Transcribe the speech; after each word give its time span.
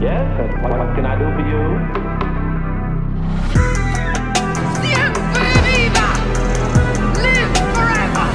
Yes, 0.00 0.22
what, 0.62 0.78
what 0.78 0.94
can 0.94 1.04
I 1.06 1.16
do 1.18 1.26
for 1.34 1.42
you? 1.50 1.62
¡Siempre 4.80 5.48
viva! 5.66 6.08
¡Live 7.24 7.52
forever! 7.74 8.28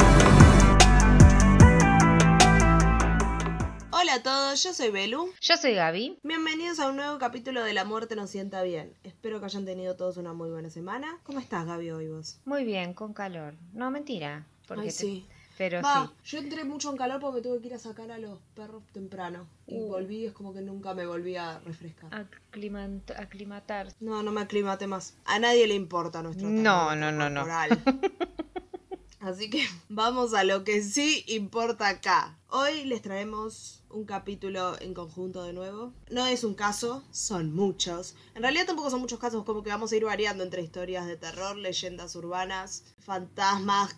Hola 3.92 4.14
a 4.16 4.24
todos, 4.24 4.64
yo 4.64 4.74
soy 4.74 4.92
Belu. 4.92 5.32
Yo 5.42 5.56
soy 5.58 5.74
Gaby. 5.76 6.20
Bienvenidos 6.24 6.80
a 6.80 6.90
un 6.90 6.98
nuevo 6.98 7.18
capítulo 7.18 7.64
de 7.64 7.74
La 7.74 7.86
Muerte 7.86 8.16
nos 8.16 8.30
sienta 8.30 8.62
bien. 8.64 8.94
Espero 9.04 9.40
que 9.40 9.46
hayan 9.46 9.66
tenido 9.66 9.96
todos 9.96 10.18
una 10.18 10.34
muy 10.34 10.50
buena 10.50 10.70
semana. 10.70 11.20
¿Cómo 11.24 11.40
estás, 11.40 11.66
Gaby, 11.66 11.92
hoy 11.92 12.08
vos? 12.10 12.40
Muy 12.46 12.64
bien, 12.66 12.94
con 12.94 13.14
calor. 13.14 13.54
No, 13.74 13.90
mentira. 13.92 14.46
Porque 14.68 14.82
Ay, 14.84 14.88
te- 14.88 14.94
sí. 14.94 15.28
Pero 15.58 15.82
Va, 15.84 16.08
sí. 16.24 16.32
yo 16.32 16.40
entré 16.40 16.64
mucho 16.64 16.90
en 16.90 16.98
calor 16.98 17.20
porque 17.22 17.38
me 17.38 17.42
tuve 17.44 17.62
que 17.62 17.68
ir 17.68 17.74
a 17.76 17.80
sacar 17.80 18.12
a 18.12 18.18
los 18.18 18.40
perros 18.56 18.82
temprano. 18.92 19.48
Y 19.68 19.80
Uh. 19.80 19.88
volví, 19.88 20.26
es 20.26 20.34
como 20.34 20.52
que 20.54 20.62
nunca 20.62 20.94
me 20.96 21.06
volví 21.06 21.36
a 21.36 21.60
refrescar. 21.60 22.10
Aclimant- 22.12 23.12
aclimatar. 23.18 23.94
No, 24.00 24.24
no 24.24 24.32
me 24.32 24.42
aclimate 24.42 24.88
más. 24.88 25.14
A 25.26 25.38
nadie 25.40 25.68
le 25.68 25.76
importa 25.76 26.24
nuestro 26.24 26.50
No, 26.50 26.96
no, 26.96 27.12
no, 27.12 27.30
no. 27.30 27.46
Así 29.20 29.50
que 29.50 29.66
vamos 29.88 30.34
a 30.34 30.44
lo 30.44 30.66
que 30.66 30.84
sí 30.84 31.24
importa 31.30 31.88
acá. 31.88 32.38
Hoy 32.50 32.84
les 32.84 33.02
traemos 33.02 33.82
un 33.90 34.04
capítulo 34.06 34.76
en 34.82 34.94
conjunto 34.94 35.44
de 35.44 35.54
nuevo. 35.54 35.94
No 36.12 36.26
es 36.26 36.44
un 36.44 36.56
caso, 36.56 37.06
son 37.12 37.54
muchos. 37.56 38.16
En 38.36 38.42
realidad 38.42 38.66
tampoco 38.66 38.90
son 38.90 39.00
muchos 39.00 39.20
casos, 39.20 39.46
como 39.46 39.64
que 39.64 39.70
vamos 39.70 39.94
a 39.94 39.96
ir 39.96 40.04
variando 40.04 40.44
entre 40.44 40.62
historias 40.62 41.08
de 41.08 41.16
terror, 41.16 41.56
leyendas 41.56 42.16
urbanas, 42.18 42.84
fantasmas, 43.00 43.96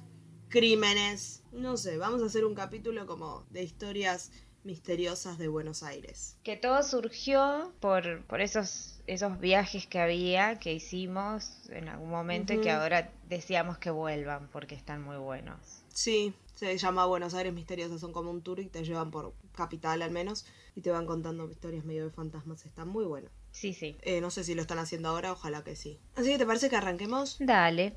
crímenes. 0.50 1.44
No 1.52 1.78
sé, 1.78 1.98
vamos 1.98 2.22
a 2.22 2.26
hacer 2.26 2.46
un 2.46 2.56
capítulo 2.56 3.06
como 3.06 3.46
de 3.50 3.64
historias 3.64 4.32
misteriosas 4.66 5.38
de 5.38 5.48
Buenos 5.48 5.84
Aires. 5.84 6.38
Que 6.44 6.58
todo 6.58 6.82
surgió 6.84 7.72
por, 7.80 8.26
por 8.26 8.42
esos, 8.42 9.00
esos 9.08 9.40
viajes 9.40 9.86
que 9.86 10.00
había, 10.00 10.60
que 10.60 10.74
hicimos 10.74 11.70
en 11.70 11.88
algún 11.88 12.10
momento 12.10 12.54
y 12.54 12.62
que 12.62 12.72
ahora 12.72 13.12
decíamos 13.30 13.78
que 13.78 13.92
vuelvan 13.92 14.50
porque 14.52 14.76
están 14.76 15.04
muy 15.04 15.18
buenos. 15.18 15.84
Sí, 15.94 16.34
se 16.56 16.78
llama 16.78 17.06
Buenos 17.06 17.34
Aires 17.36 17.54
Misteriosas, 17.54 18.02
son 18.02 18.12
como 18.12 18.32
un 18.32 18.42
tour 18.42 18.60
y 18.60 18.66
te 18.66 18.84
llevan 18.84 19.12
por 19.12 19.34
capital 19.54 20.02
al 20.02 20.12
menos 20.12 20.46
y 20.76 20.82
te 20.82 20.90
van 20.90 21.06
contando 21.06 21.50
historias 21.50 21.86
medio 21.86 22.04
de 22.04 22.12
fantasmas, 22.12 22.66
está 22.66 22.86
muy 22.86 23.06
bueno. 23.06 23.30
Sí, 23.52 23.74
sí. 23.74 23.98
Eh, 24.02 24.20
no 24.20 24.32
sé 24.32 24.44
si 24.44 24.56
lo 24.56 24.62
están 24.62 24.80
haciendo 24.80 25.10
ahora, 25.10 25.32
ojalá 25.32 25.64
que 25.64 25.76
sí. 25.76 26.00
Así 26.16 26.30
que 26.30 26.38
te 26.38 26.46
parece 26.46 26.70
que 26.70 26.76
arranquemos. 26.76 27.38
Dale. 27.40 27.96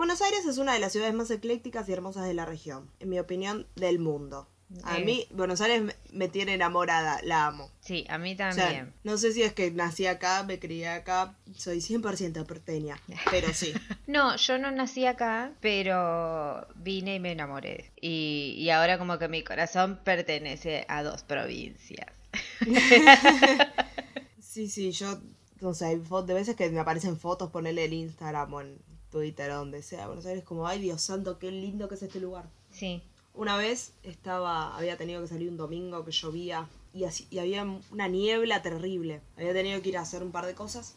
Buenos 0.00 0.22
Aires 0.22 0.46
es 0.46 0.56
una 0.56 0.72
de 0.72 0.78
las 0.78 0.92
ciudades 0.92 1.12
más 1.12 1.30
eclécticas 1.30 1.86
y 1.86 1.92
hermosas 1.92 2.24
de 2.26 2.32
la 2.32 2.46
región, 2.46 2.90
en 3.00 3.10
mi 3.10 3.18
opinión, 3.18 3.66
del 3.76 3.98
mundo. 3.98 4.48
A 4.82 4.96
Eh. 4.98 5.04
mí, 5.04 5.26
Buenos 5.30 5.60
Aires 5.60 5.94
me- 6.10 6.28
tiene 6.28 6.54
enamorada, 6.54 7.20
la 7.22 7.44
amo. 7.48 7.70
Sí, 7.80 8.06
a 8.08 8.16
mí 8.16 8.32
O 8.32 8.36
sea, 8.38 8.54
también. 8.54 8.94
no 9.04 9.18
sé 9.18 9.34
si 9.34 9.42
es 9.42 9.52
que 9.52 9.70
nací 9.70 10.06
acá, 10.06 10.42
me 10.44 10.58
crié 10.58 10.88
acá, 10.88 11.34
soy 11.54 11.82
100% 11.82 12.46
porteña, 12.46 12.98
pero 13.30 13.52
sí. 13.52 13.74
No, 14.06 14.36
yo 14.36 14.56
no 14.56 14.70
nací 14.70 15.04
acá, 15.04 15.52
pero 15.60 16.66
vine 16.76 17.16
y 17.16 17.20
me 17.20 17.32
enamoré. 17.32 17.92
Y, 18.00 18.54
y 18.56 18.70
ahora 18.70 18.96
como 18.96 19.18
que 19.18 19.28
mi 19.28 19.44
corazón 19.44 20.00
pertenece 20.02 20.86
a 20.88 21.02
dos 21.02 21.24
provincias. 21.24 22.08
Sí, 24.40 24.66
sí, 24.68 24.92
yo, 24.92 25.20
no 25.60 25.74
sé, 25.74 25.84
hay 25.84 25.96
fo- 25.96 26.24
de 26.24 26.32
veces 26.34 26.56
que 26.56 26.70
me 26.70 26.80
aparecen 26.80 27.18
fotos, 27.18 27.50
ponerle 27.50 27.84
el 27.84 27.92
Instagram 27.92 28.52
o 28.54 28.60
en 28.62 28.78
Twitter 29.10 29.50
o 29.50 29.56
donde 29.56 29.82
sea. 29.82 30.06
Buenos 30.06 30.26
Aires 30.26 30.44
como, 30.44 30.66
ay 30.66 30.80
Dios 30.80 31.02
santo, 31.02 31.38
qué 31.38 31.50
lindo 31.50 31.88
que 31.88 31.94
es 31.96 32.02
este 32.02 32.20
lugar. 32.20 32.48
Sí. 32.70 33.02
Una 33.34 33.56
vez 33.56 33.92
estaba, 34.02 34.76
había 34.76 34.96
tenido 34.96 35.20
que 35.20 35.28
salir 35.28 35.48
un 35.48 35.56
domingo 35.56 36.04
que 36.04 36.12
llovía 36.12 36.68
y, 36.92 37.04
así, 37.04 37.26
y 37.30 37.38
había 37.38 37.64
una 37.90 38.08
niebla 38.08 38.62
terrible. 38.62 39.20
Había 39.36 39.52
tenido 39.52 39.80
que 39.82 39.90
ir 39.90 39.98
a 39.98 40.02
hacer 40.02 40.22
un 40.22 40.32
par 40.32 40.46
de 40.46 40.54
cosas. 40.54 40.96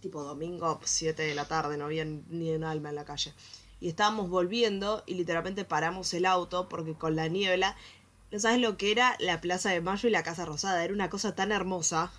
Tipo 0.00 0.22
domingo, 0.22 0.80
7 0.82 1.22
de 1.22 1.34
la 1.34 1.46
tarde, 1.46 1.76
no 1.76 1.84
había 1.84 2.04
ni 2.04 2.50
un 2.50 2.64
alma 2.64 2.88
en 2.88 2.94
la 2.94 3.04
calle. 3.04 3.32
Y 3.80 3.88
estábamos 3.88 4.28
volviendo 4.28 5.04
y 5.06 5.14
literalmente 5.14 5.64
paramos 5.64 6.12
el 6.14 6.26
auto 6.26 6.68
porque 6.68 6.94
con 6.94 7.14
la 7.14 7.28
niebla, 7.28 7.76
no 8.30 8.38
sabes 8.38 8.60
lo 8.60 8.76
que 8.76 8.90
era 8.90 9.16
la 9.20 9.40
Plaza 9.40 9.70
de 9.70 9.80
Mayo 9.80 10.08
y 10.08 10.12
la 10.12 10.22
Casa 10.22 10.44
Rosada. 10.44 10.84
Era 10.84 10.92
una 10.92 11.10
cosa 11.10 11.34
tan 11.34 11.52
hermosa 11.52 12.10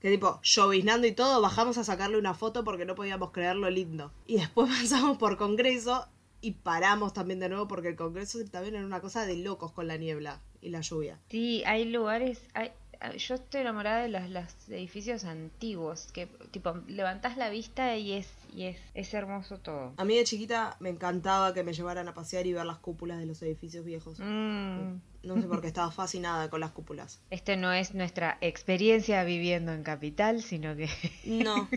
que 0.00 0.10
tipo, 0.10 0.40
lloviznando 0.42 1.06
y 1.06 1.12
todo, 1.12 1.40
bajamos 1.40 1.78
a 1.78 1.84
sacarle 1.84 2.18
una 2.18 2.34
foto 2.34 2.64
porque 2.64 2.84
no 2.84 2.94
podíamos 2.94 3.30
creer 3.30 3.56
lo 3.56 3.70
lindo. 3.70 4.12
Y 4.26 4.36
después 4.36 4.68
pasamos 4.80 5.18
por 5.18 5.36
Congreso 5.36 6.08
y 6.40 6.52
paramos 6.52 7.12
también 7.12 7.38
de 7.40 7.48
nuevo 7.48 7.68
porque 7.68 7.88
el 7.88 7.96
Congreso 7.96 8.38
también 8.50 8.74
era 8.74 8.86
una 8.86 9.00
cosa 9.00 9.26
de 9.26 9.36
locos 9.36 9.72
con 9.72 9.86
la 9.86 9.96
niebla 9.96 10.40
y 10.60 10.70
la 10.70 10.80
lluvia. 10.80 11.18
Sí, 11.28 11.62
hay 11.66 11.84
lugares, 11.84 12.40
hay, 12.54 12.72
yo 13.18 13.34
estoy 13.34 13.60
enamorada 13.62 14.02
de 14.02 14.08
los, 14.08 14.28
los 14.30 14.68
edificios 14.68 15.24
antiguos, 15.24 16.08
que 16.12 16.26
tipo 16.50 16.74
levantás 16.88 17.36
la 17.36 17.50
vista 17.50 17.96
y 17.96 18.12
es 18.12 18.28
y 18.54 18.64
es, 18.64 18.78
es 18.94 19.12
hermoso 19.14 19.58
todo. 19.58 19.92
A 19.96 20.04
mí 20.04 20.16
de 20.16 20.24
chiquita 20.24 20.76
me 20.80 20.88
encantaba 20.88 21.54
que 21.54 21.62
me 21.62 21.72
llevaran 21.72 22.08
a 22.08 22.14
pasear 22.14 22.46
y 22.46 22.52
ver 22.52 22.66
las 22.66 22.78
cúpulas 22.78 23.18
de 23.18 23.26
los 23.26 23.40
edificios 23.42 23.84
viejos. 23.84 24.18
Mm, 24.18 24.96
No 25.22 25.40
sé 25.40 25.46
por 25.48 25.60
qué 25.60 25.66
estaba 25.66 25.90
fascinada 25.90 26.48
con 26.50 26.60
las 26.60 26.70
cúpulas. 26.72 27.20
Este 27.30 27.56
no 27.56 27.72
es 27.72 27.94
nuestra 27.94 28.38
experiencia 28.40 29.22
viviendo 29.24 29.72
en 29.72 29.82
capital, 29.82 30.42
sino 30.42 30.74
que 30.76 30.88
No. 31.24 31.68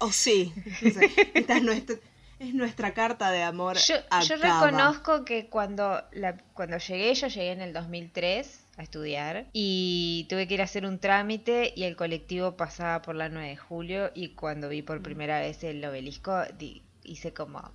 O 0.00 0.12
sí. 0.12 0.52
No 0.82 0.90
sé. 0.90 1.10
Esta 1.34 1.56
es 1.56 1.62
nuestra, 1.62 1.96
es 2.38 2.54
nuestra 2.54 2.92
carta 2.94 3.30
de 3.30 3.42
amor. 3.42 3.76
yo, 3.78 3.94
a 4.10 4.22
yo 4.22 4.36
reconozco 4.36 5.24
que 5.24 5.46
cuando 5.48 6.02
la, 6.12 6.36
cuando 6.52 6.76
llegué, 6.78 7.14
yo 7.14 7.28
llegué 7.28 7.52
en 7.52 7.62
el 7.62 7.72
2003 7.72 8.60
a 8.76 8.82
estudiar 8.82 9.46
y 9.54 10.26
tuve 10.28 10.46
que 10.46 10.52
ir 10.54 10.60
a 10.60 10.64
hacer 10.64 10.84
un 10.84 10.98
trámite 10.98 11.72
y 11.74 11.84
el 11.84 11.96
colectivo 11.96 12.58
pasaba 12.58 13.00
por 13.00 13.14
la 13.14 13.30
9 13.30 13.48
de 13.48 13.56
julio 13.56 14.10
y 14.14 14.34
cuando 14.34 14.68
vi 14.68 14.82
por 14.82 15.00
primera 15.02 15.40
vez 15.40 15.64
el 15.64 15.82
obelisco 15.82 16.42
di- 16.58 16.82
hice 17.02 17.32
como 17.32 17.58
¡Ah! 17.60 17.72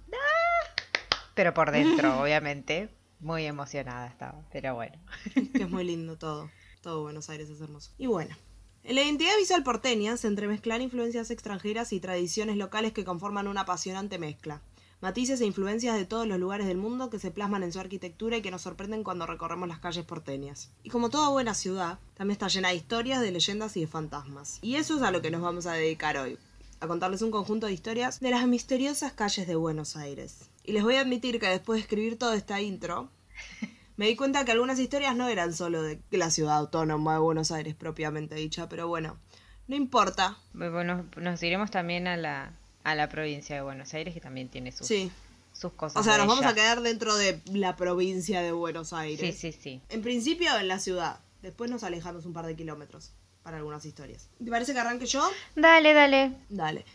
pero 1.33 1.55
por 1.55 1.72
dentro 1.72 2.19
obviamente 2.22 2.89
muy 3.21 3.45
emocionada 3.45 4.07
estaba 4.07 4.43
pero 4.51 4.75
bueno 4.75 4.97
que 5.33 5.63
es 5.63 5.69
muy 5.69 5.83
lindo 5.83 6.17
todo. 6.17 6.49
Todo 6.81 7.03
Buenos 7.03 7.29
Aires 7.29 7.49
es 7.49 7.61
hermoso. 7.61 7.91
Y 7.99 8.07
bueno, 8.07 8.35
en 8.83 8.95
la 8.95 9.03
identidad 9.03 9.37
visual 9.37 9.63
porteña 9.63 10.17
se 10.17 10.27
entremezclan 10.27 10.81
influencias 10.81 11.29
extranjeras 11.29 11.93
y 11.93 11.99
tradiciones 11.99 12.57
locales 12.57 12.93
que 12.93 13.05
conforman 13.05 13.47
una 13.47 13.61
apasionante 13.61 14.17
mezcla. 14.17 14.61
Matices 15.01 15.41
e 15.41 15.45
influencias 15.45 15.95
de 15.95 16.05
todos 16.05 16.27
los 16.27 16.39
lugares 16.39 16.67
del 16.67 16.77
mundo 16.77 17.09
que 17.09 17.19
se 17.19 17.31
plasman 17.31 17.63
en 17.63 17.71
su 17.71 17.79
arquitectura 17.79 18.37
y 18.37 18.41
que 18.41 18.51
nos 18.51 18.61
sorprenden 18.63 19.03
cuando 19.03 19.25
recorremos 19.25 19.67
las 19.67 19.79
calles 19.79 20.05
porteñas. 20.05 20.71
Y 20.83 20.89
como 20.89 21.09
toda 21.09 21.29
buena 21.29 21.53
ciudad, 21.53 21.99
también 22.15 22.33
está 22.33 22.47
llena 22.47 22.69
de 22.69 22.75
historias, 22.75 23.21
de 23.21 23.31
leyendas 23.31 23.77
y 23.77 23.81
de 23.81 23.87
fantasmas. 23.87 24.59
Y 24.61 24.75
eso 24.75 24.97
es 24.97 25.01
a 25.03 25.11
lo 25.11 25.21
que 25.21 25.31
nos 25.31 25.41
vamos 25.41 25.65
a 25.65 25.73
dedicar 25.73 26.17
hoy. 26.17 26.37
A 26.81 26.87
contarles 26.87 27.21
un 27.21 27.31
conjunto 27.31 27.67
de 27.67 27.73
historias 27.73 28.19
de 28.19 28.31
las 28.31 28.45
misteriosas 28.47 29.13
calles 29.13 29.47
de 29.47 29.55
Buenos 29.55 29.95
Aires. 29.95 30.49
Y 30.63 30.71
les 30.71 30.83
voy 30.83 30.95
a 30.95 31.01
admitir 31.01 31.39
que 31.39 31.47
después 31.47 31.77
de 31.77 31.81
escribir 31.81 32.17
toda 32.17 32.35
esta 32.35 32.59
intro, 32.59 33.09
me 33.97 34.07
di 34.07 34.15
cuenta 34.15 34.43
que 34.45 34.51
algunas 34.51 34.79
historias 34.79 35.15
no 35.15 35.27
eran 35.27 35.53
solo 35.53 35.83
de 35.83 36.01
la 36.09 36.31
ciudad 36.31 36.57
autónoma 36.57 37.13
de 37.13 37.19
Buenos 37.19 37.51
Aires 37.51 37.75
propiamente 37.75 38.33
dicha, 38.35 38.67
pero 38.67 38.87
bueno, 38.87 39.17
no 39.67 39.75
importa. 39.75 40.37
bueno 40.53 41.05
nos 41.17 41.41
iremos 41.43 41.69
también 41.71 42.07
a 42.07 42.17
la 42.17 42.53
a 42.83 42.95
la 42.95 43.09
provincia 43.09 43.55
de 43.55 43.61
Buenos 43.61 43.93
Aires 43.93 44.13
que 44.15 44.19
también 44.19 44.49
tiene 44.49 44.71
sus 44.71 44.87
Sí. 44.87 45.11
sus 45.53 45.71
cosas 45.73 46.01
O 46.01 46.03
sea, 46.03 46.17
nos 46.17 46.25
vamos 46.25 46.45
a 46.45 46.55
quedar 46.55 46.81
dentro 46.81 47.15
de 47.15 47.39
la 47.53 47.75
provincia 47.75 48.41
de 48.41 48.51
Buenos 48.53 48.89
sí 48.89 48.95
Aires. 48.95 49.37
sí 49.37 49.51
sí 49.51 49.81
En 49.89 50.01
principio 50.01 50.57
en 50.57 50.67
la 50.67 50.79
ciudad. 50.79 51.19
Después 51.43 51.69
nos 51.69 51.83
alejamos 51.83 52.25
un 52.25 52.33
par 52.33 52.47
de 52.47 52.55
kilómetros 52.55 53.11
para 53.44 53.57
algunas 53.57 53.85
historias. 53.85 54.29
¿Te 54.44 54.50
parece 54.50 54.74
que 54.74 54.79
arranque 54.79 55.06
yo? 55.06 55.29
dale 55.56 55.94
dale 55.94 56.34
Dale. 56.50 56.85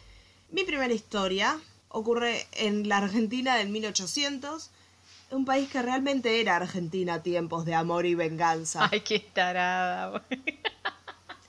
Mi 0.50 0.64
primera 0.64 0.92
historia 0.94 1.58
ocurre 1.88 2.46
en 2.52 2.88
la 2.88 2.98
Argentina 2.98 3.56
del 3.56 3.68
1800, 3.68 4.70
un 5.30 5.44
país 5.44 5.68
que 5.68 5.82
realmente 5.82 6.40
era 6.40 6.56
Argentina 6.56 7.14
a 7.14 7.22
tiempos 7.22 7.64
de 7.64 7.74
amor 7.74 8.06
y 8.06 8.14
venganza. 8.14 8.88
ay 8.90 9.00
qué 9.00 9.18
tarada. 9.20 10.24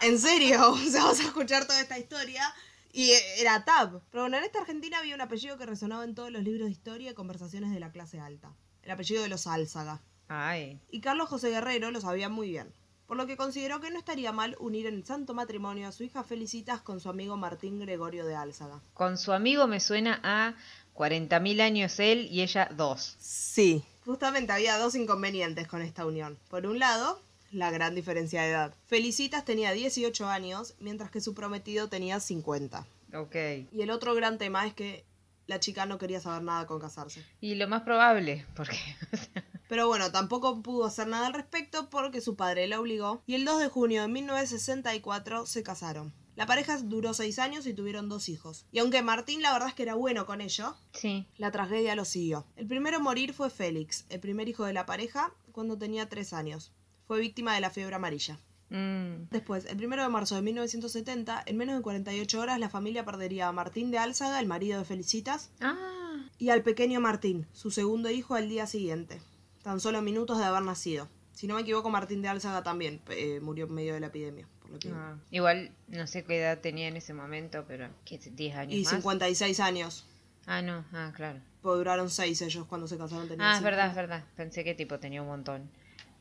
En 0.01 0.19
serio, 0.19 0.71
o 0.71 0.77
sea, 0.77 1.03
vas 1.03 1.19
a 1.19 1.23
escuchar 1.23 1.65
toda 1.65 1.81
esta 1.81 1.97
historia 1.97 2.43
y 2.91 3.11
era 3.37 3.63
TAP. 3.65 4.01
Pero 4.11 4.23
bueno, 4.23 4.37
en 4.37 4.43
esta 4.43 4.59
Argentina 4.59 4.97
había 4.99 5.15
un 5.15 5.21
apellido 5.21 5.57
que 5.57 5.65
resonaba 5.65 6.03
en 6.03 6.15
todos 6.15 6.31
los 6.31 6.43
libros 6.43 6.65
de 6.65 6.71
historia 6.71 7.11
y 7.11 7.13
conversaciones 7.13 7.71
de 7.71 7.79
la 7.79 7.91
clase 7.91 8.19
alta. 8.19 8.51
El 8.83 8.91
apellido 8.91 9.21
de 9.21 9.29
los 9.29 9.47
Álzaga. 9.47 10.01
ay 10.27 10.79
Y 10.89 11.01
Carlos 11.01 11.29
José 11.29 11.49
Guerrero 11.49 11.91
lo 11.91 12.01
sabía 12.01 12.29
muy 12.29 12.49
bien. 12.49 12.73
Por 13.07 13.15
lo 13.15 13.25
que 13.25 13.37
consideró 13.37 13.79
que 13.79 13.89
no 13.89 13.99
estaría 13.99 14.33
mal 14.33 14.57
unir 14.59 14.85
en 14.85 14.95
el 14.95 15.05
santo 15.05 15.33
matrimonio 15.33 15.87
a 15.87 15.93
su 15.93 16.03
hija 16.03 16.25
Felicitas 16.25 16.81
con 16.81 16.99
su 16.99 17.07
amigo 17.09 17.37
Martín 17.37 17.79
Gregorio 17.79 18.25
de 18.25 18.35
Álzaga. 18.35 18.81
Con 18.93 19.17
su 19.17 19.31
amigo 19.31 19.65
me 19.65 19.79
suena 19.79 20.19
a 20.23 20.55
40.000 20.93 21.61
años 21.61 21.99
él 21.99 22.27
y 22.29 22.41
ella 22.41 22.69
dos. 22.75 23.15
Sí. 23.17 23.81
Justamente 24.03 24.51
había 24.51 24.77
dos 24.77 24.93
inconvenientes 24.95 25.67
con 25.67 25.81
esta 25.81 26.05
unión. 26.05 26.37
Por 26.49 26.67
un 26.67 26.79
lado, 26.79 27.21
la 27.51 27.71
gran 27.71 27.95
diferencia 27.95 28.41
de 28.41 28.49
edad. 28.49 28.73
Felicitas 28.87 29.45
tenía 29.45 29.71
18 29.71 30.27
años, 30.27 30.73
mientras 30.79 31.09
que 31.09 31.21
su 31.21 31.33
prometido 31.33 31.87
tenía 31.87 32.19
50. 32.19 32.85
Ok. 33.13 33.35
Y 33.71 33.81
el 33.81 33.89
otro 33.89 34.15
gran 34.15 34.37
tema 34.37 34.67
es 34.67 34.73
que 34.73 35.05
la 35.47 35.59
chica 35.59 35.85
no 35.85 35.97
quería 35.97 36.19
saber 36.21 36.43
nada 36.43 36.67
con 36.67 36.79
casarse. 36.79 37.25
Y 37.41 37.55
lo 37.55 37.67
más 37.67 37.81
probable, 37.83 38.45
porque 38.55 38.77
Pero 39.69 39.87
bueno, 39.87 40.11
tampoco 40.11 40.61
pudo 40.61 40.85
hacer 40.85 41.07
nada 41.07 41.27
al 41.27 41.33
respecto 41.33 41.89
porque 41.89 42.21
su 42.21 42.35
padre 42.35 42.67
la 42.67 42.79
obligó 42.79 43.21
y 43.25 43.35
el 43.35 43.43
2 43.43 43.59
de 43.59 43.67
junio 43.67 44.01
de 44.03 44.07
1964 44.07 45.45
se 45.45 45.63
casaron. 45.63 46.13
La 46.35 46.45
pareja 46.45 46.77
duró 46.77 47.13
seis 47.15 47.39
años 47.39 47.65
y 47.65 47.73
tuvieron 47.73 48.09
dos 48.09 48.29
hijos. 48.29 48.65
Y 48.71 48.79
aunque 48.79 49.01
Martín 49.01 49.41
la 49.41 49.51
verdad 49.53 49.69
es 49.69 49.73
que 49.73 49.83
era 49.83 49.95
bueno 49.95 50.25
con 50.27 50.39
ello, 50.39 50.75
Sí. 50.93 51.27
la 51.37 51.51
tragedia 51.51 51.95
lo 51.95 52.05
siguió. 52.05 52.45
El 52.55 52.67
primero 52.67 52.97
en 52.97 53.03
morir 53.03 53.33
fue 53.33 53.49
Félix, 53.49 54.05
el 54.09 54.19
primer 54.19 54.47
hijo 54.47 54.63
de 54.63 54.73
la 54.73 54.85
pareja, 54.85 55.33
cuando 55.51 55.77
tenía 55.77 56.07
tres 56.07 56.33
años. 56.33 56.71
Fue 57.07 57.19
víctima 57.19 57.55
de 57.55 57.61
la 57.61 57.71
fiebre 57.71 57.95
amarilla. 57.95 58.39
Mm. 58.69 59.29
Después, 59.31 59.65
el 59.65 59.83
1 59.83 60.03
de 60.03 60.09
marzo 60.09 60.35
de 60.35 60.41
1970, 60.41 61.43
en 61.45 61.57
menos 61.57 61.75
de 61.77 61.81
48 61.81 62.39
horas, 62.39 62.59
la 62.59 62.69
familia 62.69 63.05
perdería 63.05 63.47
a 63.47 63.51
Martín 63.51 63.91
de 63.91 63.97
Álzaga, 63.97 64.39
el 64.39 64.47
marido 64.47 64.79
de 64.79 64.85
Felicitas, 64.85 65.49
Ah, 65.61 66.17
y 66.37 66.49
al 66.49 66.63
pequeño 66.63 66.99
Martín, 66.99 67.47
su 67.53 67.71
segundo 67.71 68.09
hijo, 68.09 68.35
al 68.35 68.49
día 68.49 68.67
siguiente, 68.67 69.21
tan 69.63 69.79
solo 69.79 70.01
minutos 70.01 70.37
de 70.37 70.45
haber 70.45 70.63
nacido. 70.63 71.07
Si 71.33 71.47
no 71.47 71.55
me 71.55 71.61
equivoco, 71.61 71.89
Martín 71.89 72.21
de 72.21 72.27
Álzaga 72.29 72.63
también 72.63 72.99
eh, 73.09 73.39
murió 73.41 73.65
en 73.67 73.73
medio 73.73 73.93
de 73.93 73.99
la 73.99 74.07
epidemia. 74.07 74.47
Por 74.61 74.71
lo 74.71 74.79
que- 74.79 74.89
ah. 74.91 75.15
Igual 75.31 75.71
no 75.87 76.07
sé 76.07 76.23
qué 76.25 76.39
edad 76.39 76.59
tenía 76.59 76.87
en 76.87 76.97
ese 76.97 77.13
momento, 77.13 77.63
pero 77.67 77.87
¿qué? 78.05 78.19
¿10 78.19 78.55
años 78.55 78.73
y 78.73 78.83
más? 78.83 78.89
56 78.95 79.59
años. 79.59 80.05
Ah, 80.45 80.61
no, 80.61 80.83
ah, 80.93 81.11
claro. 81.15 81.39
Pues 81.61 81.77
duraron 81.77 82.09
6 82.09 82.41
ellos 82.41 82.65
cuando 82.67 82.87
se 82.87 82.97
casaron. 82.97 83.27
tenían 83.27 83.47
Ah, 83.49 83.57
es 83.57 83.63
verdad, 83.63 83.89
es 83.89 83.95
verdad. 83.95 84.23
Pensé 84.35 84.63
que 84.63 84.73
tipo 84.73 84.97
tenía 84.99 85.21
un 85.21 85.27
montón. 85.27 85.69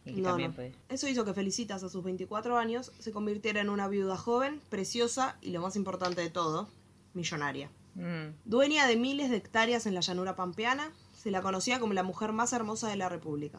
Y 0.06 0.14
que 0.14 0.20
No, 0.22 0.28
también 0.30 0.50
no. 0.50 0.56
puede. 0.56 0.72
Eso 0.88 1.08
hizo 1.08 1.24
que 1.24 1.34
Felicitas 1.34 1.82
a 1.82 1.88
sus 1.88 2.02
24 2.02 2.56
años 2.56 2.92
se 2.98 3.12
convirtiera 3.12 3.60
en 3.60 3.68
una 3.68 3.88
viuda 3.88 4.16
joven, 4.16 4.60
preciosa 4.70 5.36
y 5.42 5.50
lo 5.50 5.60
más 5.60 5.76
importante 5.76 6.20
de 6.22 6.30
todo, 6.30 6.68
millonaria. 7.12 7.70
Mm. 7.96 8.34
Dueña 8.44 8.86
de 8.86 8.96
miles 8.96 9.30
de 9.30 9.36
hectáreas 9.36 9.86
en 9.86 9.94
la 9.94 10.00
llanura 10.00 10.36
pampeana, 10.36 10.92
se 11.12 11.30
la 11.30 11.42
conocía 11.42 11.80
como 11.80 11.92
la 11.92 12.02
mujer 12.02 12.32
más 12.32 12.52
hermosa 12.52 12.88
de 12.88 12.96
la 12.96 13.08
República. 13.08 13.58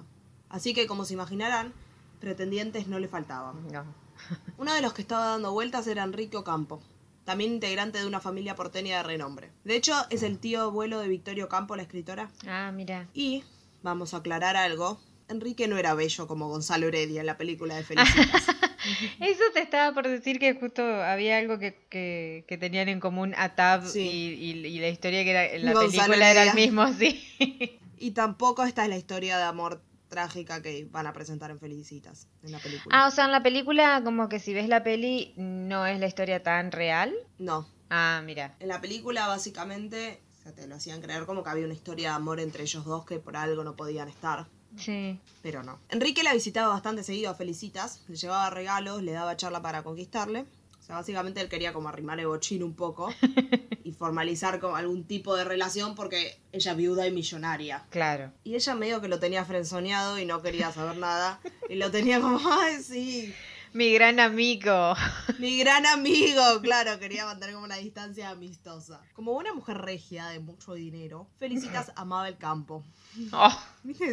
Así 0.50 0.74
que, 0.74 0.88
como 0.88 1.04
se 1.06 1.14
imaginarán, 1.14 1.74
pretendientes 2.22 2.88
no 2.88 3.00
le 3.00 3.08
faltaban. 3.08 3.68
No. 3.72 3.84
Uno 4.58 4.74
de 4.74 4.82
los 4.82 4.94
que 4.94 5.02
estaba 5.02 5.28
dando 5.28 5.52
vueltas 5.52 5.86
era 5.88 6.04
Enrique 6.04 6.38
Ocampo, 6.38 6.80
también 7.26 7.52
integrante 7.54 8.00
de 8.00 8.08
una 8.08 8.22
familia 8.22 8.56
porteña 8.56 8.98
de 8.98 9.04
renombre. 9.04 9.52
De 9.66 9.76
hecho, 9.76 9.94
es 10.10 10.24
el 10.24 10.40
tío 10.40 10.62
abuelo 10.62 11.00
de 11.00 11.08
Victoria 11.10 11.46
Ocampo, 11.46 11.76
la 11.76 11.82
escritora. 11.84 12.32
Ah, 12.48 12.72
mira. 12.74 13.08
Y, 13.14 13.44
vamos 13.84 14.14
a 14.14 14.18
aclarar 14.18 14.56
algo, 14.56 15.00
Enrique 15.30 15.68
no 15.68 15.78
era 15.78 15.94
bello 15.94 16.28
como 16.28 16.48
Gonzalo 16.48 16.88
Heredia 16.88 17.20
en 17.22 17.26
la 17.28 17.38
película 17.38 17.76
de 17.76 17.84
Felicitas. 17.84 18.44
Eso 19.20 19.44
te 19.54 19.62
estaba 19.62 19.94
por 19.94 20.08
decir 20.08 20.40
que 20.40 20.54
justo 20.56 20.84
había 20.84 21.38
algo 21.38 21.60
que, 21.60 21.86
que, 21.90 22.46
que 22.48 22.58
tenían 22.58 22.88
en 22.90 23.00
común 23.00 23.34
Atab 23.38 23.86
Sí. 23.86 24.02
y, 24.02 24.52
y, 24.52 24.66
y 24.68 24.80
la 24.80 24.90
historia 24.90 25.24
que 25.24 25.32
era 25.32 25.46
en 25.46 25.66
la 25.66 25.74
Gonzalo 25.74 26.04
película 26.04 26.32
era 26.32 26.44
el 26.44 26.54
mismo, 26.56 26.88
sí. 26.94 27.22
y 27.98 28.12
tampoco 28.12 28.64
esta 28.64 28.84
es 28.84 28.90
la 28.90 28.98
historia 28.98 29.38
de 29.38 29.44
amor 29.44 29.82
trágica 30.08 30.62
que 30.62 30.88
van 30.90 31.06
a 31.06 31.12
presentar 31.12 31.52
en 31.52 31.60
Felicitas, 31.60 32.30
en 32.44 32.54
la 32.54 32.60
película. 32.60 32.96
Ah, 32.98 33.08
o 33.08 33.12
sea, 33.12 33.26
en 33.26 33.32
la 33.34 33.44
película, 33.44 34.02
como 34.06 34.30
que 34.30 34.40
si 34.40 34.54
ves 34.54 34.70
la 34.70 34.82
peli, 34.82 35.34
no 35.36 35.86
es 35.86 36.00
la 36.00 36.08
historia 36.08 36.42
tan 36.42 36.72
real. 36.72 37.14
No, 37.38 37.68
Ah, 37.90 38.22
mira. 38.26 38.56
En 38.60 38.68
la 38.68 38.82
película, 38.82 39.28
básicamente, 39.28 40.22
o 40.40 40.44
sea, 40.44 40.54
te 40.54 40.68
lo 40.68 40.76
hacían 40.76 41.02
creer 41.02 41.26
como 41.26 41.42
que 41.44 41.50
había 41.50 41.64
una 41.66 41.74
historia 41.74 42.10
de 42.10 42.16
amor 42.16 42.40
entre 42.42 42.64
ellos 42.64 42.84
dos 42.86 43.06
que 43.06 43.18
por 43.20 43.36
algo 43.38 43.64
no 43.64 43.76
podían 43.78 44.10
estar. 44.10 44.48
Sí. 44.78 45.20
Pero 45.42 45.64
no. 45.64 45.80
Enrique 45.90 46.24
la 46.24 46.34
visitaba 46.34 46.70
bastante 46.70 47.04
seguido 47.04 47.32
a 47.32 47.36
Felicitas, 47.36 48.02
le 48.08 48.16
llevaba 48.16 48.50
regalos, 48.50 49.02
le 49.04 49.12
daba 49.12 49.38
charla 49.38 49.62
para 49.62 49.84
conquistarle. 49.84 50.46
O 50.80 50.84
sea, 50.88 50.96
básicamente 50.96 51.42
él 51.42 51.50
quería 51.50 51.74
como 51.74 51.90
arrimar 51.90 52.20
el 52.20 52.28
bochín 52.28 52.64
un 52.64 52.74
poco 52.74 53.10
y 53.84 53.92
formalizar 53.92 54.60
como 54.62 54.78
algún 54.78 55.04
tipo 55.04 55.36
de 55.36 55.44
relación 55.44 55.96
porque 55.96 56.38
ella 56.54 56.72
es 56.72 56.78
viuda 56.78 57.06
y 57.06 57.12
millonaria. 57.12 57.86
Claro. 57.90 58.32
Y 58.46 58.56
ella 58.56 58.74
medio 58.76 59.02
que 59.02 59.10
lo 59.10 59.20
tenía 59.20 59.44
frenzoneado 59.44 60.18
y 60.18 60.26
no 60.26 60.42
quería 60.42 60.72
saber 60.72 60.98
nada. 60.98 61.42
Y 61.70 61.76
lo 61.76 61.92
tenía 61.92 62.22
como, 62.22 62.40
ay, 62.50 62.82
sí, 62.82 63.34
Mi 63.78 63.94
gran 63.94 64.20
amigo. 64.20 64.96
mi 65.40 65.60
gran 65.60 65.86
amigo, 65.86 66.42
claro, 66.64 66.98
quería 67.00 67.26
mantener 67.26 67.54
como 67.54 67.66
una 67.66 67.76
distancia 67.78 68.30
amistosa. 68.30 69.00
Como 69.14 69.34
una 69.34 69.54
mujer 69.54 69.78
regia 69.78 70.28
de 70.30 70.40
mucho 70.40 70.74
dinero, 70.74 71.28
Felicitas 71.38 71.92
amaba 71.96 72.28
el 72.28 72.38
campo. 72.38 72.84
Oh, 73.32 73.56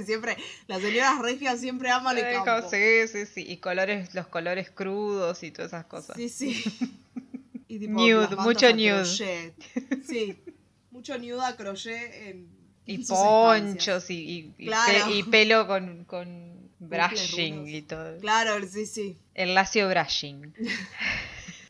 siempre, 0.05 0.37
las 0.67 0.83
señoras 0.83 1.19
regias 1.21 1.61
siempre 1.61 1.91
aman 1.91 2.19
el 2.19 2.45
campo. 2.45 2.69
sí, 2.69 3.09
sí, 3.11 3.25
sí. 3.25 3.45
Y 3.49 3.57
colores, 3.57 4.15
los 4.15 4.27
colores 4.27 4.71
crudos 4.71 5.43
y 5.43 5.51
todas 5.51 5.73
esas 5.73 5.87
cosas. 5.87 6.17
Sí, 6.17 6.29
sí. 6.29 6.63
Y 7.67 7.79
tipo, 7.79 7.93
Nude, 7.99 8.37
mucho 8.37 8.67
a 8.69 8.73
nude. 8.73 8.91
crochet. 9.03 9.55
Sí, 10.07 10.39
mucho 10.93 11.19
nude 11.19 11.45
a 11.45 11.57
crochet 11.57 12.13
en 12.29 12.49
Y 12.87 12.99
ponchos 12.99 14.11
y, 14.11 14.15
y- 14.15 14.55
y 14.59 14.67
Claro. 14.67 15.07
pe- 15.07 15.13
y 15.13 15.23
pelo 15.25 15.67
con, 15.67 16.05
con 16.05 16.54
brushing 16.89 17.67
y 17.69 17.83
todo. 17.83 18.19
Claro, 18.19 18.67
sí, 18.67 18.87
sí. 18.87 19.19
El 19.35 19.55
lacio 19.55 19.89
brushing. 19.89 20.55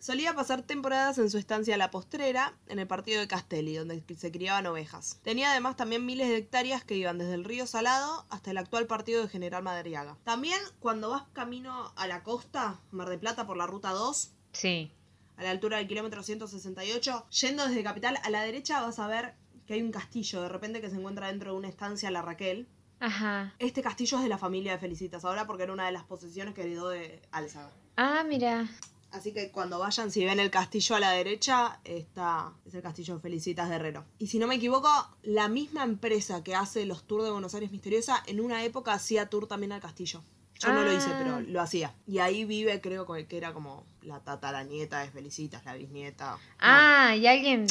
Solía 0.00 0.34
pasar 0.34 0.60
temporadas 0.62 1.16
en 1.16 1.30
su 1.30 1.38
estancia 1.38 1.78
La 1.78 1.90
Postrera, 1.90 2.52
en 2.68 2.78
el 2.78 2.86
partido 2.86 3.20
de 3.20 3.26
Castelli, 3.26 3.74
donde 3.76 4.02
se 4.18 4.30
criaban 4.30 4.66
ovejas. 4.66 5.18
Tenía 5.22 5.50
además 5.52 5.76
también 5.76 6.04
miles 6.04 6.28
de 6.28 6.36
hectáreas 6.36 6.84
que 6.84 6.94
iban 6.94 7.16
desde 7.16 7.32
el 7.32 7.44
río 7.44 7.66
Salado 7.66 8.26
hasta 8.28 8.50
el 8.50 8.58
actual 8.58 8.86
partido 8.86 9.22
de 9.22 9.30
General 9.30 9.62
Madariaga. 9.62 10.18
También, 10.24 10.60
cuando 10.78 11.08
vas 11.08 11.22
camino 11.32 11.94
a 11.96 12.06
la 12.06 12.22
costa, 12.22 12.80
Mar 12.90 13.08
de 13.08 13.16
Plata 13.16 13.46
por 13.46 13.56
la 13.56 13.66
ruta 13.66 13.92
2, 13.92 14.32
Sí. 14.52 14.92
a 15.38 15.42
la 15.42 15.50
altura 15.50 15.78
del 15.78 15.88
kilómetro 15.88 16.22
168, 16.22 17.26
yendo 17.30 17.66
desde 17.66 17.82
Capital 17.82 18.18
a 18.22 18.28
la 18.28 18.42
derecha 18.42 18.82
vas 18.82 18.98
a 18.98 19.06
ver 19.06 19.34
que 19.66 19.72
hay 19.72 19.80
un 19.82 19.90
castillo, 19.90 20.42
de 20.42 20.50
repente 20.50 20.82
que 20.82 20.90
se 20.90 20.96
encuentra 20.96 21.28
dentro 21.28 21.52
de 21.52 21.58
una 21.58 21.68
estancia 21.68 22.10
La 22.10 22.20
Raquel. 22.20 22.68
Ajá. 23.04 23.52
Este 23.58 23.82
castillo 23.82 24.16
es 24.16 24.22
de 24.22 24.30
la 24.30 24.38
familia 24.38 24.72
de 24.72 24.78
Felicitas 24.78 25.26
ahora 25.26 25.46
porque 25.46 25.64
era 25.64 25.74
una 25.74 25.84
de 25.84 25.92
las 25.92 26.04
posesiones 26.04 26.54
que 26.54 26.62
heredó 26.62 26.88
de 26.88 27.20
Álzaga. 27.32 27.70
Ah, 27.98 28.24
mira. 28.26 28.66
Así 29.12 29.32
que 29.32 29.50
cuando 29.50 29.78
vayan, 29.78 30.10
si 30.10 30.24
ven 30.24 30.40
el 30.40 30.50
castillo 30.50 30.96
a 30.96 31.00
la 31.00 31.10
derecha, 31.10 31.80
está, 31.84 32.54
es 32.64 32.74
el 32.74 32.80
castillo 32.80 33.16
de 33.16 33.20
Felicitas 33.20 33.68
de 33.68 33.76
Herrero. 33.76 34.06
Y 34.18 34.28
si 34.28 34.38
no 34.38 34.46
me 34.46 34.54
equivoco, 34.54 34.88
la 35.22 35.48
misma 35.48 35.84
empresa 35.84 36.42
que 36.42 36.54
hace 36.54 36.86
los 36.86 37.04
tours 37.04 37.24
de 37.24 37.30
Buenos 37.30 37.54
Aires 37.54 37.70
Misteriosa, 37.70 38.22
en 38.26 38.40
una 38.40 38.64
época 38.64 38.94
hacía 38.94 39.28
tour 39.28 39.46
también 39.46 39.72
al 39.72 39.82
castillo. 39.82 40.24
Yo 40.66 40.72
no 40.72 40.82
lo 40.82 40.92
hice, 40.92 41.08
Ah. 41.10 41.16
pero 41.18 41.40
lo 41.40 41.60
hacía. 41.60 41.94
Y 42.06 42.18
ahí 42.18 42.44
vive, 42.44 42.80
creo 42.80 43.06
que 43.06 43.36
era 43.36 43.52
como 43.52 43.84
la 44.02 44.20
tataranieta 44.20 45.00
de 45.00 45.10
Felicitas, 45.10 45.64
la 45.64 45.74
bisnieta. 45.74 46.32
No. 46.32 46.38
Ah, 46.60 47.14
y 47.16 47.26
alguien. 47.26 47.66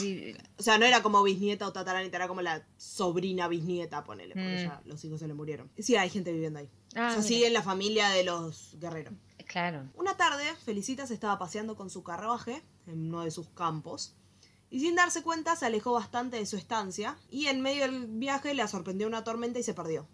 O 0.58 0.64
sea, 0.64 0.78
no 0.78 0.86
era 0.86 1.02
como 1.04 1.22
bisnieta 1.24 1.68
o 1.68 1.74
tataranieta, 1.74 2.18
era 2.18 2.28
como 2.28 2.42
la 2.42 2.64
sobrina 2.78 3.48
bisnieta, 3.48 4.04
ponele, 4.04 4.34
porque 4.34 4.56
Mm. 4.66 4.68
ya 4.68 4.82
los 4.86 5.04
hijos 5.06 5.20
se 5.20 5.28
le 5.28 5.34
murieron. 5.34 5.70
Sí, 5.78 5.96
hay 5.96 6.10
gente 6.10 6.32
viviendo 6.32 6.60
ahí. 6.60 6.70
Ah, 6.96 7.08
o 7.08 7.10
sea, 7.10 7.10
mira. 7.10 7.22
sigue 7.24 7.48
en 7.48 7.54
la 7.54 7.62
familia 7.64 8.10
de 8.10 8.24
los 8.24 8.76
guerreros. 8.80 9.14
Claro. 9.48 9.84
Una 9.96 10.16
tarde, 10.18 10.44
Felicitas 10.66 11.12
estaba 11.12 11.38
paseando 11.38 11.76
con 11.76 11.90
su 11.90 12.04
carruaje 12.04 12.62
en 12.88 13.08
uno 13.10 13.24
de 13.24 13.32
sus 13.32 13.50
campos 13.50 14.16
y 14.72 14.80
sin 14.80 14.96
darse 14.96 15.22
cuenta 15.22 15.56
se 15.56 15.66
alejó 15.68 15.92
bastante 15.94 16.38
de 16.38 16.46
su 16.48 16.56
estancia 16.58 17.18
y 17.30 17.48
en 17.48 17.62
medio 17.62 17.82
del 17.84 18.08
viaje 18.08 18.54
la 18.56 18.68
sorprendió 18.68 19.06
una 19.06 19.24
tormenta 19.24 19.60
y 19.60 19.64
se 19.64 19.74
perdió. 19.76 20.08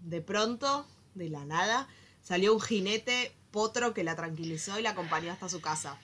De 0.00 0.20
pronto, 0.20 0.86
de 1.14 1.30
la 1.30 1.44
nada, 1.46 1.88
salió 2.26 2.52
un 2.54 2.60
jinete 2.60 3.32
potro 3.52 3.94
que 3.94 4.02
la 4.02 4.16
tranquilizó 4.16 4.78
y 4.78 4.82
la 4.82 4.90
acompañó 4.90 5.30
hasta 5.32 5.48
su 5.48 5.60
casa. 5.60 5.96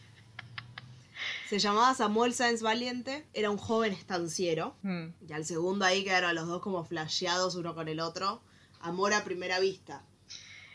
Se 1.51 1.59
llamaba 1.59 1.95
Samuel 1.95 2.33
Sáenz 2.33 2.63
Valiente, 2.63 3.27
era 3.35 3.51
un 3.51 3.59
joven 3.59 3.93
estanciero 3.93 4.77
Mm. 4.83 5.09
y 5.29 5.33
al 5.33 5.45
segundo 5.45 5.85
ahí 5.85 6.05
quedaron 6.05 6.35
los 6.35 6.47
dos 6.47 6.63
como 6.63 6.85
flasheados 6.85 7.57
uno 7.57 7.75
con 7.75 7.89
el 7.89 8.01
otro. 8.01 8.41
Amor 8.81 9.13
a 9.15 9.25
primera 9.25 9.59
vista. 9.61 10.03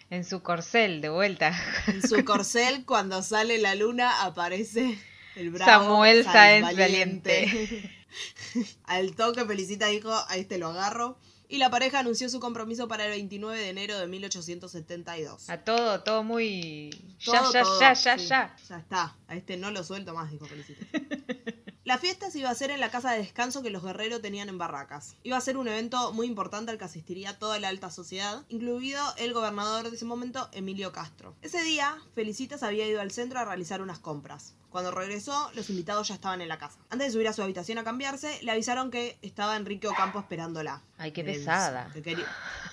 En 0.09 0.23
su 0.23 0.41
corcel, 0.41 1.01
de 1.01 1.09
vuelta. 1.09 1.57
En 1.87 2.07
su 2.07 2.23
corcel, 2.23 2.85
cuando 2.85 3.21
sale 3.23 3.57
la 3.57 3.75
luna, 3.75 4.23
aparece 4.23 4.97
el 5.35 5.49
bravo 5.51 5.71
Samuel 5.85 6.23
Sáenz 6.23 6.75
Sáenz 6.75 7.23
Al 8.85 9.15
toque, 9.15 9.45
Felicita 9.45 9.87
dijo, 9.87 10.11
a 10.11 10.37
este 10.37 10.57
lo 10.57 10.67
agarro. 10.67 11.17
Y 11.49 11.59
la 11.59 11.69
pareja 11.69 11.99
anunció 11.99 12.29
su 12.29 12.39
compromiso 12.39 12.87
para 12.87 13.05
el 13.05 13.11
29 13.11 13.57
de 13.57 13.69
enero 13.69 13.97
de 13.97 14.07
1872. 14.07 15.49
A 15.49 15.57
todo, 15.63 16.01
todo 16.03 16.23
muy. 16.23 16.89
Ya, 17.19 17.39
Todo, 17.41 17.53
ya, 17.53 17.63
todo, 17.63 17.79
ya, 17.79 17.93
ya, 17.93 18.17
sí. 18.17 18.27
ya. 18.27 18.55
Ya 18.67 18.77
está. 18.79 19.15
A 19.27 19.35
este 19.35 19.57
no 19.57 19.71
lo 19.71 19.83
suelto 19.83 20.13
más, 20.13 20.29
dijo 20.31 20.45
Felicita. 20.45 20.85
La 21.87 21.97
fiesta 21.97 22.29
se 22.29 22.39
iba 22.39 22.49
a 22.49 22.51
hacer 22.51 22.69
en 22.69 22.81
la 22.81 22.91
casa 22.91 23.13
de 23.13 23.19
descanso 23.19 23.61
que 23.63 23.69
los 23.69 23.81
guerreros 23.81 24.21
tenían 24.21 24.49
en 24.49 24.57
Barracas. 24.57 25.15
Iba 25.23 25.37
a 25.37 25.41
ser 25.41 25.55
un 25.55 25.69
evento 25.69 26.11
muy 26.11 26.27
importante 26.27 26.69
al 26.69 26.77
que 26.77 26.83
asistiría 26.83 27.39
toda 27.39 27.59
la 27.59 27.69
alta 27.69 27.89
sociedad, 27.91 28.43
incluido 28.49 29.01
el 29.15 29.31
gobernador 29.31 29.89
de 29.89 29.95
ese 29.95 30.03
momento, 30.03 30.49
Emilio 30.51 30.91
Castro. 30.91 31.33
Ese 31.41 31.63
día, 31.63 31.97
Felicitas 32.13 32.61
había 32.61 32.85
ido 32.85 32.99
al 32.99 33.11
centro 33.11 33.39
a 33.39 33.45
realizar 33.45 33.81
unas 33.81 33.99
compras. 33.99 34.53
Cuando 34.77 34.91
regresó, 34.91 35.49
los 35.55 35.71
invitados 35.71 36.07
ya 36.07 36.13
estaban 36.13 36.39
en 36.39 36.47
la 36.49 36.59
casa. 36.59 36.77
Antes 36.91 37.07
de 37.07 37.11
subir 37.13 37.27
a 37.27 37.33
su 37.33 37.41
habitación 37.41 37.79
a 37.79 37.83
cambiarse, 37.83 38.37
le 38.43 38.51
avisaron 38.51 38.91
que 38.91 39.17
estaba 39.23 39.55
Enrique 39.55 39.87
Ocampo 39.87 40.19
esperándola. 40.19 40.83
Ay, 40.99 41.11
qué 41.13 41.23
pesada. 41.23 41.89
Que 41.95 42.03
quería, 42.03 42.27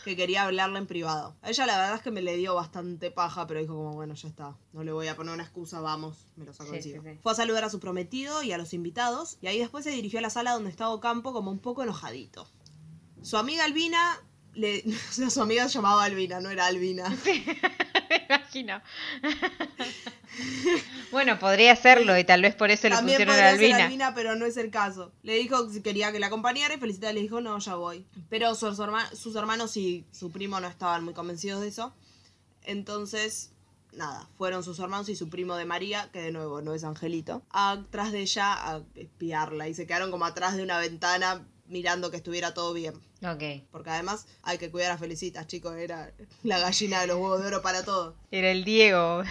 que 0.05 0.15
quería 0.15 0.43
hablarle 0.43 0.79
en 0.81 0.87
privado. 0.87 1.35
A 1.41 1.49
ella 1.49 1.65
la 1.65 1.79
verdad 1.79 1.97
es 1.97 2.03
que 2.03 2.11
me 2.11 2.21
le 2.21 2.37
dio 2.37 2.55
bastante 2.55 3.11
paja, 3.11 3.47
pero 3.47 3.59
dijo 3.61 3.75
como, 3.75 3.95
bueno, 3.95 4.13
ya 4.13 4.29
está. 4.29 4.55
No 4.75 4.85
le 4.85 4.93
voy 4.93 5.09
a 5.09 5.17
poner 5.17 5.33
una 5.33 5.45
excusa, 5.45 5.81
vamos, 5.81 6.27
me 6.37 6.45
lo 6.45 6.53
saco 6.53 6.73
Sí, 6.73 6.77
encima. 6.77 7.03
sí, 7.05 7.09
sí. 7.15 7.21
Fue 7.23 7.33
a 7.33 7.35
saludar 7.37 7.65
a 7.65 7.71
su 7.71 7.81
prometido 7.81 8.43
y 8.43 8.53
a 8.53 8.59
los 8.59 8.75
invitados, 8.75 9.39
y 9.41 9.47
ahí 9.47 9.59
después 9.59 9.83
se 9.85 9.91
dirigió 9.91 10.19
a 10.19 10.23
la 10.23 10.29
sala 10.29 10.53
donde 10.53 10.69
estaba 10.69 10.91
Ocampo 10.93 11.33
como 11.33 11.51
un 11.51 11.59
poco 11.59 11.83
enojadito. 11.85 12.47
Su 13.23 13.39
amiga 13.39 13.65
Albina 13.65 14.21
le, 14.53 14.85
o 14.87 14.93
sea, 15.13 15.31
su 15.31 15.41
amiga 15.41 15.69
se 15.69 15.77
llamaba 15.77 16.05
Albina, 16.05 16.39
no 16.41 16.51
era 16.51 16.67
Albina. 16.67 17.09
Me 17.09 17.45
imagino. 18.55 18.81
bueno, 21.13 21.39
podría 21.39 21.77
serlo 21.77 22.17
y 22.19 22.25
tal 22.25 22.43
vez 22.43 22.55
por 22.55 22.71
eso 22.71 22.89
le 22.89 22.97
También 22.97 23.17
pusieron 23.17 23.35
podría 23.35 23.51
a 23.51 23.57
ser 23.57 23.83
Albina. 23.83 24.15
Pero 24.15 24.37
no 24.37 24.47
es 24.47 24.57
el 24.57 24.71
caso. 24.71 25.13
Le 25.23 25.35
dijo 25.35 25.71
que 25.71 25.83
quería 25.83 26.13
que 26.13 26.21
la 26.21 26.27
acompañara 26.27 26.75
y 26.75 26.79
Felicitas 26.79 27.15
le 27.15 27.21
dijo, 27.21 27.41
no, 27.41 27.59
ya 27.59 27.75
voy. 27.75 28.07
Pero 28.29 28.55
sus 28.55 28.79
hermanos 28.79 29.77
y 29.77 30.05
su 30.11 30.31
primo 30.31 30.61
no 30.61 30.69
estaban 30.69 31.05
muy 31.05 31.15
convencidos 31.15 31.61
de 31.61 31.69
eso. 31.69 31.95
Entonces, 32.65 33.53
nada, 33.93 34.29
fueron 34.39 34.65
sus 34.65 34.79
hermanos 34.79 35.09
y 35.09 35.17
su 35.17 35.29
primo 35.29 35.57
de 35.57 35.65
María, 35.65 36.09
que 36.13 36.21
de 36.21 36.33
nuevo 36.33 36.63
no 36.63 36.75
es 36.75 36.85
Angelito, 36.85 37.43
atrás 37.51 38.13
de 38.13 38.21
ella 38.21 38.55
a 38.55 38.83
espiarla. 38.95 39.69
Y 39.69 39.75
se 39.75 39.87
quedaron 39.87 40.11
como 40.11 40.25
atrás 40.25 40.57
de 40.57 40.63
una 40.63 40.79
ventana 40.79 41.47
mirando 41.75 42.11
que 42.13 42.17
estuviera 42.19 42.55
todo 42.55 42.73
bien. 42.73 42.95
Ok. 43.27 43.67
Porque 43.73 43.91
además 43.91 44.27
hay 44.45 44.59
que 44.59 44.71
cuidar 44.71 44.93
a 44.93 44.97
Felicitas, 44.99 45.47
chicos. 45.49 45.75
Era 45.75 46.13
la 46.45 46.61
gallina 46.61 47.01
de 47.01 47.09
los 47.09 47.17
huevos 47.17 47.41
de 47.41 47.49
oro 47.49 47.63
para 47.63 47.85
todo. 47.85 48.15
Era 48.31 48.51
el 48.53 48.65
Diego. 48.65 49.25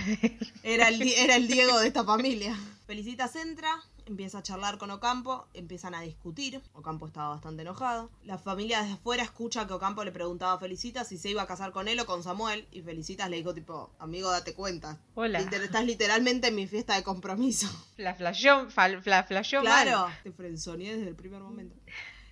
Era 0.62 0.90
el, 0.90 1.00
di- 1.00 1.14
era 1.18 1.38
el 1.38 1.48
Diego 1.48 1.80
de 1.80 1.88
esta 1.88 2.04
familia. 2.04 2.54
Felicitas 2.86 3.34
entra, 3.38 3.70
empieza 4.06 4.40
a 4.40 4.44
charlar 4.44 4.78
con 4.78 4.92
Ocampo, 4.92 5.48
empiezan 5.54 5.96
a 5.96 6.02
discutir. 6.02 6.62
Ocampo 6.74 7.08
estaba 7.08 7.30
bastante 7.30 7.62
enojado. 7.62 8.10
La 8.26 8.38
familia 8.38 8.82
desde 8.82 8.96
afuera 8.96 9.24
escucha 9.24 9.66
que 9.66 9.74
Ocampo 9.74 10.04
le 10.04 10.12
preguntaba 10.12 10.54
a 10.54 10.60
Felicitas 10.60 11.08
si 11.08 11.18
se 11.18 11.30
iba 11.30 11.42
a 11.44 11.48
casar 11.48 11.72
con 11.72 11.88
él 11.88 11.98
o 12.02 12.06
con 12.06 12.24
Samuel. 12.24 12.68
Y 12.74 12.82
Felicitas 12.82 13.30
le 13.30 13.38
dijo 13.38 13.54
tipo, 13.54 13.90
amigo, 14.00 14.30
date 14.30 14.54
cuenta. 14.54 15.00
Hola. 15.16 15.40
Estás 15.40 15.86
literalmente 15.86 16.48
en 16.50 16.56
mi 16.56 16.68
fiesta 16.68 16.96
de 16.96 17.04
compromiso. 17.04 17.68
La 17.96 18.14
flasheó, 18.16 18.68
fal- 18.70 19.02
la 19.06 19.24
flasheó 19.24 19.64
mal. 19.64 19.84
Claro. 19.88 20.12
Te 20.24 20.32
frenzoneé 20.34 20.98
desde 20.98 21.08
el 21.10 21.16
primer 21.16 21.40
momento. 21.42 21.76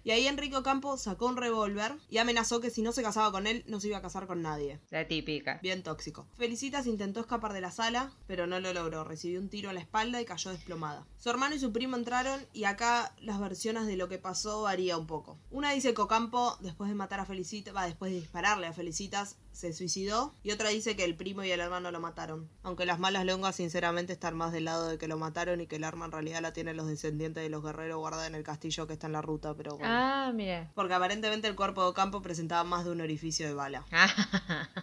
Y 0.03 0.11
ahí 0.11 0.27
Enrique 0.27 0.55
Ocampo 0.55 0.97
sacó 0.97 1.27
un 1.27 1.37
revólver 1.37 1.95
y 2.09 2.17
amenazó 2.17 2.59
que 2.59 2.69
si 2.69 2.81
no 2.81 2.91
se 2.91 3.03
casaba 3.03 3.31
con 3.31 3.45
él, 3.45 3.63
no 3.67 3.79
se 3.79 3.87
iba 3.87 3.97
a 3.97 4.01
casar 4.01 4.27
con 4.27 4.41
nadie. 4.41 4.79
La 4.89 5.07
típica. 5.07 5.59
Bien 5.61 5.83
tóxico. 5.83 6.27
Felicitas 6.37 6.87
intentó 6.87 7.19
escapar 7.19 7.53
de 7.53 7.61
la 7.61 7.71
sala, 7.71 8.11
pero 8.27 8.47
no 8.47 8.59
lo 8.59 8.73
logró. 8.73 9.03
Recibió 9.03 9.39
un 9.39 9.49
tiro 9.49 9.69
a 9.69 9.73
la 9.73 9.79
espalda 9.79 10.21
y 10.21 10.25
cayó 10.25 10.51
desplomada. 10.51 11.05
Su 11.17 11.29
hermano 11.29 11.55
y 11.55 11.59
su 11.59 11.71
primo 11.71 11.95
entraron 11.97 12.45
y 12.53 12.63
acá 12.63 13.13
las 13.21 13.39
versiones 13.39 13.85
de 13.85 13.95
lo 13.95 14.09
que 14.09 14.17
pasó 14.17 14.63
varía 14.63 14.97
un 14.97 15.07
poco. 15.07 15.37
Una 15.51 15.71
dice 15.71 15.93
que 15.93 16.01
Ocampo, 16.01 16.57
después 16.61 16.89
de 16.89 16.95
matar 16.95 17.19
a 17.19 17.25
Felicitas, 17.25 17.75
va, 17.75 17.85
después 17.85 18.11
de 18.11 18.19
dispararle 18.19 18.67
a 18.67 18.73
Felicitas, 18.73 19.37
se 19.61 19.73
suicidó. 19.73 20.33
Y 20.43 20.51
otra 20.51 20.69
dice 20.69 20.95
que 20.95 21.03
el 21.03 21.15
primo 21.15 21.43
y 21.43 21.51
el 21.51 21.59
hermano 21.59 21.91
lo 21.91 21.99
mataron. 21.99 22.49
Aunque 22.63 22.85
las 22.87 22.97
malas 22.99 23.25
lenguas 23.25 23.55
sinceramente 23.55 24.11
están 24.11 24.35
más 24.35 24.51
del 24.51 24.65
lado 24.65 24.87
de 24.89 24.97
que 24.97 25.07
lo 25.07 25.17
mataron 25.17 25.61
y 25.61 25.67
que 25.67 25.75
el 25.75 25.83
arma 25.83 26.05
en 26.05 26.11
realidad 26.11 26.41
la 26.41 26.51
tienen 26.51 26.75
los 26.77 26.87
descendientes 26.87 27.43
de 27.43 27.49
los 27.49 27.63
guerreros 27.63 27.97
guardados 27.99 28.27
en 28.27 28.35
el 28.35 28.43
castillo 28.43 28.87
que 28.87 28.93
está 28.93 29.05
en 29.07 29.13
la 29.13 29.21
ruta, 29.21 29.53
pero 29.55 29.77
bueno. 29.77 29.85
Ah, 29.87 30.31
mira. 30.33 30.71
Porque 30.73 30.93
aparentemente 30.95 31.47
el 31.47 31.55
cuerpo 31.55 31.83
de 31.83 31.89
Ocampo 31.89 32.21
presentaba 32.21 32.63
más 32.63 32.85
de 32.85 32.91
un 32.91 33.01
orificio 33.01 33.47
de 33.47 33.53
bala. 33.53 33.85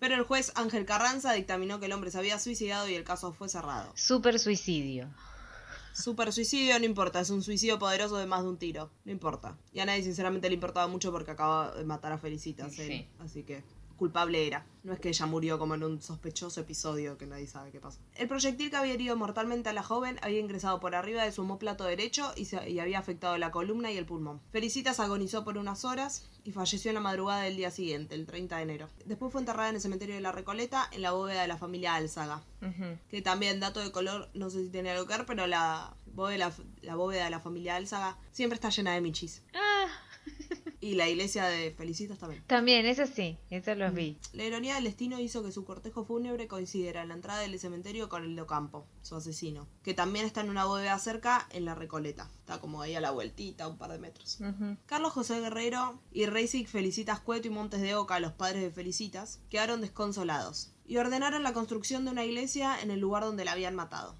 Pero 0.00 0.14
el 0.14 0.22
juez 0.22 0.52
Ángel 0.54 0.84
Carranza 0.84 1.32
dictaminó 1.32 1.80
que 1.80 1.86
el 1.86 1.92
hombre 1.92 2.10
se 2.10 2.18
había 2.18 2.38
suicidado 2.38 2.88
y 2.88 2.94
el 2.94 3.02
caso 3.04 3.32
fue 3.32 3.48
cerrado. 3.48 3.90
Super 3.96 4.38
suicidio. 4.38 5.08
Super 5.92 6.32
suicidio 6.32 6.78
no 6.78 6.84
importa, 6.84 7.18
es 7.18 7.30
un 7.30 7.42
suicidio 7.42 7.80
poderoso 7.80 8.16
de 8.16 8.26
más 8.26 8.42
de 8.42 8.48
un 8.48 8.56
tiro, 8.58 8.90
no 9.04 9.10
importa. 9.10 9.56
Y 9.72 9.80
a 9.80 9.84
nadie 9.86 10.04
sinceramente 10.04 10.48
le 10.48 10.54
importaba 10.54 10.86
mucho 10.86 11.10
porque 11.10 11.32
acaba 11.32 11.74
de 11.74 11.82
matar 11.84 12.12
a 12.12 12.18
Felicitas, 12.18 12.72
Sí. 12.74 12.82
él. 12.82 13.08
así 13.18 13.42
que 13.42 13.64
culpable 13.98 14.46
era. 14.46 14.64
No 14.84 14.94
es 14.94 15.00
que 15.00 15.08
ella 15.10 15.26
murió 15.26 15.58
como 15.58 15.74
en 15.74 15.84
un 15.84 16.00
sospechoso 16.00 16.60
episodio 16.62 17.18
que 17.18 17.26
nadie 17.26 17.46
sabe 17.46 17.70
qué 17.70 17.80
pasó. 17.80 17.98
El 18.14 18.28
proyectil 18.28 18.70
que 18.70 18.76
había 18.76 18.94
herido 18.94 19.16
mortalmente 19.16 19.68
a 19.68 19.72
la 19.74 19.82
joven 19.82 20.18
había 20.22 20.38
ingresado 20.40 20.80
por 20.80 20.94
arriba 20.94 21.24
de 21.24 21.32
su 21.32 21.42
homóplato 21.42 21.84
derecho 21.84 22.32
y, 22.36 22.46
se- 22.46 22.70
y 22.70 22.78
había 22.78 22.98
afectado 22.98 23.36
la 23.36 23.50
columna 23.50 23.90
y 23.92 23.98
el 23.98 24.06
pulmón. 24.06 24.40
Felicitas 24.50 25.00
agonizó 25.00 25.44
por 25.44 25.58
unas 25.58 25.84
horas 25.84 26.26
y 26.44 26.52
falleció 26.52 26.90
en 26.90 26.94
la 26.94 27.00
madrugada 27.00 27.42
del 27.42 27.56
día 27.56 27.70
siguiente, 27.70 28.14
el 28.14 28.24
30 28.24 28.56
de 28.56 28.62
enero. 28.62 28.88
Después 29.04 29.30
fue 29.32 29.42
enterrada 29.42 29.68
en 29.68 29.74
el 29.74 29.80
cementerio 29.82 30.14
de 30.14 30.22
la 30.22 30.32
Recoleta, 30.32 30.88
en 30.92 31.02
la 31.02 31.10
bóveda 31.10 31.42
de 31.42 31.48
la 31.48 31.58
familia 31.58 31.94
Álzaga. 31.96 32.40
Que 33.10 33.20
también, 33.20 33.60
dato 33.60 33.80
de 33.80 33.90
color, 33.92 34.30
no 34.32 34.48
sé 34.48 34.62
si 34.64 34.70
tiene 34.70 34.90
algo 34.90 35.06
que 35.06 35.16
ver, 35.18 35.26
pero 35.26 35.46
la 35.46 35.94
bóveda, 36.14 36.50
la 36.82 36.94
bóveda 36.94 37.24
de 37.24 37.30
la 37.30 37.40
familia 37.40 37.76
Álzaga 37.76 38.16
siempre 38.32 38.54
está 38.54 38.70
llena 38.70 38.94
de 38.94 39.00
michis. 39.02 39.42
Ah, 39.54 39.86
Y 40.80 40.94
la 40.94 41.08
iglesia 41.08 41.46
de 41.46 41.72
Felicitas 41.72 42.18
también. 42.18 42.44
también, 42.46 42.86
eso 42.86 43.04
sí, 43.06 43.36
eso 43.50 43.74
los 43.74 43.92
vi. 43.92 44.16
La 44.32 44.44
ironía 44.44 44.76
del 44.76 44.84
destino 44.84 45.18
hizo 45.18 45.42
que 45.42 45.50
su 45.50 45.64
cortejo 45.64 46.04
fúnebre 46.04 46.46
coincidiera 46.46 47.02
en 47.02 47.08
la 47.08 47.14
entrada 47.14 47.40
del 47.40 47.58
cementerio 47.58 48.08
con 48.08 48.22
el 48.24 48.36
de 48.36 48.42
Ocampo, 48.42 48.86
su 49.02 49.16
asesino, 49.16 49.66
que 49.82 49.94
también 49.94 50.24
está 50.24 50.40
en 50.40 50.50
una 50.50 50.66
bóveda 50.66 50.96
cerca 50.98 51.48
en 51.50 51.64
la 51.64 51.74
Recoleta. 51.74 52.30
Está 52.40 52.60
como 52.60 52.80
ahí 52.80 52.94
a 52.94 53.00
la 53.00 53.10
vueltita, 53.10 53.66
un 53.66 53.76
par 53.76 53.90
de 53.90 53.98
metros. 53.98 54.38
Carlos 54.86 55.12
José 55.12 55.40
Guerrero 55.40 56.00
y 56.12 56.26
Reisig 56.26 56.68
Felicitas 56.68 57.20
Cueto 57.20 57.48
y 57.48 57.50
Montes 57.50 57.80
de 57.80 57.96
Oca, 57.96 58.20
los 58.20 58.32
padres 58.32 58.62
de 58.62 58.70
Felicitas, 58.70 59.40
quedaron 59.50 59.80
desconsolados 59.80 60.72
y 60.86 60.96
ordenaron 60.96 61.42
la 61.42 61.52
construcción 61.52 62.04
de 62.04 62.12
una 62.12 62.24
iglesia 62.24 62.80
en 62.80 62.90
el 62.90 63.00
lugar 63.00 63.24
donde 63.24 63.44
la 63.44 63.52
habían 63.52 63.74
matado. 63.74 64.14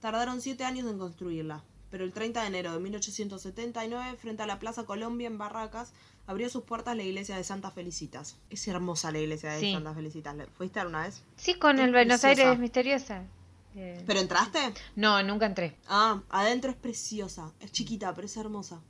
Tardaron 0.00 0.40
siete 0.40 0.64
años 0.64 0.90
en 0.90 0.98
construirla, 0.98 1.62
pero 1.94 2.02
el 2.04 2.12
30 2.12 2.40
de 2.40 2.48
enero 2.48 2.72
de 2.72 2.80
1879, 2.80 4.16
frente 4.16 4.42
a 4.42 4.46
la 4.46 4.58
Plaza 4.58 4.82
Colombia 4.82 5.28
en 5.28 5.38
Barracas, 5.38 5.92
abrió 6.26 6.50
sus 6.50 6.64
puertas 6.64 6.96
la 6.96 7.04
iglesia 7.04 7.36
de 7.36 7.44
Santa 7.44 7.70
Felicitas. 7.70 8.36
Es 8.50 8.66
hermosa 8.66 9.12
la 9.12 9.20
iglesia 9.20 9.52
de 9.52 9.60
Sí. 9.60 9.72
Santa 9.72 9.94
Felicitas. 9.94 10.34
¿Le- 10.34 10.46
¿Fuiste 10.46 10.80
alguna 10.80 11.02
vez? 11.02 11.22
Sí, 11.36 11.54
con 11.54 11.78
Es 11.78 11.84
el 11.84 11.92
Buenos 11.92 12.20
preciosa. 12.20 12.48
Aires 12.50 12.58
misteriosa. 12.58 13.22
Eh, 13.76 14.02
¿Pero 14.04 14.18
entraste? 14.18 14.58
No, 14.96 15.22
nunca 15.22 15.46
entré. 15.46 15.76
Ah, 15.86 16.20
adentro 16.30 16.72
es 16.72 16.76
preciosa. 16.76 17.52
Es 17.60 17.70
chiquita, 17.70 18.12
pero 18.12 18.26
es 18.26 18.36
hermosa. 18.36 18.80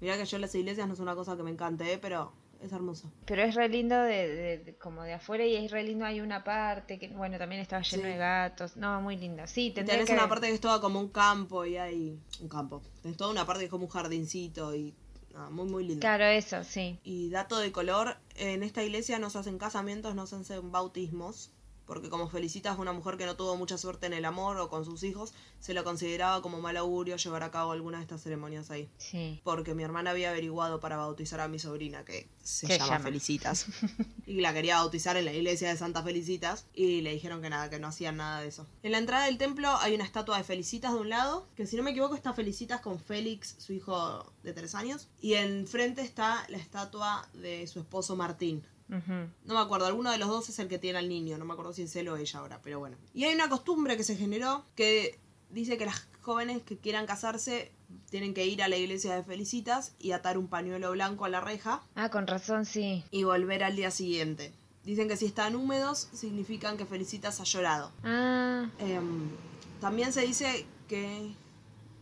Mirá 0.00 0.16
que 0.16 0.24
yo 0.24 0.38
las 0.38 0.54
iglesias 0.54 0.86
no 0.86 0.94
es 0.94 1.00
una 1.00 1.16
cosa 1.16 1.36
que 1.36 1.42
me 1.42 1.50
encante, 1.50 1.92
¿eh? 1.92 1.98
pero 1.98 2.32
es 2.62 2.72
hermosa. 2.72 3.10
Pero 3.26 3.42
es 3.42 3.54
re 3.54 3.68
lindo 3.68 3.96
de, 4.02 4.28
de- 4.28 4.58
de- 4.58 4.74
como 4.76 5.02
de 5.02 5.14
afuera 5.14 5.44
y 5.44 5.56
es 5.56 5.70
re 5.70 5.82
lindo. 5.84 6.04
Hay 6.04 6.20
una 6.20 6.44
parte 6.44 6.98
que, 6.98 7.08
bueno, 7.08 7.38
también 7.38 7.60
estaba 7.60 7.82
lleno 7.82 8.02
Sí. 8.04 8.08
de 8.08 8.16
gatos. 8.16 8.76
No, 8.76 9.00
muy 9.00 9.16
lindo. 9.16 9.46
Sí, 9.46 9.70
tenés 9.70 10.04
que 10.06 10.12
una 10.12 10.28
parte 10.28 10.48
que 10.48 10.54
es 10.54 10.60
toda 10.60 10.80
como 10.80 11.00
un 11.00 11.08
campo 11.08 11.64
y 11.64 11.76
hay... 11.76 12.18
Un 12.40 12.48
campo. 12.48 12.82
Tenés 13.02 13.16
toda 13.16 13.30
una 13.30 13.46
parte 13.46 13.60
que 13.60 13.64
es 13.66 13.70
como 13.70 13.84
un 13.84 13.90
jardincito 13.90 14.74
y... 14.74 14.94
ah, 15.34 15.48
muy, 15.50 15.66
muy 15.66 15.84
lindo. 15.86 16.00
Claro, 16.00 16.24
eso, 16.24 16.62
sí. 16.64 16.98
Y 17.04 17.30
dato 17.30 17.58
de 17.58 17.72
color, 17.72 18.16
en 18.36 18.62
esta 18.62 18.82
iglesia 18.82 19.18
no 19.18 19.30
se 19.30 19.38
hacen 19.38 19.58
casamientos, 19.58 20.14
no 20.14 20.26
se 20.26 20.36
hacen 20.36 20.70
bautismos, 20.70 21.50
porque 21.90 22.08
como 22.08 22.28
Felicitas 22.28 22.78
una 22.78 22.92
mujer 22.92 23.16
que 23.16 23.26
no 23.26 23.34
tuvo 23.34 23.56
mucha 23.56 23.76
suerte 23.76 24.06
en 24.06 24.12
el 24.12 24.24
amor 24.24 24.58
o 24.58 24.68
con 24.68 24.84
sus 24.84 25.02
hijos, 25.02 25.32
se 25.58 25.74
lo 25.74 25.82
consideraba 25.82 26.40
como 26.40 26.60
mal 26.60 26.76
augurio 26.76 27.16
llevar 27.16 27.42
a 27.42 27.50
cabo 27.50 27.72
alguna 27.72 27.96
de 27.96 28.04
estas 28.04 28.22
ceremonias 28.22 28.70
ahí. 28.70 28.88
Sí. 28.98 29.40
Porque 29.42 29.74
mi 29.74 29.82
hermana 29.82 30.10
había 30.10 30.30
averiguado 30.30 30.78
para 30.78 30.96
bautizar 30.96 31.40
a 31.40 31.48
mi 31.48 31.58
sobrina, 31.58 32.04
que 32.04 32.28
se 32.44 32.68
¿Qué 32.68 32.74
llama 32.78 32.92
llama? 32.92 33.04
Felicitas, 33.06 33.66
y 34.24 34.40
la 34.40 34.54
quería 34.54 34.76
bautizar 34.76 35.16
en 35.16 35.24
la 35.24 35.32
iglesia 35.32 35.68
de 35.68 35.76
Santa 35.76 36.04
Felicitas, 36.04 36.64
y 36.74 37.00
le 37.00 37.12
dijeron 37.12 37.42
que 37.42 37.50
nada, 37.50 37.68
que 37.70 37.80
no 37.80 37.88
hacían 37.88 38.18
nada 38.18 38.40
de 38.40 38.46
eso. 38.46 38.68
En 38.84 38.92
la 38.92 38.98
entrada 38.98 39.24
del 39.24 39.36
templo 39.36 39.76
hay 39.78 39.92
una 39.92 40.04
estatua 40.04 40.38
de 40.38 40.44
Felicitas 40.44 40.92
de 40.92 41.00
un 41.00 41.08
lado, 41.08 41.48
que 41.56 41.66
si 41.66 41.76
no 41.76 41.82
me 41.82 41.90
equivoco 41.90 42.14
está 42.14 42.32
Felicitas 42.34 42.82
con 42.82 43.00
Félix, 43.00 43.56
su 43.58 43.72
hijo 43.72 44.32
de 44.44 44.52
tres 44.52 44.76
años, 44.76 45.08
y 45.20 45.34
enfrente 45.34 46.02
está 46.02 46.46
la 46.50 46.58
estatua 46.58 47.28
de 47.32 47.66
su 47.66 47.80
esposo 47.80 48.14
Martín. 48.14 48.64
No 48.90 49.54
me 49.54 49.60
acuerdo, 49.60 49.86
alguno 49.86 50.10
de 50.10 50.18
los 50.18 50.28
dos 50.28 50.48
es 50.48 50.58
el 50.58 50.68
que 50.68 50.78
tiene 50.78 50.98
al 50.98 51.08
niño, 51.08 51.38
no 51.38 51.44
me 51.44 51.52
acuerdo 51.52 51.72
si 51.72 51.82
es 51.82 51.94
él 51.96 52.08
o 52.08 52.16
ella 52.16 52.38
ahora, 52.40 52.60
pero 52.62 52.78
bueno. 52.78 52.96
Y 53.14 53.24
hay 53.24 53.34
una 53.34 53.48
costumbre 53.48 53.96
que 53.96 54.04
se 54.04 54.16
generó 54.16 54.64
que 54.74 55.18
dice 55.50 55.78
que 55.78 55.86
las 55.86 56.06
jóvenes 56.22 56.62
que 56.62 56.76
quieran 56.76 57.06
casarse 57.06 57.72
tienen 58.10 58.34
que 58.34 58.46
ir 58.46 58.62
a 58.62 58.68
la 58.68 58.76
iglesia 58.76 59.14
de 59.14 59.22
Felicitas 59.24 59.94
y 59.98 60.12
atar 60.12 60.38
un 60.38 60.46
pañuelo 60.48 60.92
blanco 60.92 61.24
a 61.24 61.28
la 61.28 61.40
reja 61.40 61.82
Ah, 61.94 62.08
con 62.10 62.26
razón, 62.26 62.64
sí. 62.66 63.04
y 63.10 63.24
volver 63.24 63.64
al 63.64 63.74
día 63.76 63.90
siguiente. 63.90 64.52
Dicen 64.84 65.08
que 65.08 65.16
si 65.16 65.26
están 65.26 65.56
húmedos 65.56 66.08
significan 66.12 66.76
que 66.76 66.86
Felicitas 66.86 67.40
ha 67.40 67.44
llorado. 67.44 67.92
Ah, 68.04 68.68
Em, 68.78 69.28
también 69.80 70.12
se 70.12 70.22
dice 70.22 70.66
que 70.88 71.32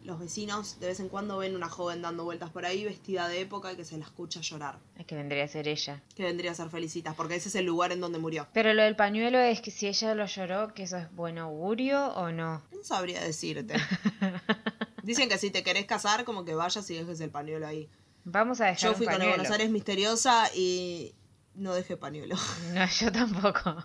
los 0.09 0.19
vecinos 0.19 0.81
de 0.81 0.87
vez 0.87 1.01
en 1.01 1.11
cuando 1.11 1.37
ven 1.37 1.55
una 1.55 1.69
joven 1.69 2.01
dando 2.01 2.25
vueltas 2.25 2.49
por 2.49 2.65
ahí 2.65 2.83
vestida 2.83 3.29
de 3.29 3.43
época 3.43 3.75
y 3.75 3.77
que 3.77 3.85
se 3.85 3.99
la 3.99 4.07
escucha 4.07 4.41
llorar. 4.41 4.79
es 4.97 5.05
que 5.05 5.15
vendría 5.15 5.45
a 5.45 5.49
ser 5.49 5.69
ella. 5.69 6.03
Que 6.17 6.23
vendría 6.23 6.53
a 6.53 6.55
ser 6.55 6.71
Felicitas, 6.71 7.15
porque 7.15 7.35
ese 7.35 7.51
es 7.51 7.55
el 7.57 7.67
lugar 7.67 7.93
en 7.93 8.01
donde 8.01 8.19
murió. 8.19 8.49
Pero 8.55 8.73
lo 8.73 8.83
del 8.83 8.97
pañuelo 8.97 9.39
es 9.39 9.61
que 9.61 9.71
si 9.71 9.87
ella 9.87 10.15
lo 10.15 10.25
lloró, 10.25 10.73
que 10.73 10.85
eso 10.85 10.97
es 10.97 11.15
buen 11.15 11.37
augurio 11.37 12.07
o 12.15 12.33
no. 12.33 12.63
No 12.73 12.83
sabría 12.83 13.21
decirte. 13.21 13.75
Dicen 15.03 15.29
que 15.29 15.37
si 15.37 15.51
te 15.51 15.63
querés 15.63 15.85
casar, 15.85 16.25
como 16.25 16.47
que 16.47 16.55
vayas 16.55 16.89
y 16.89 16.95
dejes 16.95 17.21
el 17.21 17.31
pañuelo 17.31 17.67
ahí. 17.67 17.91
Vamos 18.25 18.63
a 18.63 18.65
dejar 18.65 18.81
Yo 18.81 18.91
un 18.91 18.97
fui 18.97 19.05
con 19.05 19.13
el 19.13 19.19
pañuelo. 19.21 19.43
Buenos 19.43 19.53
Aires 19.53 19.71
misteriosa 19.71 20.51
y 20.55 21.15
no 21.55 21.75
dejé 21.75 21.99
pañuelo. 21.99 22.37
No, 22.73 22.87
yo 22.87 23.13
tampoco. 23.13 23.77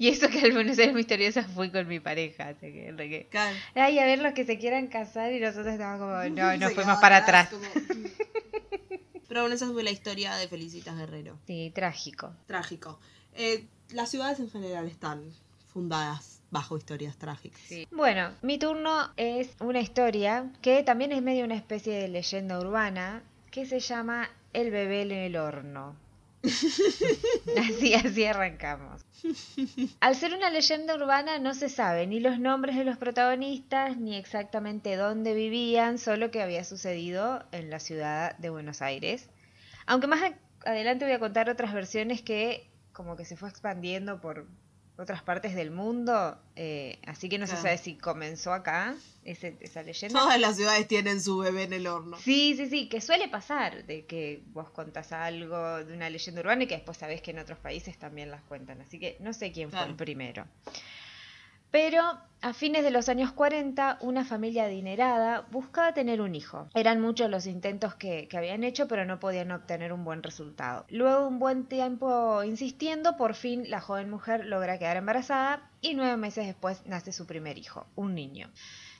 Y 0.00 0.08
eso 0.08 0.28
que 0.30 0.40
al 0.40 0.52
Buenos 0.52 0.78
Aires 0.78 0.94
misteriosa 0.94 1.42
fui 1.44 1.70
con 1.70 1.86
mi 1.86 2.00
pareja, 2.00 2.48
así 2.48 2.72
que, 2.72 2.94
que- 2.96 3.28
Claro. 3.30 3.56
Ay, 3.74 3.98
a 3.98 4.04
ver 4.06 4.18
los 4.20 4.32
que 4.32 4.44
se 4.46 4.58
quieran 4.58 4.86
casar 4.86 5.30
y 5.32 5.40
nosotros 5.40 5.66
estábamos 5.74 6.00
como, 6.00 6.12
no, 6.34 6.56
no 6.56 6.70
fuimos 6.70 6.98
para 7.00 7.18
atrás. 7.18 7.50
como- 7.50 7.62
Pero 9.28 9.42
bueno, 9.42 9.54
esa 9.54 9.68
fue 9.70 9.82
la 9.84 9.90
historia 9.90 10.34
de 10.36 10.48
Felicitas 10.48 10.96
Guerrero. 10.96 11.38
Sí, 11.46 11.70
trágico. 11.74 12.34
Trágico. 12.46 12.98
Eh, 13.34 13.66
las 13.90 14.10
ciudades 14.10 14.40
en 14.40 14.50
general 14.50 14.86
están 14.88 15.22
fundadas 15.72 16.40
bajo 16.50 16.76
historias 16.76 17.16
trágicas. 17.16 17.60
Bueno, 17.92 18.30
mi 18.42 18.58
turno 18.58 19.12
es 19.16 19.50
una 19.60 19.80
historia 19.80 20.50
que 20.62 20.82
también 20.82 21.12
es 21.12 21.22
medio 21.22 21.44
una 21.44 21.54
especie 21.54 21.92
de 21.94 22.08
leyenda 22.08 22.58
urbana 22.58 23.22
que 23.52 23.66
se 23.66 23.78
llama 23.78 24.28
el 24.52 24.70
bebé 24.72 25.02
en 25.02 25.12
el 25.12 25.36
horno. 25.36 25.94
así, 27.58 27.94
así 27.94 28.24
arrancamos. 28.24 29.04
Al 30.00 30.16
ser 30.16 30.34
una 30.34 30.50
leyenda 30.50 30.94
urbana 30.94 31.38
no 31.38 31.54
se 31.54 31.68
sabe 31.68 32.06
ni 32.06 32.20
los 32.20 32.38
nombres 32.38 32.76
de 32.76 32.84
los 32.84 32.96
protagonistas 32.96 33.98
ni 33.98 34.16
exactamente 34.16 34.96
dónde 34.96 35.34
vivían, 35.34 35.98
solo 35.98 36.30
que 36.30 36.42
había 36.42 36.64
sucedido 36.64 37.44
en 37.52 37.68
la 37.68 37.78
ciudad 37.78 38.36
de 38.38 38.50
Buenos 38.50 38.80
Aires. 38.80 39.28
Aunque 39.86 40.06
más 40.06 40.20
adelante 40.64 41.04
voy 41.04 41.14
a 41.14 41.18
contar 41.18 41.50
otras 41.50 41.74
versiones 41.74 42.22
que 42.22 42.70
como 42.92 43.16
que 43.16 43.24
se 43.24 43.36
fue 43.36 43.48
expandiendo 43.48 44.20
por 44.20 44.46
otras 45.00 45.22
partes 45.22 45.54
del 45.54 45.70
mundo, 45.70 46.38
eh, 46.56 46.98
así 47.06 47.28
que 47.28 47.38
no 47.38 47.46
se 47.46 47.52
Claro. 47.54 47.62
sabe 47.68 47.78
si 47.78 47.94
comenzó 47.96 48.52
acá 48.52 48.94
ese- 49.24 49.56
esa 49.60 49.82
leyenda. 49.82 50.20
Todas 50.20 50.38
las 50.38 50.56
ciudades 50.56 50.86
tienen 50.88 51.20
su 51.22 51.38
bebé 51.38 51.62
en 51.64 51.72
el 51.72 51.86
horno. 51.86 52.18
Sí, 52.18 52.54
sí, 52.56 52.66
sí, 52.68 52.88
que 52.88 53.00
suele 53.00 53.28
pasar 53.28 53.86
de 53.86 54.04
que 54.06 54.42
vos 54.48 54.70
contás 54.70 55.12
algo 55.12 55.84
de 55.84 55.94
una 55.94 56.10
leyenda 56.10 56.40
urbana 56.42 56.64
y 56.64 56.66
que 56.66 56.74
después 56.76 56.98
sabés 56.98 57.22
que 57.22 57.30
en 57.30 57.38
otros 57.38 57.58
países 57.58 57.98
también 57.98 58.30
las 58.30 58.42
cuentan. 58.42 58.80
Así 58.82 58.98
que 58.98 59.16
no 59.20 59.32
sé 59.32 59.52
quién 59.52 59.70
fue 59.70 59.84
el 59.84 59.94
primero. 59.96 60.46
Pero 61.70 62.18
a 62.42 62.52
fines 62.54 62.82
de 62.82 62.90
los 62.90 63.08
años 63.08 63.32
40, 63.32 63.98
una 64.00 64.24
familia 64.24 64.64
adinerada 64.64 65.46
buscaba 65.50 65.92
tener 65.92 66.20
un 66.20 66.34
hijo. 66.34 66.68
Eran 66.74 67.00
muchos 67.00 67.30
los 67.30 67.46
intentos 67.46 67.94
que, 67.94 68.28
que 68.28 68.38
habían 68.38 68.64
hecho, 68.64 68.88
pero 68.88 69.04
no 69.04 69.20
podían 69.20 69.52
obtener 69.52 69.92
un 69.92 70.04
buen 70.04 70.22
resultado. 70.22 70.86
Luego 70.88 71.28
un 71.28 71.38
buen 71.38 71.66
tiempo 71.66 72.42
insistiendo, 72.42 73.16
por 73.16 73.34
fin 73.34 73.70
la 73.70 73.80
joven 73.80 74.10
mujer 74.10 74.46
logra 74.46 74.78
quedar 74.78 74.96
embarazada 74.96 75.70
y 75.80 75.94
nueve 75.94 76.16
meses 76.16 76.46
después 76.46 76.82
nace 76.86 77.12
su 77.12 77.26
primer 77.26 77.58
hijo, 77.58 77.86
un 77.94 78.14
niño. 78.14 78.50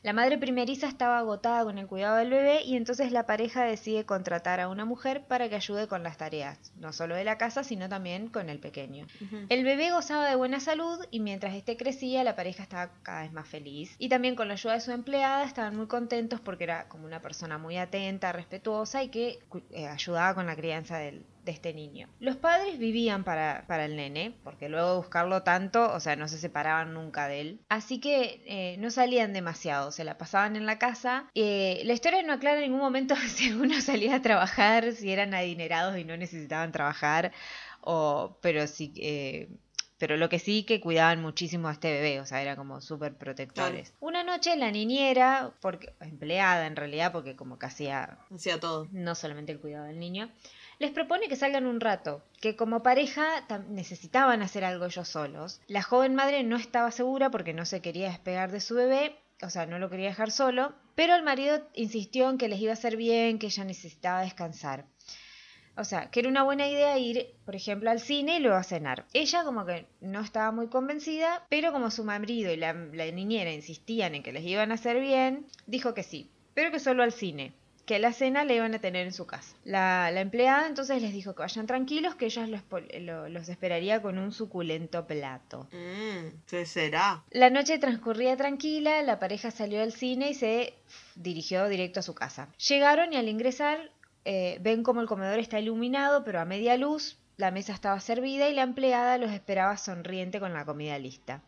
La 0.02 0.14
madre 0.14 0.38
primeriza 0.38 0.86
estaba 0.86 1.18
agotada 1.18 1.62
con 1.62 1.76
el 1.76 1.86
cuidado 1.86 2.16
del 2.16 2.30
bebé 2.30 2.62
y 2.64 2.76
entonces 2.76 3.12
la 3.12 3.26
pareja 3.26 3.64
decide 3.64 4.06
contratar 4.06 4.58
a 4.58 4.68
una 4.68 4.86
mujer 4.86 5.24
para 5.26 5.50
que 5.50 5.56
ayude 5.56 5.88
con 5.88 6.02
las 6.02 6.16
tareas, 6.16 6.72
no 6.76 6.94
solo 6.94 7.14
de 7.14 7.24
la 7.24 7.36
casa, 7.36 7.64
sino 7.64 7.86
también 7.86 8.28
con 8.28 8.48
el 8.48 8.60
pequeño. 8.60 9.06
El 9.50 9.62
bebé 9.62 9.90
gozaba 9.90 10.26
de 10.26 10.36
buena 10.36 10.58
salud 10.58 10.98
y 11.10 11.20
mientras 11.20 11.54
este 11.54 11.76
crecía 11.76 12.24
la 12.24 12.34
pareja 12.34 12.62
estaba 12.62 12.92
cada 13.02 13.22
vez 13.22 13.32
más 13.32 13.46
feliz. 13.46 13.94
Y 13.98 14.08
también 14.08 14.36
con 14.36 14.48
la 14.48 14.54
ayuda 14.54 14.72
de 14.72 14.80
su 14.80 14.90
empleada 14.90 15.44
estaban 15.44 15.76
muy 15.76 15.86
contentos 15.86 16.40
porque 16.40 16.64
era 16.64 16.88
como 16.88 17.04
una 17.04 17.20
persona 17.20 17.58
muy 17.58 17.76
atenta, 17.76 18.32
respetuosa 18.32 19.02
y 19.02 19.10
que 19.10 19.38
eh, 19.70 19.86
ayudaba 19.86 20.34
con 20.34 20.46
la 20.46 20.56
crianza 20.56 20.96
del, 20.96 21.26
de 21.44 21.52
este 21.52 21.72
niño. 21.72 22.08
Los 22.20 22.36
padres 22.36 22.78
vivían 22.78 23.24
para, 23.24 23.64
para 23.66 23.84
el 23.86 23.96
nene, 23.96 24.34
porque 24.44 24.68
luego 24.68 24.90
de 24.90 24.96
buscarlo 24.98 25.42
tanto, 25.42 25.92
o 25.92 26.00
sea, 26.00 26.16
no 26.16 26.28
se 26.28 26.38
separaban 26.38 26.94
nunca 26.94 27.28
de 27.28 27.40
él. 27.40 27.60
Así 27.68 27.98
que 28.00 28.42
eh, 28.46 28.76
no 28.78 28.90
salían 28.90 29.32
demasiado, 29.32 29.90
se 29.92 30.04
la 30.04 30.18
pasaban 30.18 30.56
en 30.56 30.66
la 30.66 30.78
casa. 30.78 31.30
Eh, 31.34 31.82
la 31.84 31.92
historia 31.94 32.22
no 32.22 32.32
aclara 32.34 32.56
en 32.58 32.64
ningún 32.64 32.80
momento 32.80 33.14
si 33.28 33.48
alguno 33.50 33.80
salía 33.80 34.16
a 34.16 34.22
trabajar, 34.22 34.92
si 34.92 35.10
eran 35.10 35.34
adinerados 35.34 35.96
y 35.98 36.04
no 36.04 36.16
necesitaban 36.16 36.72
trabajar, 36.72 37.32
o, 37.80 38.36
pero 38.42 38.66
sí... 38.66 38.92
eh, 38.96 39.48
pero 39.98 40.16
lo 40.16 40.30
que 40.30 40.38
sí 40.38 40.62
que 40.64 40.80
cuidaban 40.80 41.20
muchísimo 41.20 41.68
a 41.68 41.72
este 41.72 41.92
bebé, 41.92 42.20
o 42.20 42.24
sea, 42.26 42.40
eran 42.40 42.56
como 42.56 42.80
súper 42.80 43.12
protectores. 43.18 43.92
Una 44.00 44.24
noche 44.24 44.56
la 44.56 44.70
niñera, 44.70 45.52
porque, 45.60 45.92
empleada 46.00 46.66
en 46.66 46.74
realidad, 46.74 47.12
porque 47.12 47.36
como 47.36 47.58
que 47.58 47.66
hacía 47.66 48.16
Hacía 48.34 48.58
todo. 48.58 48.88
no 48.92 49.14
solamente 49.14 49.52
el 49.52 49.60
cuidado 49.60 49.84
del 49.84 49.98
niño, 50.00 50.30
les 50.80 50.90
propone 50.90 51.28
que 51.28 51.36
salgan 51.36 51.66
un 51.66 51.78
rato, 51.78 52.22
que 52.40 52.56
como 52.56 52.82
pareja 52.82 53.46
necesitaban 53.68 54.40
hacer 54.40 54.64
algo 54.64 54.86
ellos 54.86 55.08
solos. 55.08 55.60
La 55.68 55.82
joven 55.82 56.14
madre 56.14 56.42
no 56.42 56.56
estaba 56.56 56.90
segura 56.90 57.30
porque 57.30 57.52
no 57.52 57.66
se 57.66 57.82
quería 57.82 58.08
despegar 58.08 58.50
de 58.50 58.60
su 58.60 58.74
bebé, 58.74 59.14
o 59.42 59.50
sea, 59.50 59.66
no 59.66 59.78
lo 59.78 59.90
quería 59.90 60.08
dejar 60.08 60.30
solo, 60.30 60.72
pero 60.94 61.14
el 61.14 61.22
marido 61.22 61.68
insistió 61.74 62.30
en 62.30 62.38
que 62.38 62.48
les 62.48 62.60
iba 62.60 62.70
a 62.70 62.80
hacer 62.80 62.96
bien, 62.96 63.38
que 63.38 63.48
ella 63.48 63.64
necesitaba 63.64 64.22
descansar. 64.22 64.86
O 65.76 65.84
sea, 65.84 66.10
que 66.10 66.20
era 66.20 66.30
una 66.30 66.44
buena 66.44 66.66
idea 66.66 66.98
ir, 66.98 67.34
por 67.44 67.54
ejemplo, 67.54 67.90
al 67.90 68.00
cine 68.00 68.38
y 68.38 68.40
luego 68.40 68.56
a 68.56 68.64
cenar. 68.64 69.04
Ella 69.12 69.44
como 69.44 69.66
que 69.66 69.86
no 70.00 70.20
estaba 70.20 70.50
muy 70.50 70.68
convencida, 70.68 71.44
pero 71.50 71.72
como 71.72 71.90
su 71.90 72.04
marido 72.04 72.50
y 72.52 72.56
la, 72.56 72.72
la 72.72 73.10
niñera 73.10 73.52
insistían 73.52 74.14
en 74.14 74.22
que 74.22 74.32
les 74.32 74.44
iban 74.44 74.70
a 74.72 74.76
hacer 74.76 74.98
bien, 74.98 75.46
dijo 75.66 75.92
que 75.92 76.04
sí, 76.04 76.30
pero 76.54 76.70
que 76.70 76.80
solo 76.80 77.02
al 77.02 77.12
cine, 77.12 77.52
que 77.86 77.98
la 77.98 78.12
cena 78.12 78.44
la 78.44 78.52
iban 78.54 78.74
a 78.74 78.78
tener 78.78 79.06
en 79.06 79.12
su 79.12 79.26
casa. 79.26 79.56
La, 79.64 80.10
la 80.12 80.20
empleada 80.20 80.66
entonces 80.68 81.02
les 81.02 81.12
dijo 81.12 81.34
que 81.34 81.42
vayan 81.42 81.66
tranquilos, 81.66 82.14
que 82.14 82.26
ella 82.26 82.46
los, 82.46 82.62
lo- 83.00 83.28
los 83.28 83.48
esperaría 83.48 84.00
con 84.00 84.16
un 84.18 84.30
suculento 84.32 85.06
plato. 85.06 85.68
Mmm, 85.72 86.28
¿qué 86.46 86.66
será? 86.66 87.24
La 87.30 87.50
noche 87.50 87.78
transcurría 87.78 88.36
tranquila, 88.36 89.02
la 89.02 89.18
pareja 89.18 89.50
salió 89.50 89.80
del 89.80 89.92
cine 89.92 90.30
y 90.30 90.34
se 90.34 90.74
dirigió 91.16 91.68
directo 91.68 92.00
a 92.00 92.02
su 92.04 92.14
casa. 92.14 92.48
Llegaron 92.68 93.12
y 93.12 93.16
al 93.16 93.28
ingresar 93.28 93.90
eh, 94.24 94.58
ven 94.60 94.82
como 94.82 95.00
el 95.00 95.06
comedor 95.08 95.38
está 95.38 95.58
iluminado, 95.58 96.22
pero 96.24 96.40
a 96.40 96.44
media 96.44 96.76
luz, 96.76 97.18
la 97.36 97.50
mesa 97.50 97.72
estaba 97.72 97.98
servida 98.00 98.48
y 98.48 98.54
la 98.54 98.62
empleada 98.62 99.16
los 99.18 99.30
esperaba 99.32 99.76
sonriente 99.78 100.38
con 100.40 100.52
la 100.52 100.64
comida 100.64 100.98
lista. 100.98 101.42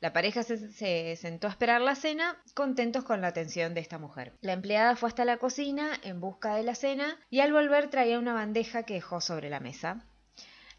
La 0.00 0.12
pareja 0.12 0.42
se, 0.44 0.70
se 0.72 1.16
sentó 1.16 1.48
a 1.48 1.50
esperar 1.50 1.80
la 1.80 1.96
cena, 1.96 2.36
contentos 2.54 3.04
con 3.04 3.20
la 3.20 3.28
atención 3.28 3.74
de 3.74 3.80
esta 3.80 3.98
mujer. 3.98 4.32
La 4.40 4.52
empleada 4.52 4.94
fue 4.94 5.08
hasta 5.08 5.24
la 5.24 5.38
cocina 5.38 5.90
en 6.02 6.20
busca 6.20 6.54
de 6.54 6.62
la 6.62 6.76
cena 6.76 7.18
y 7.30 7.40
al 7.40 7.52
volver 7.52 7.90
traía 7.90 8.18
una 8.18 8.34
bandeja 8.34 8.84
que 8.84 8.94
dejó 8.94 9.20
sobre 9.20 9.50
la 9.50 9.60
mesa. 9.60 10.04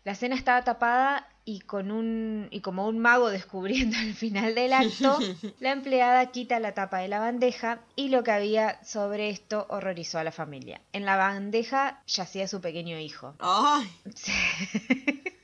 La 0.05 0.15
cena 0.15 0.35
estaba 0.35 0.63
tapada 0.63 1.27
y 1.43 1.59
con 1.59 1.91
un 1.91 2.47
y 2.51 2.61
como 2.61 2.87
un 2.87 2.99
mago 2.99 3.29
descubriendo 3.31 3.97
el 3.97 4.13
final 4.13 4.55
del 4.55 4.71
acto, 4.71 5.19
la 5.59 5.71
empleada 5.71 6.25
quita 6.27 6.59
la 6.59 6.73
tapa 6.73 6.99
de 6.99 7.09
la 7.09 7.19
bandeja 7.19 7.81
y 7.95 8.09
lo 8.09 8.23
que 8.23 8.31
había 8.31 8.83
sobre 8.83 9.29
esto 9.29 9.67
horrorizó 9.69 10.19
a 10.19 10.23
la 10.23 10.31
familia. 10.31 10.81
En 10.93 11.05
la 11.05 11.17
bandeja 11.17 12.01
yacía 12.07 12.47
su 12.47 12.61
pequeño 12.61 12.97
hijo. 12.99 13.35
Ay. 13.39 13.89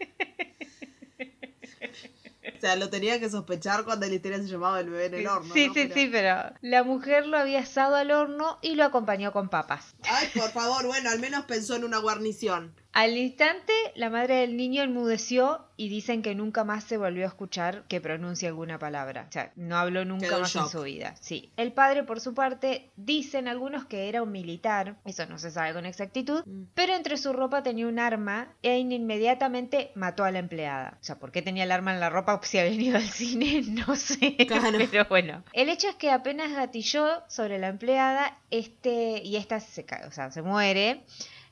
Sea, 2.66 2.76
lo 2.76 2.90
tenía 2.90 3.20
que 3.20 3.30
sospechar 3.30 3.84
cuando 3.86 4.08
la 4.08 4.14
historia 4.16 4.40
se 4.40 4.46
llamaba 4.48 4.80
el 4.80 4.90
bebé 4.90 5.06
en 5.06 5.14
el 5.14 5.28
horno. 5.28 5.54
sí, 5.54 5.68
¿no? 5.68 5.74
sí, 5.76 5.82
Pero- 5.84 5.94
sí, 5.94 6.10
pero 6.12 6.54
la 6.62 6.84
mujer 6.84 7.28
lo 7.28 7.38
había 7.38 7.60
asado 7.60 7.96
al 7.96 8.10
horno 8.10 8.58
y 8.64 8.74
lo 8.74 8.84
acompañó 8.86 9.32
con 9.32 9.50
papas. 9.50 9.94
Ay, 10.10 10.30
por 10.34 10.50
favor, 10.50 10.88
bueno, 10.88 11.12
al 11.12 11.20
menos 11.20 11.46
pensó 11.46 11.76
en 11.76 11.84
una 11.84 12.00
guarnición. 12.00 12.74
Al 12.96 13.18
instante, 13.18 13.74
la 13.96 14.10
madre 14.10 14.36
del 14.36 14.56
niño 14.56 14.82
enmudeció 14.82 15.66
y 15.76 15.90
dicen 15.90 16.22
que 16.22 16.34
nunca 16.34 16.64
más 16.64 16.86
se 16.86 16.96
volvió 16.96 17.26
a 17.26 17.28
escuchar 17.28 17.84
que 17.90 18.00
pronuncie 18.00 18.48
alguna 18.48 18.80
palabra. 18.80 19.26
O 19.28 19.32
sea, 19.34 19.52
no 19.58 19.76
habló 19.76 20.06
nunca 20.06 20.28
Quedó 20.28 20.40
más 20.40 20.56
en 20.56 20.70
su 20.70 20.82
vida. 20.84 21.14
Sí. 21.20 21.52
El 21.58 21.74
padre, 21.74 22.04
por 22.04 22.22
su 22.22 22.34
parte, 22.34 22.90
dicen 22.96 23.50
algunos 23.50 23.84
que 23.86 24.08
era 24.08 24.24
un 24.24 24.32
militar, 24.32 24.96
eso 25.04 25.26
no 25.26 25.38
se 25.38 25.52
sabe 25.52 25.74
con 25.74 25.86
exactitud, 25.86 26.46
Mm. 26.46 26.68
pero 26.74 26.96
entre 26.96 27.18
su 27.18 27.34
ropa 27.34 27.64
tenía 27.64 27.86
un 27.86 28.00
arma 28.00 28.54
e 28.64 28.78
inmediatamente 28.80 29.92
mató 29.96 30.24
a 30.24 30.32
la 30.32 30.40
empleada. 30.40 30.98
O 31.02 31.04
sea, 31.04 31.20
¿por 31.20 31.34
qué 31.34 31.42
tenía 31.42 31.66
el 31.66 31.74
arma 31.74 31.94
en 31.94 32.00
la 32.00 32.10
ropa 32.10 32.40
si 32.44 32.60
había 32.60 32.72
venido 32.72 32.96
al 32.96 33.04
cine? 33.10 33.62
No 33.88 33.98
sé. 33.98 34.38
Claro. 34.48 34.78
Pero 34.90 35.06
bueno. 35.10 35.44
El 35.52 35.68
hecho 35.68 35.90
es 35.90 35.96
que 35.96 36.12
apenas 36.12 36.54
gatilló 36.54 37.24
sobre 37.28 37.60
la 37.60 37.68
empleada, 37.68 38.38
este 38.52 39.22
y 39.22 39.36
esta 39.36 39.60
se, 39.60 39.86
o 40.08 40.12
sea, 40.12 40.32
se 40.32 40.42
muere. 40.42 41.04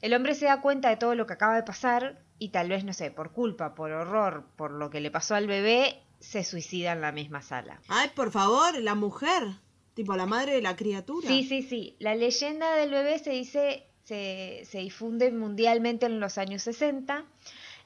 El 0.03 0.13
hombre 0.13 0.35
se 0.35 0.47
da 0.47 0.59
cuenta 0.59 0.89
de 0.89 0.97
todo 0.97 1.15
lo 1.15 1.25
que 1.25 1.31
acaba 1.31 1.55
de 1.55 1.63
pasar 1.63 2.19
y 2.37 2.49
tal 2.49 2.67
vez, 2.67 2.83
no 2.83 2.91
sé, 2.91 3.09
por 3.09 3.31
culpa, 3.31 3.73
por 3.73 3.89
horror, 3.89 4.43
por 4.57 4.71
lo 4.71 4.89
que 4.89 4.99
le 4.99 5.09
pasó 5.09 5.33
al 5.33 5.47
bebé, 5.47 5.95
se 6.19 6.43
suicida 6.43 6.91
en 6.91 6.99
la 6.99 7.13
misma 7.13 7.41
sala. 7.41 7.79
Ay, 7.87 8.09
por 8.13 8.29
favor, 8.29 8.77
la 8.81 8.95
mujer. 8.95 9.43
Tipo, 9.93 10.17
la 10.17 10.25
madre 10.25 10.55
de 10.55 10.61
la 10.61 10.75
criatura. 10.75 11.29
Sí, 11.29 11.45
sí, 11.45 11.61
sí. 11.61 11.95
La 11.99 12.15
leyenda 12.15 12.75
del 12.75 12.91
bebé 12.91 13.17
se 13.17 13.29
dice, 13.29 13.87
se, 14.03 14.65
se 14.65 14.79
difunde 14.79 15.31
mundialmente 15.31 16.05
en 16.05 16.19
los 16.19 16.37
años 16.37 16.63
60 16.63 17.23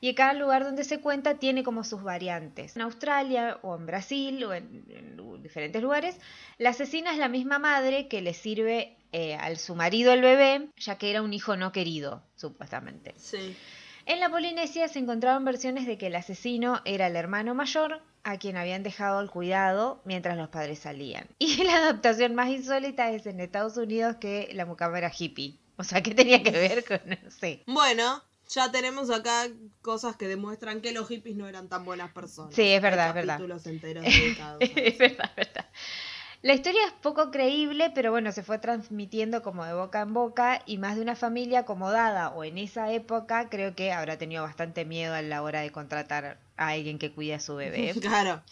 y 0.02 0.16
cada 0.16 0.34
lugar 0.34 0.64
donde 0.64 0.86
se 0.86 1.00
cuenta 1.00 1.36
tiene 1.36 1.64
como 1.64 1.84
sus 1.84 2.02
variantes. 2.02 2.76
En 2.76 2.82
Australia 2.82 3.60
o 3.62 3.76
en 3.76 3.86
Brasil 3.86 4.44
o 4.44 4.56
en, 4.56 4.86
en 4.90 5.44
diferentes 5.44 5.84
lugares, 5.84 6.20
la 6.58 6.72
asesina 6.72 7.12
es 7.12 7.20
la 7.20 7.30
misma 7.30 7.60
madre 7.60 8.08
que 8.08 8.24
le 8.24 8.34
sirve 8.34 8.97
eh, 9.12 9.36
al 9.36 9.58
su 9.58 9.76
marido 9.76 10.14
el 10.14 10.22
bebé, 10.22 10.70
ya 10.78 10.98
que 10.98 11.10
era 11.10 11.22
un 11.22 11.34
hijo 11.34 11.56
no 11.58 11.72
querido, 11.72 12.24
supuestamente. 12.36 13.14
Sí. 13.18 13.56
En 14.06 14.20
la 14.20 14.30
Polinesia 14.30 14.88
se 14.88 15.00
encontraban 15.00 15.44
versiones 15.44 15.86
de 15.86 15.98
que 15.98 16.08
el 16.08 16.16
asesino 16.16 16.82
era 16.86 17.08
el 17.08 17.16
hermano 17.16 17.54
mayor 17.56 18.02
a 18.24 18.38
quien 18.38 18.56
habían 18.58 18.84
dejado 18.84 19.20
el 19.22 19.30
cuidado 19.30 20.02
mientras 20.06 20.38
los 20.38 20.50
padres 20.50 20.80
salían. 20.80 21.28
Y 21.40 21.64
la 21.64 21.76
adaptación 21.78 22.36
más 22.36 22.50
insólita 22.50 23.12
es 23.12 23.26
en 23.26 23.40
Estados 23.40 23.78
Unidos 23.78 24.16
que 24.20 24.50
la 24.54 24.66
mucama 24.66 24.98
era 24.98 25.12
hippie. 25.18 25.60
O 25.78 25.84
sea, 25.84 26.02
¿qué 26.02 26.14
tenía 26.16 26.42
que 26.42 26.52
ver 26.52 26.84
con, 26.86 27.00
no 27.06 27.32
sé? 27.32 27.64
Bueno, 27.68 28.24
ya 28.50 28.72
tenemos 28.72 29.10
acá 29.12 29.48
cosas 29.82 30.16
que 30.16 30.28
demuestran 30.28 30.82
que 30.82 30.92
los 30.92 31.08
hippies 31.10 31.36
no 31.36 31.48
eran 31.48 31.68
tan 31.68 31.84
buenas 31.86 32.12
personas. 32.12 32.56
Sí, 32.56 32.64
es 32.64 32.82
verdad, 32.82 33.06
Hay 33.16 33.22
es 33.22 33.28
verdad. 33.28 33.68
enteros 33.68 34.04
dedicados 34.06 34.62
es 34.62 34.98
verdad, 34.98 35.32
es 35.36 35.48
verdad. 35.48 35.66
La 36.48 36.54
historia 36.54 36.80
es 36.86 36.94
poco 36.94 37.30
creíble, 37.30 37.92
pero 37.94 38.10
bueno, 38.12 38.32
se 38.32 38.42
fue 38.42 38.58
transmitiendo 38.58 39.44
como 39.44 39.66
de 39.66 39.74
boca 39.74 40.00
en 40.00 40.14
boca 40.14 40.64
y 40.66 40.78
más 40.78 40.96
de 40.96 41.02
una 41.02 41.18
familia 41.18 41.60
acomodada 41.60 42.30
o 42.30 42.46
en 42.46 42.58
esa 42.58 42.94
época 42.94 43.50
creo 43.50 43.76
que 43.76 43.92
habrá 43.92 44.18
tenido 44.18 44.44
bastante 44.44 44.86
miedo 44.86 45.14
a 45.14 45.22
la 45.22 45.44
hora 45.44 45.60
de 45.60 45.74
contratar 45.74 46.40
a 46.56 46.68
alguien 46.70 47.00
que 47.00 47.12
cuide 47.12 47.34
a 47.34 47.42
su 47.42 47.58
bebé. 47.58 47.94
Claro. 48.02 48.44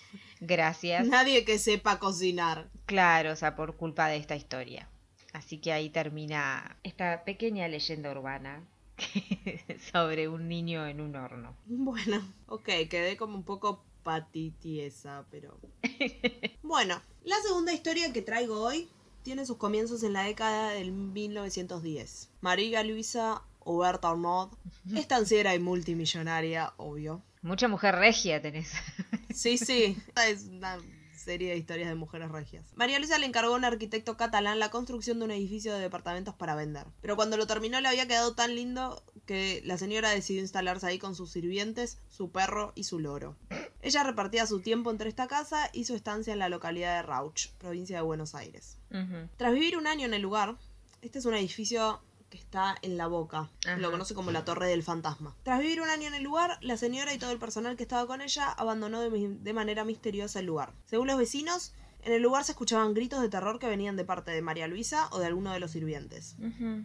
Gracias. 0.42 1.08
Nadie 1.08 1.46
que 1.46 1.58
sepa 1.58 1.98
cocinar. 1.98 2.68
Claro, 2.86 3.32
o 3.32 3.36
sea, 3.38 3.56
por 3.56 3.78
culpa 3.78 4.10
de 4.10 4.18
esta 4.18 4.36
historia. 4.36 4.90
Así 5.32 5.60
que 5.60 5.72
ahí 5.72 5.90
termina 5.90 6.76
esta 6.84 7.24
pequeña 7.24 7.66
leyenda 7.70 8.12
urbana 8.12 8.62
sobre 9.94 10.28
un 10.28 10.50
niño 10.50 10.86
en 10.86 11.00
un 11.00 11.16
horno. 11.16 11.56
Bueno, 11.66 12.22
ok, 12.48 12.66
quedé 12.90 13.16
como 13.16 13.38
un 13.38 13.44
poco 13.44 13.86
patitiesa, 14.04 15.24
pero... 15.32 15.58
Bueno, 16.62 17.00
la 17.26 17.36
segunda 17.42 17.74
historia 17.74 18.14
que 18.14 18.22
traigo 18.22 18.62
hoy 18.62 18.88
tiene 19.24 19.46
sus 19.46 19.58
comienzos 19.58 20.04
en 20.04 20.14
la 20.14 20.24
década 20.24 20.70
del 20.70 20.92
1910. 20.92 22.30
María 22.42 22.84
Luisa 22.84 23.42
Huberta 23.64 24.10
Armaud, 24.10 24.50
estanciera 24.96 25.56
y 25.56 25.60
multimillonaria, 25.60 26.74
obvio. 26.78 27.22
Mucha 27.42 27.68
mujer 27.68 27.96
regia 27.96 28.42
tenés. 28.42 28.72
Sí, 29.34 29.58
sí, 29.58 29.98
es 30.28 30.46
una 30.46 30.78
serie 31.26 31.52
de 31.52 31.58
historias 31.58 31.90
de 31.90 31.96
mujeres 31.96 32.32
regias. 32.32 32.66
María 32.76 33.00
Luisa 33.00 33.18
le 33.18 33.26
encargó 33.26 33.54
a 33.54 33.58
un 33.58 33.66
arquitecto 33.66 34.16
catalán 34.16 34.60
la 34.60 34.70
construcción 34.70 35.20
de 35.20 35.26
un 35.26 35.32
edificio 35.32 35.74
de 35.74 35.82
departamentos 35.82 36.36
para 36.36 36.56
vender. 36.56 36.86
Pero 37.02 37.16
cuando 37.16 37.36
lo 37.36 37.48
terminó 37.48 37.82
le 37.82 37.90
había 37.90 38.08
quedado 38.08 38.36
tan 38.36 38.56
lindo 38.56 39.04
que 39.26 39.62
la 39.66 39.78
señora 39.78 40.12
decidió 40.12 40.42
instalarse 40.42 40.88
ahí 40.88 41.00
con 41.00 41.16
sus 41.16 41.32
sirvientes, 41.32 41.98
su 42.10 42.32
perro 42.32 42.72
y 42.76 42.84
su 42.84 43.00
loro. 43.00 43.36
Ella 43.82 44.04
repartía 44.04 44.48
su 44.48 44.62
tiempo 44.62 44.92
entre 44.92 45.10
esta 45.10 45.28
casa 45.28 45.70
y 45.74 45.86
su 45.86 45.96
estancia 45.96 46.32
en 46.32 46.40
la 46.40 46.50
localidad 46.50 46.96
de 46.96 47.02
Rauch, 47.02 47.50
provincia 47.58 47.98
de 47.98 48.04
Buenos 48.04 48.36
Aires. 48.36 48.78
Tras 49.38 49.54
vivir 49.54 49.78
un 49.78 49.88
año 49.88 50.06
en 50.06 50.14
el 50.14 50.22
lugar, 50.22 50.56
este 51.02 51.20
es 51.20 51.26
un 51.26 51.34
edificio 51.34 52.02
que 52.36 52.42
está 52.42 52.76
en 52.82 52.98
la 52.98 53.08
boca, 53.08 53.50
Ajá. 53.66 53.78
lo 53.78 53.92
conoce 53.92 54.14
como 54.14 54.32
la 54.32 54.44
Torre 54.44 54.68
del 54.68 54.84
Fantasma. 54.84 55.36
Tras 55.44 55.60
vivir 55.62 55.82
un 55.82 55.90
año 55.90 56.08
en 56.08 56.16
el 56.16 56.24
lugar, 56.24 56.58
la 56.62 56.76
señora 56.76 57.14
y 57.14 57.18
todo 57.18 57.32
el 57.32 57.40
personal 57.40 57.78
que 57.78 57.84
estaba 57.84 58.06
con 58.08 58.22
ella 58.22 58.52
abandonó 58.52 59.00
de, 59.00 59.54
manera 59.54 59.86
misteriosa 59.86 60.40
el 60.40 60.46
lugar. 60.46 60.74
Según 60.86 61.08
los 61.08 61.18
vecinos, 61.18 61.74
en 62.04 62.12
el 62.12 62.22
lugar 62.22 62.44
se 62.44 62.52
escuchaban 62.52 62.94
gritos 62.94 63.22
de 63.22 63.30
terror 63.30 63.58
que 63.58 63.68
venían 63.68 63.96
de 63.96 64.04
parte 64.04 64.32
de 64.32 64.42
María 64.42 64.68
Luisa 64.68 65.08
o 65.12 65.20
de 65.20 65.28
alguno 65.28 65.54
de 65.54 65.60
los 65.62 65.72
sirvientes. 65.72 66.36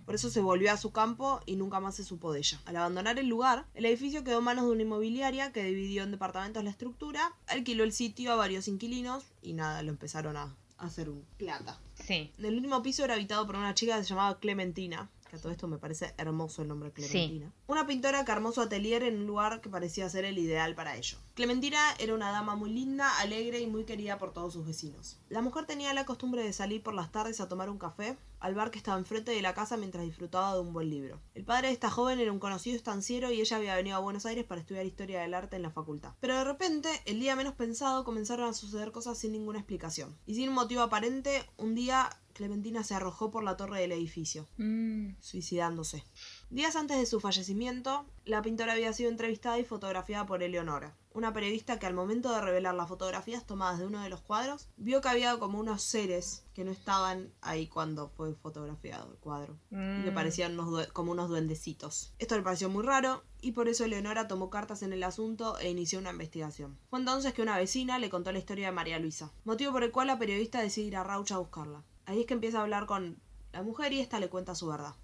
Por 0.07 0.15
eso 0.15 0.31
se 0.31 0.41
volvió 0.41 0.73
a 0.73 0.77
su 0.77 0.93
campo 0.93 1.41
y 1.47 1.57
nunca 1.57 1.81
más 1.81 1.97
se 1.97 2.05
supo 2.05 2.33
de 2.33 2.39
ella. 2.39 2.61
Al 2.65 2.77
abandonar 2.77 3.19
el 3.19 3.27
lugar, 3.27 3.67
el 3.75 3.85
edificio 3.87 4.23
quedó 4.23 4.39
en 4.39 4.45
manos 4.45 4.67
de 4.67 4.71
una 4.71 4.83
inmobiliaria 4.83 5.53
que 5.53 5.65
dividió 5.65 6.05
en 6.05 6.13
departamentos 6.13 6.63
la 6.63 6.71
estructura, 6.71 7.35
alquiló 7.49 7.83
el 7.83 7.93
sitio 7.93 8.33
a 8.33 8.37
varios 8.37 8.69
inquilinos 8.69 9.25
y 9.43 9.53
nada, 9.55 9.83
lo 9.83 9.91
empezaron 9.91 10.37
a 10.37 10.55
hacer 10.81 11.11
un 11.11 11.25
plata. 11.37 11.79
Sí. 11.95 12.33
El 12.39 12.55
último 12.55 12.83
piso 12.83 13.05
era 13.05 13.15
habitado 13.15 13.47
por 13.47 13.57
una 13.57 13.75
chica 13.75 13.97
que 13.97 14.05
se 14.05 14.11
llamaba 14.11 14.39
Clementina, 14.41 15.11
que 15.31 15.37
a 15.37 15.39
todo 15.39 15.53
esto 15.53 15.69
me 15.69 15.79
parece 15.79 16.13
hermoso 16.19 16.63
el 16.63 16.69
nombre 16.69 16.91
Clementina. 16.91 17.53
Una 17.69 17.87
pintora 17.87 18.25
que 18.25 18.33
armó 18.33 18.51
su 18.51 18.61
atelier 18.61 19.05
en 19.05 19.21
un 19.21 19.27
lugar 19.27 19.61
que 19.61 19.71
parecía 19.71 20.11
ser 20.11 20.25
el 20.25 20.39
ideal 20.39 20.75
para 20.75 20.97
ello. 20.97 21.19
Clementina 21.35 21.79
era 22.01 22.15
una 22.15 22.33
dama 22.33 22.57
muy 22.57 22.71
linda, 22.71 23.19
alegre 23.21 23.61
y 23.61 23.67
muy 23.69 23.85
querida 23.85 24.19
por 24.19 24.33
todos 24.33 24.53
sus 24.53 24.67
vecinos. 24.67 25.21
La 25.29 25.41
mujer 25.41 25.67
tenía 25.67 25.95
la 25.95 26.05
costumbre 26.05 26.43
de 26.43 26.53
salir 26.53 26.83
por 26.83 26.95
las 26.95 27.13
tardes 27.13 27.41
a 27.41 27.49
tomar 27.49 27.71
un 27.71 27.79
café 27.79 28.19
al 28.41 28.55
bar 28.55 28.71
que 28.71 28.79
estaba 28.79 28.99
enfrente 28.99 29.31
de 29.31 29.43
la 29.43 29.55
casa 29.55 29.77
mientras 29.77 30.05
disfrutaba 30.05 30.55
de 30.55 30.61
un 30.61 30.73
buen 30.73 30.91
libro. 30.91 31.21
El 31.35 31.45
padre 31.45 31.69
de 31.69 31.75
esta 31.75 31.91
joven 31.91 32.19
era 32.19 32.33
un 32.33 32.41
conocido 32.41 32.77
estanciero 32.77 33.31
y 33.31 33.41
ella 33.41 33.57
había 33.57 33.77
venido 33.77 33.97
a 33.97 34.01
Buenos 34.01 34.27
Aires 34.27 34.45
para 34.45 34.61
estudiar 34.61 34.87
historia 34.87 35.21
del 35.21 35.35
arte 35.35 35.57
en 35.57 35.63
la 35.63 35.71
facultad. 35.71 36.15
Pero 36.21 36.37
de 36.37 36.45
repente, 36.45 36.89
el 37.05 37.21
día 37.21 37.37
menos 37.37 37.55
pensado, 37.55 38.03
comenzaron 38.03 38.49
a 38.49 38.55
suceder 38.55 38.91
cosas 38.91 39.19
sin 39.19 39.33
ninguna 39.33 39.59
explicación. 39.59 40.17
Y 40.27 40.35
sin 40.35 40.49
un 40.49 40.55
motivo 40.55 40.83
aparente, 40.83 41.45
un 41.59 41.75
día 41.75 42.11
Clementina 42.41 42.83
se 42.83 42.95
arrojó 42.95 43.31
por 43.31 43.45
la 43.45 43.59
torre 43.59 43.83
del 43.83 43.93
edificio, 43.93 44.49
Mm, 44.57 45.17
suicidándose. 45.21 46.05
Días 46.49 46.75
antes 46.75 46.97
de 46.97 47.05
su 47.05 47.21
fallecimiento, 47.21 48.07
la 48.25 48.41
pintora 48.41 48.73
había 48.73 48.95
sido 48.95 49.11
entrevistada 49.11 49.59
y 49.59 49.65
fotografiada 49.65 50.25
por 50.25 50.43
Eleonora, 50.43 50.97
una 51.13 51.35
periodista 51.35 51.79
que 51.79 51.85
al 51.85 51.93
momento 51.93 52.33
de 52.33 52.41
revelar 52.41 52.75
las 52.75 52.89
fotografías 52.89 53.47
tomadas 53.47 53.79
de 53.79 53.87
uno 53.87 54.03
de 54.03 54.09
los 54.09 54.23
cuadros, 54.23 54.71
vio 54.79 55.03
que 55.03 55.11
había 55.11 55.39
como 55.39 55.61
unos 55.61 55.83
seres 55.83 56.47
que 56.55 56.65
no 56.65 56.71
estaban 56.71 57.31
ahí 57.43 57.67
cuando 57.67 58.09
fue 58.09 58.35
fotografiado 58.35 59.13
el 59.13 59.19
cuadro. 59.19 59.59
Y 59.71 60.05
que 60.05 60.11
mm. 60.11 60.15
parecían 60.15 60.59
unos 60.59 60.87
como 60.95 61.13
unos 61.13 61.29
duendecitos. 61.29 62.15
Esto 62.19 62.37
le 62.37 62.43
pareció 62.43 62.71
muy 62.71 62.85
raro 62.85 63.23
y 63.43 63.53
por 63.53 63.69
eso 63.69 63.85
Eleonora 63.85 64.29
tomó 64.29 64.49
cartas 64.49 64.83
en 64.83 64.95
el 64.95 65.03
asunto 65.03 65.59
e 65.59 65.69
inició 65.69 65.99
una 65.99 66.13
investigación. 66.13 66.79
Fue 66.89 67.01
entonces 67.01 67.35
que 67.35 67.43
una 67.43 67.59
vecina 67.59 67.99
le 67.99 68.09
contó 68.09 68.33
la 68.33 68.39
historia 68.39 68.69
de 68.69 68.73
María 68.73 68.99
Luisa, 68.99 69.31
motivo 69.45 69.73
por 69.73 69.85
el 69.85 69.91
cual 69.91 70.07
la 70.07 70.19
periodista 70.19 70.63
decide 70.63 70.87
ir 70.87 70.97
a 70.97 71.05
Rauch 71.05 71.33
a 71.33 71.39
buscarla. 71.39 71.85
Ahí 72.11 72.23
es 72.23 72.27
que 72.27 72.35
empieza 72.35 72.59
a 72.59 72.63
hablar 72.63 72.87
con 72.87 73.21
la 73.53 73.63
mujer 73.63 73.93
y 73.93 74.01
esta 74.01 74.19
le 74.19 74.29
cuenta 74.29 74.57
su 74.57 74.67
verdad. 74.67 74.97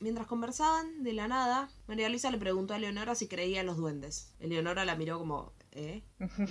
Mientras 0.00 0.26
conversaban, 0.26 1.02
de 1.02 1.12
la 1.12 1.28
nada, 1.28 1.68
María 1.86 2.08
Luisa 2.08 2.30
le 2.30 2.38
preguntó 2.38 2.72
a 2.72 2.78
Eleonora 2.78 3.14
si 3.14 3.28
creía 3.28 3.60
en 3.60 3.66
los 3.66 3.76
duendes. 3.76 4.32
Eleonora 4.40 4.86
la 4.86 4.96
miró 4.96 5.18
como, 5.18 5.52
¿eh? 5.72 6.02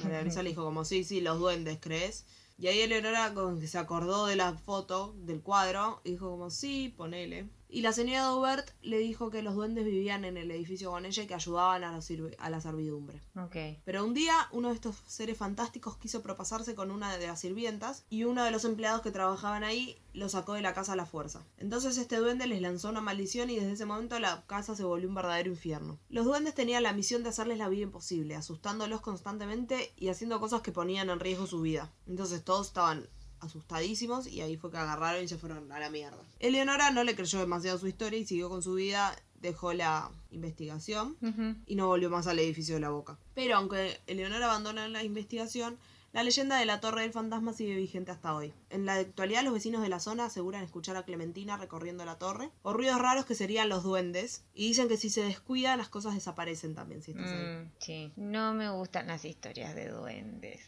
María 0.03 0.21
Luisa 0.21 0.43
le 0.43 0.49
dijo 0.49 0.63
como, 0.63 0.85
sí, 0.85 1.03
sí, 1.03 1.21
los 1.21 1.39
duendes, 1.39 1.79
¿crees? 1.81 2.27
Y 2.59 2.67
ahí 2.67 2.81
Eleonora 2.81 3.33
como 3.33 3.59
que 3.59 3.65
se 3.65 3.79
acordó 3.79 4.27
de 4.27 4.35
la 4.35 4.53
foto, 4.53 5.15
del 5.17 5.41
cuadro, 5.41 6.01
y 6.03 6.11
dijo 6.11 6.29
como, 6.29 6.51
sí, 6.51 6.93
ponele. 6.95 7.49
Y 7.71 7.81
la 7.81 7.93
señora 7.93 8.23
Daubert 8.23 8.71
le 8.81 8.97
dijo 8.97 9.29
que 9.29 9.43
los 9.43 9.53
duendes 9.53 9.85
vivían 9.85 10.25
en 10.25 10.37
el 10.37 10.49
edificio 10.49 10.89
con 10.89 11.05
ella 11.05 11.23
y 11.23 11.27
que 11.27 11.35
ayudaban 11.35 11.83
a 11.83 11.99
a 12.39 12.49
la 12.49 12.61
servidumbre. 12.61 13.21
Ok. 13.35 13.55
Pero 13.85 14.03
un 14.03 14.15
día 14.15 14.35
uno 14.51 14.69
de 14.69 14.75
estos 14.75 14.95
seres 15.05 15.37
fantásticos 15.37 15.97
quiso 15.97 16.23
propasarse 16.23 16.73
con 16.73 16.89
una 16.89 17.15
de 17.15 17.27
las 17.27 17.39
sirvientas 17.39 18.05
y 18.09 18.23
uno 18.23 18.43
de 18.43 18.51
los 18.51 18.65
empleados 18.65 19.01
que 19.01 19.11
trabajaban 19.11 19.63
ahí 19.63 20.01
lo 20.13 20.29
sacó 20.29 20.53
de 20.53 20.61
la 20.61 20.73
casa 20.73 20.93
a 20.93 20.95
la 20.95 21.05
fuerza. 21.05 21.45
Entonces 21.57 21.97
este 21.97 22.17
duende 22.17 22.47
les 22.47 22.61
lanzó 22.61 22.89
una 22.89 23.01
maldición 23.01 23.49
y 23.51 23.57
desde 23.57 23.73
ese 23.73 23.85
momento 23.85 24.17
la 24.17 24.43
casa 24.47 24.75
se 24.75 24.83
volvió 24.83 25.07
un 25.07 25.15
verdadero 25.15 25.51
infierno. 25.51 25.99
Los 26.09 26.25
duendes 26.25 26.55
tenían 26.55 26.83
la 26.83 26.93
misión 26.93 27.21
de 27.21 27.29
hacerles 27.29 27.59
la 27.59 27.69
vida 27.69 27.83
imposible, 27.83 28.35
asustándolos 28.35 29.01
constantemente 29.01 29.93
y 29.95 30.09
haciendo 30.09 30.39
cosas 30.39 30.61
que 30.61 30.71
ponían 30.71 31.09
en 31.09 31.19
riesgo 31.19 31.45
su 31.45 31.61
vida. 31.61 31.91
Entonces 32.07 32.43
todos 32.43 32.67
estaban 32.67 33.07
asustadísimos 33.41 34.27
y 34.27 34.41
ahí 34.41 34.57
fue 34.57 34.71
que 34.71 34.77
agarraron 34.77 35.23
y 35.23 35.27
se 35.27 35.37
fueron 35.37 35.71
a 35.71 35.79
la 35.79 35.89
mierda. 35.89 36.19
Eleonora 36.39 36.91
no 36.91 37.03
le 37.03 37.15
creyó 37.15 37.39
demasiado 37.39 37.77
su 37.77 37.87
historia 37.87 38.19
y 38.19 38.25
siguió 38.25 38.49
con 38.49 38.61
su 38.61 38.73
vida, 38.75 39.15
dejó 39.41 39.73
la 39.73 40.11
investigación 40.31 41.17
y 41.65 41.75
no 41.75 41.87
volvió 41.87 42.09
más 42.09 42.27
al 42.27 42.39
edificio 42.39 42.75
de 42.75 42.81
la 42.81 42.89
boca. 42.89 43.17
Pero 43.33 43.55
aunque 43.55 43.99
Eleonora 44.07 44.45
abandona 44.45 44.87
la 44.87 45.03
investigación, 45.03 45.77
la 46.11 46.23
leyenda 46.23 46.57
de 46.57 46.65
la 46.65 46.79
Torre 46.79 47.03
del 47.03 47.13
Fantasma 47.13 47.53
sigue 47.53 47.75
vigente 47.75 48.11
hasta 48.11 48.33
hoy. 48.33 48.51
En 48.71 48.85
la 48.85 48.95
actualidad 48.95 49.43
los 49.43 49.53
vecinos 49.53 49.83
de 49.83 49.89
la 49.89 49.99
zona 49.99 50.25
aseguran 50.25 50.63
escuchar 50.63 50.97
a 50.97 51.03
Clementina 51.03 51.55
recorriendo 51.55 52.03
la 52.03 52.17
torre, 52.17 52.49
o 52.63 52.73
ruidos 52.73 52.99
raros 52.99 53.25
que 53.25 53.35
serían 53.35 53.69
los 53.69 53.83
duendes, 53.83 54.43
y 54.55 54.69
dicen 54.69 54.87
que 54.87 54.97
si 54.97 55.11
se 55.11 55.21
descuida 55.21 55.77
las 55.77 55.89
cosas 55.89 56.15
desaparecen 56.15 56.73
también 56.73 57.03
si 57.03 57.11
estás 57.11 57.31
ahí. 57.31 57.37
Mm, 57.37 57.71
sí. 57.79 58.11
No 58.15 58.53
me 58.53 58.71
gustan 58.71 59.07
las 59.07 59.23
historias 59.23 59.75
de 59.75 59.89
duendes. 59.89 60.61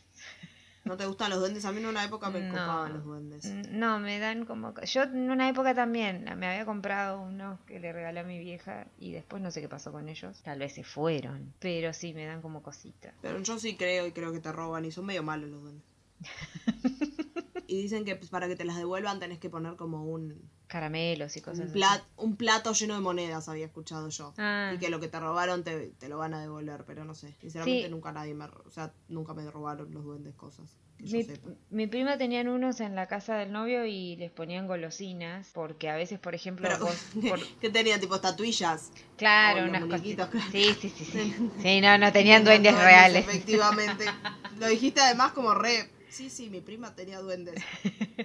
¿No 0.83 0.97
te 0.97 1.05
gustan 1.05 1.29
los 1.29 1.39
duendes? 1.39 1.63
A 1.65 1.71
mí 1.71 1.77
en 1.79 1.85
una 1.85 2.03
época 2.03 2.29
me 2.31 2.41
No. 2.41 2.49
copaban 2.53 2.93
los 2.93 3.03
duendes. 3.05 3.45
No, 3.69 3.99
me 3.99 4.17
dan 4.17 4.45
como... 4.45 4.73
Yo 4.81 5.03
en 5.03 5.29
una 5.29 5.47
época 5.47 5.75
también 5.75 6.23
me 6.37 6.47
había 6.47 6.65
comprado 6.65 7.21
unos 7.21 7.59
que 7.61 7.79
le 7.79 7.93
regalé 7.93 8.21
a 8.21 8.23
mi 8.23 8.39
vieja 8.39 8.87
y 8.97 9.11
después 9.11 9.43
no 9.43 9.51
sé 9.51 9.61
qué 9.61 9.69
pasó 9.69 9.91
con 9.91 10.09
ellos. 10.09 10.41
Tal 10.43 10.57
vez 10.59 10.73
se 10.73 10.83
fueron, 10.83 11.53
pero 11.59 11.93
sí 11.93 12.13
me 12.13 12.25
dan 12.25 12.41
como 12.41 12.63
cositas. 12.63 13.13
Pero 13.21 13.39
yo 13.39 13.59
sí 13.59 13.75
creo 13.77 14.07
y 14.07 14.11
creo 14.11 14.31
que 14.33 14.39
te 14.39 14.51
roban 14.51 14.83
y 14.85 14.91
son 14.91 15.05
medio 15.05 15.21
malos 15.21 15.49
los 15.51 15.61
duendes. 15.61 15.83
y 17.67 17.81
dicen 17.83 18.03
que 18.03 18.15
pues, 18.15 18.29
para 18.29 18.47
que 18.47 18.55
te 18.55 18.65
las 18.65 18.77
devuelvan 18.77 19.19
tenés 19.19 19.39
que 19.39 19.49
poner 19.49 19.75
como 19.75 20.03
un, 20.05 20.41
Caramelos 20.71 21.35
y 21.35 21.41
cosas 21.41 21.59
un, 21.59 21.65
así. 21.65 21.79
plat- 21.79 22.03
un 22.15 22.37
plato 22.37 22.71
lleno 22.71 22.93
de 22.93 23.01
monedas, 23.01 23.49
había 23.49 23.65
escuchado 23.65 24.07
yo. 24.07 24.33
Ah. 24.37 24.71
Y 24.73 24.77
que 24.77 24.89
lo 24.89 25.01
que 25.01 25.09
te 25.09 25.19
robaron 25.19 25.65
te, 25.65 25.87
te 25.99 26.07
lo 26.07 26.17
van 26.17 26.33
a 26.33 26.39
devolver, 26.39 26.85
pero 26.87 27.03
no 27.03 27.13
sé. 27.13 27.35
Sinceramente 27.41 27.87
Sí. 27.87 27.91
nunca 27.91 28.13
nadie 28.13 28.33
me... 28.33 28.45
O 28.45 28.69
sea, 28.69 28.93
nunca 29.09 29.33
me 29.33 29.51
robaron 29.51 29.93
los 29.93 30.05
duendes 30.05 30.33
cosas. 30.35 30.77
Que 30.97 31.07
yo 31.07 31.17
Mi, 31.17 31.23
sepa. 31.25 31.49
mi 31.71 31.87
prima 31.87 32.17
tenían 32.17 32.47
unos 32.47 32.79
en 32.79 32.95
la 32.95 33.07
casa 33.07 33.35
del 33.35 33.51
novio 33.51 33.85
y 33.85 34.15
les 34.15 34.31
ponían 34.31 34.65
golosinas 34.67 35.49
porque 35.53 35.89
a 35.89 35.95
veces, 35.97 36.19
por 36.19 36.35
ejemplo, 36.35 36.69
Pero, 36.69 36.85
vos... 36.85 36.95
por- 37.29 37.45
¿qué 37.59 37.69
tenía? 37.69 37.99
Tipo 37.99 38.15
estatuillas. 38.15 38.91
Claro, 39.17 39.65
unas 39.67 39.83
cositas. 39.85 40.29
Sí, 40.53 40.73
sí, 40.79 40.89
sí, 40.89 41.03
sí. 41.03 41.35
Sí, 41.61 41.81
no, 41.81 41.97
no 41.97 42.13
tenían 42.13 42.45
duendes 42.45 42.71
Tenían 42.73 42.87
reales. 42.87 43.27
Efectivamente. 43.27 44.05
lo 44.57 44.67
dijiste 44.67 45.01
además 45.01 45.33
como 45.33 45.53
re... 45.53 45.89
Sí, 46.09 46.29
sí, 46.29 46.49
mi 46.49 46.61
prima 46.61 46.95
tenía 46.95 47.19
duendes. 47.19 47.55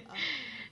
Ah, 0.07 0.13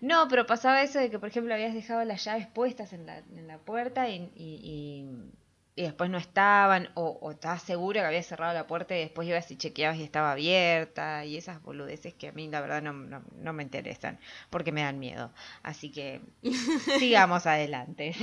No, 0.02 0.28
pero 0.30 0.46
pasaba 0.46 0.82
eso 0.84 1.00
de 1.00 1.10
que, 1.10 1.20
por 1.20 1.30
ejemplo, 1.30 1.54
habías 1.54 1.74
dejado 1.74 2.04
las 2.06 2.24
llaves 2.24 2.48
puestas 2.48 2.94
en 2.94 3.06
la, 3.06 3.18
en 3.20 3.48
la 3.48 3.58
puerta 3.58 4.10
y, 4.10 4.32
y, 4.36 4.60
y- 4.64 5.32
y 5.78 5.82
después 5.84 6.10
no 6.10 6.18
estaban, 6.18 6.88
o, 6.94 7.18
o 7.22 7.32
estabas 7.32 7.62
seguro 7.62 8.00
que 8.00 8.06
habías 8.06 8.26
cerrado 8.26 8.54
la 8.54 8.66
puerta 8.66 8.96
y 8.96 9.02
después 9.02 9.28
ibas 9.28 9.52
y 9.52 9.58
chequeabas 9.58 9.98
y 9.98 10.04
estaba 10.04 10.32
abierta, 10.32 11.26
y 11.26 11.36
esas 11.36 11.62
boludeces 11.62 12.14
que 12.14 12.30
a 12.30 12.32
mí 12.32 12.48
la 12.48 12.62
verdad 12.62 12.82
no, 12.82 12.94
no, 12.94 13.22
no 13.36 13.52
me 13.54 13.64
interesan, 13.64 14.18
porque 14.50 14.72
me 14.72 14.84
dan 14.84 15.00
miedo. 15.00 15.32
Así 15.64 15.92
que 15.92 16.22
sigamos 16.98 17.46
adelante. 17.46 18.16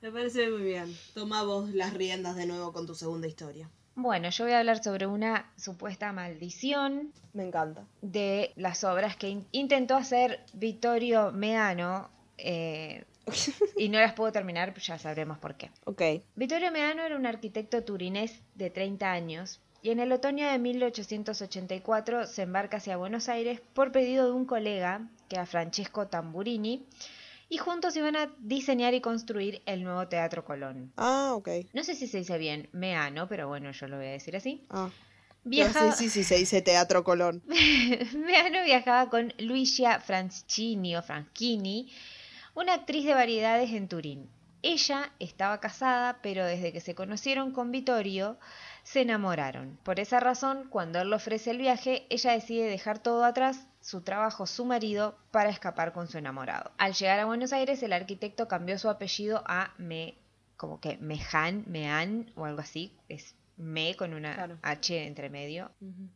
Me 0.00 0.10
parece 0.10 0.50
muy 0.50 0.62
bien. 0.62 0.98
Toma 1.14 1.44
vos 1.44 1.70
las 1.72 1.94
riendas 1.94 2.34
de 2.34 2.46
nuevo 2.46 2.72
con 2.72 2.84
tu 2.84 2.96
segunda 2.96 3.28
historia. 3.28 3.70
Bueno, 4.00 4.30
yo 4.30 4.44
voy 4.44 4.52
a 4.52 4.60
hablar 4.60 4.80
sobre 4.80 5.08
una 5.08 5.50
supuesta 5.56 6.12
maldición 6.12 7.12
Me 7.32 7.42
encanta. 7.42 7.82
de 8.00 8.52
las 8.54 8.84
obras 8.84 9.16
que 9.16 9.28
in- 9.28 9.44
intentó 9.50 9.96
hacer 9.96 10.38
Vittorio 10.52 11.32
Meano 11.32 12.08
eh, 12.38 13.02
y 13.76 13.88
no 13.88 13.98
las 13.98 14.12
pudo 14.12 14.30
terminar, 14.30 14.72
ya 14.78 14.98
sabremos 14.98 15.38
por 15.38 15.56
qué. 15.56 15.72
Ok. 15.84 16.00
Vittorio 16.36 16.70
Meano 16.70 17.02
era 17.02 17.16
un 17.16 17.26
arquitecto 17.26 17.82
turinés 17.82 18.40
de 18.54 18.70
30 18.70 19.10
años 19.10 19.60
y 19.82 19.90
en 19.90 19.98
el 19.98 20.12
otoño 20.12 20.48
de 20.48 20.60
1884 20.60 22.28
se 22.28 22.42
embarca 22.42 22.76
hacia 22.76 22.96
Buenos 22.96 23.28
Aires 23.28 23.60
por 23.74 23.90
pedido 23.90 24.26
de 24.26 24.32
un 24.32 24.44
colega, 24.44 25.08
que 25.28 25.34
era 25.34 25.44
Francesco 25.46 26.06
Tamburini, 26.06 26.86
y 27.48 27.58
juntos 27.58 27.96
iban 27.96 28.16
a 28.16 28.30
diseñar 28.38 28.94
y 28.94 29.00
construir 29.00 29.62
el 29.66 29.82
nuevo 29.82 30.06
Teatro 30.08 30.44
Colón. 30.44 30.92
Ah, 30.96 31.32
ok. 31.34 31.48
No 31.72 31.82
sé 31.82 31.94
si 31.94 32.06
se 32.06 32.18
dice 32.18 32.38
bien 32.38 32.68
Meano, 32.72 33.28
pero 33.28 33.48
bueno, 33.48 33.70
yo 33.72 33.88
lo 33.88 33.96
voy 33.96 34.06
a 34.06 34.10
decir 34.10 34.36
así. 34.36 34.66
Ah. 34.70 34.90
Viaja... 35.44 35.92
Sí, 35.92 36.04
sí, 36.04 36.10
sí, 36.10 36.24
se 36.24 36.36
dice 36.36 36.60
Teatro 36.60 37.04
Colón. 37.04 37.42
Meano 38.14 38.64
viajaba 38.64 39.08
con 39.08 39.32
Luigia 39.38 40.00
Franchini 40.00 40.96
o 40.96 41.02
Franchini, 41.02 41.90
una 42.54 42.74
actriz 42.74 43.06
de 43.06 43.14
variedades 43.14 43.70
en 43.70 43.88
Turín. 43.88 44.28
Ella 44.60 45.12
estaba 45.20 45.60
casada, 45.60 46.18
pero 46.20 46.44
desde 46.44 46.72
que 46.72 46.80
se 46.80 46.94
conocieron 46.94 47.52
con 47.52 47.70
Vittorio, 47.70 48.38
se 48.82 49.02
enamoraron. 49.02 49.78
Por 49.84 50.00
esa 50.00 50.18
razón, 50.18 50.66
cuando 50.68 51.00
él 51.00 51.10
le 51.10 51.16
ofrece 51.16 51.52
el 51.52 51.58
viaje, 51.58 52.06
ella 52.10 52.32
decide 52.32 52.68
dejar 52.68 52.98
todo 52.98 53.24
atrás, 53.24 53.66
su 53.88 54.02
trabajo, 54.02 54.46
su 54.46 54.66
marido, 54.66 55.16
para 55.30 55.48
escapar 55.48 55.94
con 55.94 56.08
su 56.08 56.18
enamorado. 56.18 56.72
Al 56.76 56.92
llegar 56.92 57.20
a 57.20 57.24
Buenos 57.24 57.54
Aires, 57.54 57.82
el 57.82 57.94
arquitecto 57.94 58.46
cambió 58.46 58.78
su 58.78 58.90
apellido 58.90 59.42
a 59.46 59.72
Me, 59.78 60.14
como 60.58 60.78
que 60.78 60.98
Mehan, 60.98 61.64
Mehan 61.66 62.30
o 62.36 62.44
algo 62.44 62.60
así, 62.60 62.94
es 63.08 63.34
Me 63.56 63.96
con 63.96 64.12
una 64.12 64.34
Claro. 64.34 64.58
H 64.60 65.06
entre 65.06 65.30
medio, 65.30 65.70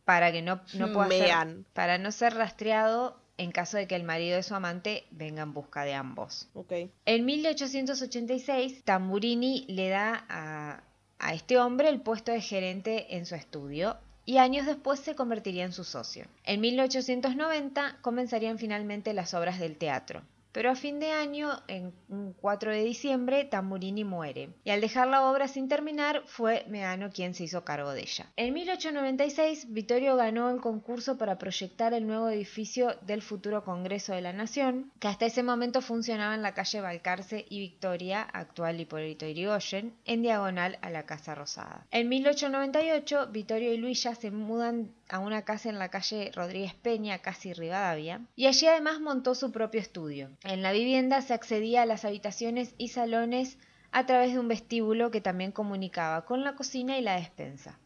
para 0.05 0.31
que 0.33 0.43
no, 0.43 0.61
no 0.75 0.93
pueda 0.93 1.09
ser, 1.09 1.65
para 1.73 1.97
no 1.97 2.13
ser 2.13 2.35
rastreado 2.35 3.19
en 3.39 3.53
caso 3.53 3.79
de 3.79 3.87
que 3.87 3.97
el 3.97 4.05
marido 4.05 4.37
de 4.37 4.43
su 4.43 4.55
amante 4.55 5.05
venga 5.11 5.43
en 5.43 5.55
busca 5.55 5.85
de 5.85 5.95
ambos. 5.95 6.51
Ok. 6.53 6.73
En 7.07 7.25
1886, 7.25 8.85
Tamburini 8.85 9.65
le 9.67 9.89
da 9.89 10.27
a, 10.29 10.83
a 11.19 11.33
este 11.33 11.59
hombre 11.59 11.89
el 11.89 12.03
puesto 12.03 12.33
de 12.33 12.43
gerente 12.43 13.17
en 13.17 13.25
su 13.25 13.35
estudio 13.35 13.97
y 14.25 14.39
años 14.39 14.67
después 14.67 15.01
se 15.01 15.15
convertiría 15.15 15.65
en 15.65 15.73
su 15.73 15.85
socio. 15.85 16.27
En 16.45 16.61
1890 16.61 17.99
comenzarían 18.03 18.59
finalmente 18.59 19.13
las 19.15 19.35
obras 19.35 19.59
del 19.59 19.77
teatro. 19.77 20.23
Pero 20.53 20.71
a 20.71 20.75
fin 20.75 21.01
de 21.01 21.11
año, 21.11 21.51
en 21.67 21.93
un 22.09 22.35
4 22.35 22.71
de 22.71 22.85
diciembre, 22.85 23.45
Tamburini 23.45 24.05
muere, 24.05 24.51
y 24.65 24.71
al 24.71 24.81
dejar 24.81 25.09
la 25.09 25.29
obra 25.31 25.49
sin 25.49 25.69
terminar, 25.69 26.23
fue 26.27 26.65
Meano 26.69 27.11
quien 27.11 27.35
se 27.35 27.45
hizo 27.45 27.65
cargo 27.65 27.93
de 27.93 28.03
ella. 28.03 28.27
En 28.37 28.53
1896, 28.55 29.73
Vittorio 29.73 30.17
ganó 30.17 30.51
el 30.51 30.61
concurso 30.61 31.17
para 31.17 31.39
proyectar 31.39 31.95
el 31.95 32.07
nuevo 32.07 32.29
edificio 32.29 32.97
del 33.03 33.23
futuro 33.23 33.65
Congreso 33.65 34.13
de 34.13 34.21
la 34.21 34.33
Nación, 34.33 34.93
que 35.01 35.09
hasta 35.09 35.27
ese 35.27 35.43
momento 35.43 35.81
funcionaba 35.81 36.35
en 36.35 36.43
la 36.43 36.55
calle 36.55 36.81
Balcarce 36.81 37.47
y 37.49 37.61
Victoria, 37.61 38.23
actual 38.23 38.81
Hipólito 38.81 39.27
Yrigoyen, 39.27 39.95
en 40.05 40.23
diagonal 40.23 40.79
a 40.83 40.91
la 40.91 41.05
Casa 41.05 41.35
Rosada. 41.35 41.87
En 41.91 42.09
1898, 42.09 43.29
Vittorio 43.33 43.73
y 43.73 43.79
Luisa 43.79 44.15
se 44.15 44.31
mudan 44.31 44.93
a 45.13 45.19
una 45.19 45.43
casa 45.43 45.69
en 45.69 45.79
la 45.79 45.91
calle 45.91 46.33
Rodríguez 46.35 46.75
Peña, 46.75 47.19
casi 47.19 47.53
Rivadavia, 47.53 48.23
y 48.35 48.47
allí 48.47 48.67
además 48.67 49.01
montó 49.01 49.35
su 49.35 49.53
propio 49.53 49.81
estudio. 49.81 50.31
En 50.43 50.63
la 50.63 50.73
vivienda 50.73 51.21
se 51.21 51.35
accedía 51.35 51.83
a 51.83 51.87
las 51.87 52.05
habitaciones 52.05 52.75
y 52.79 52.89
salones 52.89 53.59
a 53.93 54.07
través 54.07 54.33
de 54.33 54.39
un 54.39 54.49
vestíbulo 54.49 55.11
que 55.11 55.21
también 55.21 55.53
comunicaba 55.53 56.25
con 56.25 56.43
la 56.43 56.55
cocina 56.55 56.99
y 56.99 57.03
la 57.03 57.17
despensa. 57.17 57.79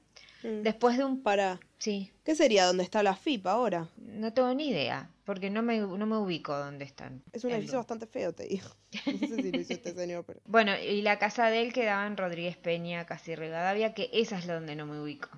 Mm. 0.43 0.63
Después 0.63 0.97
de 0.97 1.05
un... 1.05 1.23
Para. 1.23 1.59
Sí, 1.79 2.13
¿Qué 2.25 2.35
sería 2.35 2.65
donde 2.65 2.85
está 2.85 3.03
la 3.03 3.17
FIP 3.17 3.47
ahora? 3.47 3.89
no 3.97 4.33
tengo 4.33 4.53
ni 4.55 4.69
idea, 4.69 5.11
porque 5.25 5.51
no 5.51 5.63
me, 5.63 5.79
no 5.79 6.07
me 6.07 6.17
ubico 6.17 6.57
dónde 6.57 6.85
están. 6.85 7.23
Es 7.33 7.45
un 7.45 7.51
edificio 7.51 7.79
bastante 7.79 8.07
feo, 8.07 8.33
te 8.33 8.47
digo. 8.47 8.69
No 9.07 9.29
sé 9.29 9.37
si 9.37 9.53
lo 9.53 9.61
hizo 9.61 9.73
este 9.75 9.95
señor, 9.95 10.25
pero. 10.25 10.41
Bueno, 10.47 10.73
y 10.79 11.03
la 11.03 11.19
casa 11.19 11.51
de 11.51 11.61
él 11.63 11.73
quedaba 11.73 12.07
en 12.07 12.17
Rodríguez 12.17 12.57
Peña, 12.57 13.05
casi 13.05 13.35
Rivadavia, 13.35 13.95
que 13.95 14.11
esa 14.13 14.39
es 14.39 14.47
la 14.47 14.55
donde 14.55 14.75
no 14.75 14.87
me 14.87 15.01
ubico, 15.01 15.29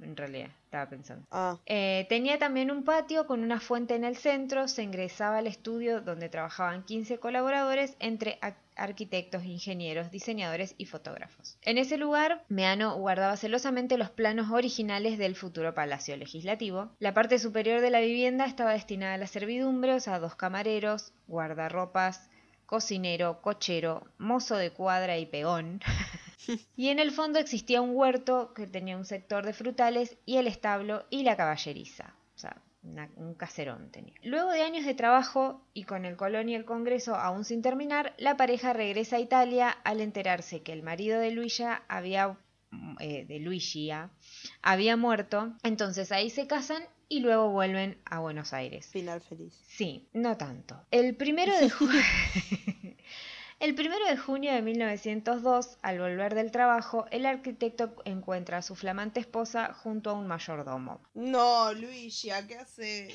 en 0.00 0.16
realidad, 0.16 0.50
estaba 0.64 0.88
pensando. 0.88 1.26
Ah, 1.30 1.58
Eh, 1.66 2.06
tenía 2.08 2.38
también 2.38 2.70
un 2.70 2.84
patio 2.84 3.26
con 3.26 3.42
una 3.42 3.60
fuente 3.60 3.94
en 3.94 4.04
el 4.04 4.16
centro, 4.16 4.68
se 4.68 4.82
ingresaba 4.82 5.38
al 5.38 5.46
estudio 5.46 6.00
donde 6.00 6.28
trabajaban 6.28 6.84
15 6.84 7.18
colaboradores 7.18 7.96
entre 8.00 8.38
arquitectos, 8.76 9.44
ingenieros, 9.44 10.10
diseñadores 10.10 10.74
y 10.78 10.86
fotógrafos. 10.86 11.56
En 11.62 11.78
ese 11.78 11.96
lugar, 11.96 12.44
Meano 12.48 12.96
guardaba 12.96 13.36
celosamente 13.36 13.96
los 13.96 14.10
planos 14.10 14.50
originales 14.50 15.16
del 15.16 15.36
futuro 15.36 15.74
Palacio 15.74 16.16
Legislativo. 16.16 16.90
La 16.98 17.14
parte 17.14 17.38
superior 17.38 17.80
de 17.80 17.90
la 17.90 18.00
vivienda 18.00 18.46
estaba 18.46 18.72
destinada 18.72 19.14
a 19.14 19.18
la 19.18 19.26
servidumbre, 19.28 19.94
o 19.94 20.00
sea, 20.00 20.18
dos 20.18 20.34
camareros, 20.34 21.12
guardarropas, 21.28 22.28
cocinero, 22.66 23.40
cochero, 23.42 24.08
mozo 24.18 24.56
de 24.56 24.70
cuadra 24.70 25.18
y 25.18 25.26
peón. 25.26 25.80
y 26.76 26.88
en 26.88 26.98
el 26.98 27.10
fondo 27.10 27.38
existía 27.38 27.80
un 27.80 27.90
huerto 27.94 28.52
que 28.54 28.66
tenía 28.66 28.96
un 28.96 29.04
sector 29.04 29.44
de 29.44 29.52
frutales 29.52 30.16
y 30.26 30.36
el 30.36 30.46
establo 30.46 31.04
y 31.10 31.22
la 31.22 31.36
caballeriza. 31.36 32.14
O 32.34 32.38
sea, 32.38 32.56
una- 32.82 33.08
un 33.16 33.34
caserón 33.34 33.90
tenía. 33.90 34.14
Luego 34.22 34.50
de 34.50 34.62
años 34.62 34.84
de 34.84 34.94
trabajo 34.94 35.66
y 35.72 35.84
con 35.84 36.04
el 36.04 36.16
Colón 36.16 36.48
y 36.48 36.54
el 36.54 36.64
Congreso 36.64 37.14
aún 37.14 37.44
sin 37.44 37.62
terminar, 37.62 38.14
la 38.18 38.36
pareja 38.36 38.72
regresa 38.72 39.16
a 39.16 39.20
Italia 39.20 39.70
al 39.70 40.00
enterarse 40.00 40.62
que 40.62 40.72
el 40.72 40.82
marido 40.82 41.18
de 41.20 41.30
Luisa 41.30 41.82
había 41.88 42.36
eh, 43.00 43.24
de 43.26 43.38
Luigia 43.38 44.10
había 44.60 44.96
muerto. 44.96 45.54
Entonces 45.62 46.10
ahí 46.12 46.28
se 46.28 46.46
casan 46.48 46.82
y 47.08 47.20
luego 47.20 47.50
vuelven 47.50 47.98
a 48.04 48.18
Buenos 48.18 48.52
Aires. 48.52 48.88
final 48.88 49.20
feliz. 49.20 49.54
Sí, 49.68 50.08
no 50.12 50.36
tanto. 50.36 50.76
El 50.90 51.14
primero 51.16 51.56
de 51.56 51.70
junio. 51.70 52.00
El 53.60 53.74
primero 53.74 54.04
de 54.06 54.16
junio 54.16 54.52
de 54.52 54.62
1902, 54.62 55.78
al 55.82 55.98
volver 55.98 56.34
del 56.34 56.50
trabajo, 56.50 57.06
el 57.10 57.24
arquitecto 57.26 57.94
encuentra 58.04 58.58
a 58.58 58.62
su 58.62 58.74
flamante 58.74 59.20
esposa 59.20 59.72
junto 59.74 60.10
a 60.10 60.14
un 60.14 60.26
mayordomo. 60.26 61.00
No, 61.14 61.72
Luigia, 61.72 62.46
¿qué 62.46 62.56
haces? 62.56 63.14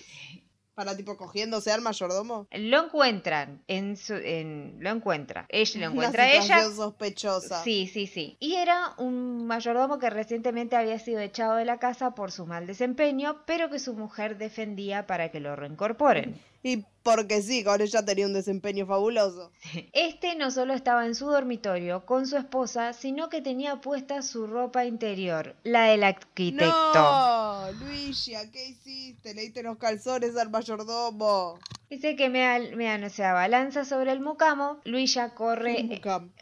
Para 0.73 0.95
tipo 0.95 1.17
cogiéndose 1.17 1.73
al 1.73 1.81
mayordomo. 1.81 2.47
Lo 2.51 2.85
encuentran 2.85 3.61
en 3.67 3.97
su, 3.97 4.13
en, 4.13 4.77
lo 4.79 4.89
encuentra. 4.91 5.45
Ella 5.49 5.71
lo 5.73 5.77
Una 5.87 5.91
encuentra 5.91 6.23
a 6.23 6.31
ella. 6.31 6.69
sospechosa. 6.71 7.61
Sí, 7.63 7.87
sí, 7.91 8.07
sí. 8.07 8.37
Y 8.39 8.55
era 8.55 8.93
un 8.97 9.45
mayordomo 9.45 9.99
que 9.99 10.09
recientemente 10.09 10.77
había 10.77 10.97
sido 10.97 11.19
echado 11.19 11.55
de 11.55 11.65
la 11.65 11.79
casa 11.79 12.15
por 12.15 12.31
su 12.31 12.45
mal 12.45 12.65
desempeño, 12.65 13.43
pero 13.45 13.69
que 13.69 13.77
su 13.77 13.93
mujer 13.93 14.37
defendía 14.37 15.05
para 15.05 15.29
que 15.31 15.41
lo 15.41 15.57
reincorporen. 15.57 16.39
Y 16.61 16.85
porque 17.03 17.41
sí, 17.41 17.63
con 17.63 17.81
ella 17.81 18.03
tenía 18.03 18.25
un 18.25 18.33
desempeño 18.33 18.85
fabuloso. 18.85 19.51
Este 19.93 20.35
no 20.35 20.51
solo 20.51 20.73
estaba 20.73 21.05
en 21.05 21.15
su 21.15 21.27
dormitorio 21.27 22.05
con 22.05 22.27
su 22.27 22.37
esposa, 22.37 22.93
sino 22.93 23.29
que 23.29 23.41
tenía 23.41 23.81
puesta 23.81 24.21
su 24.21 24.45
ropa 24.45 24.85
interior, 24.85 25.55
la 25.63 25.85
del 25.85 26.03
arquitecto. 26.03 26.93
No, 26.93 27.71
Luigia, 27.79 28.51
¿qué 28.51 28.69
hiciste? 28.69 29.33
Le 29.33 29.41
diste 29.43 29.63
los 29.63 29.77
calzones 29.77 30.35
al 30.35 30.49
mayordomo. 30.49 31.59
Dice 31.89 32.15
que 32.15 32.29
Mea, 32.29 32.59
Meano 32.75 33.09
se 33.09 33.23
abalanza 33.23 33.85
sobre 33.85 34.11
el 34.11 34.19
mucamo, 34.19 34.79
Luisa 34.83 35.33
corre... 35.33 35.83
Mucam. 35.83 36.31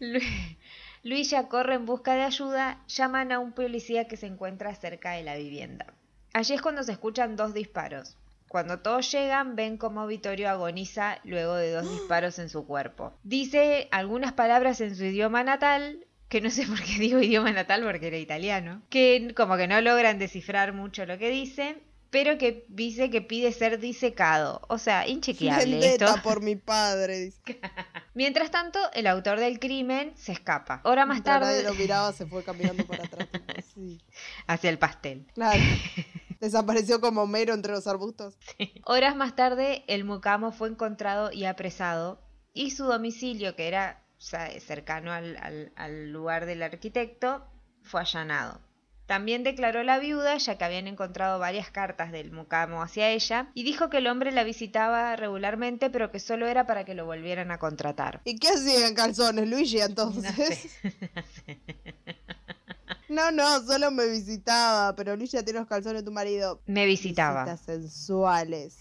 Sí. 0.00 0.18
Lu- 1.04 1.10
Luisa 1.14 1.48
corre 1.48 1.74
en 1.74 1.86
busca 1.86 2.14
de 2.14 2.22
ayuda, 2.22 2.80
llaman 2.88 3.30
a 3.32 3.38
un 3.38 3.52
policía 3.52 4.08
que 4.08 4.16
se 4.16 4.26
encuentra 4.26 4.74
cerca 4.74 5.12
de 5.12 5.22
la 5.22 5.36
vivienda. 5.36 5.86
Allí 6.32 6.54
es 6.54 6.62
cuando 6.62 6.82
se 6.82 6.92
escuchan 6.92 7.36
dos 7.36 7.54
disparos. 7.54 8.16
Cuando 8.48 8.80
todos 8.80 9.10
llegan, 9.12 9.56
ven 9.56 9.76
cómo 9.78 10.06
Vittorio 10.06 10.48
agoniza 10.50 11.18
luego 11.24 11.54
de 11.56 11.72
dos 11.72 11.90
disparos 11.90 12.38
en 12.38 12.48
su 12.48 12.66
cuerpo. 12.66 13.12
Dice 13.24 13.88
algunas 13.90 14.32
palabras 14.32 14.80
en 14.80 14.94
su 14.96 15.04
idioma 15.04 15.42
natal, 15.44 16.04
que 16.28 16.40
no 16.40 16.50
sé 16.50 16.66
por 16.66 16.80
qué 16.82 16.98
digo 16.98 17.20
idioma 17.20 17.50
natal 17.52 17.82
porque 17.84 18.06
era 18.08 18.18
italiano, 18.18 18.82
que 18.90 19.32
como 19.36 19.56
que 19.56 19.66
no 19.68 19.80
logran 19.80 20.18
descifrar 20.18 20.72
mucho 20.72 21.04
lo 21.06 21.18
que 21.18 21.30
dice, 21.30 21.76
pero 22.10 22.38
que 22.38 22.64
dice 22.68 23.10
que 23.10 23.20
pide 23.22 23.50
ser 23.52 23.80
disecado. 23.80 24.62
O 24.68 24.78
sea, 24.78 25.06
inchequeable 25.08 25.78
esto. 25.78 26.04
Vendetta 26.06 26.22
por 26.22 26.40
mi 26.42 26.54
padre. 26.56 27.18
dice. 27.18 27.40
Mientras 28.14 28.50
tanto, 28.50 28.78
el 28.92 29.06
autor 29.06 29.40
del 29.40 29.58
crimen 29.58 30.12
se 30.16 30.32
escapa. 30.32 30.80
Hora 30.84 31.04
más 31.04 31.16
Mientras 31.16 31.40
nadie 31.40 31.62
tarde, 31.62 31.68
lo 31.68 31.74
miraba, 31.74 32.12
se 32.12 32.26
fue 32.26 32.42
caminando 32.44 32.86
para 32.86 33.04
atrás. 33.04 33.28
Sí. 33.74 34.00
hacia 34.46 34.70
el 34.70 34.78
pastel. 34.78 35.26
Claro. 35.34 35.60
Desapareció 36.40 37.00
como 37.00 37.22
Homero 37.22 37.54
entre 37.54 37.72
los 37.72 37.86
arbustos. 37.88 38.36
Horas 38.84 39.16
más 39.16 39.34
tarde, 39.34 39.82
el 39.88 40.04
mucamo 40.04 40.52
fue 40.52 40.68
encontrado 40.68 41.32
y 41.32 41.44
apresado, 41.46 42.20
y 42.52 42.70
su 42.70 42.84
domicilio, 42.84 43.56
que 43.56 43.66
era 43.66 44.04
o 44.16 44.20
sea, 44.20 44.48
cercano 44.60 45.12
al, 45.12 45.36
al- 45.38 45.72
al 45.76 46.12
lugar 46.12 46.46
del 46.46 46.62
arquitecto, 46.62 47.44
fue 47.82 48.00
allanado. 48.02 48.60
También 49.06 49.44
declaró 49.44 49.82
la 49.82 49.98
viuda, 49.98 50.36
ya 50.38 50.56
que 50.56 50.64
habían 50.64 50.86
encontrado 50.86 51.38
varias 51.38 51.70
cartas 51.70 52.10
del 52.10 52.32
mucamo 52.32 52.82
hacia 52.82 53.10
ella, 53.10 53.50
y 53.54 53.62
dijo 53.62 53.90
que 53.90 53.98
el 53.98 54.06
hombre 54.06 54.32
la 54.32 54.44
visitaba 54.44 55.14
regularmente, 55.16 55.90
pero 55.90 56.10
que 56.10 56.20
solo 56.20 56.46
era 56.46 56.66
para 56.66 56.84
que 56.84 56.94
lo 56.94 57.04
volvieran 57.04 57.50
a 57.50 57.58
contratar. 57.58 58.20
¿Y 58.24 58.38
qué 58.38 58.48
hacía 58.48 58.86
en 58.86 58.94
calzones, 58.94 59.48
Luigi, 59.48 59.80
entonces? 59.80 60.78
No, 63.08 63.30
no, 63.30 63.60
solo 63.60 63.90
me 63.90 64.06
visitaba, 64.08 64.96
pero 64.96 65.14
Luigi 65.14 65.42
tiene 65.44 65.60
los 65.60 65.68
calzones 65.68 66.02
de 66.02 66.06
tu 66.06 66.12
marido. 66.12 66.60
Me 66.66 66.86
visitaba. 66.86 67.44
Visitas 67.44 67.60
sensuales. 67.66 68.78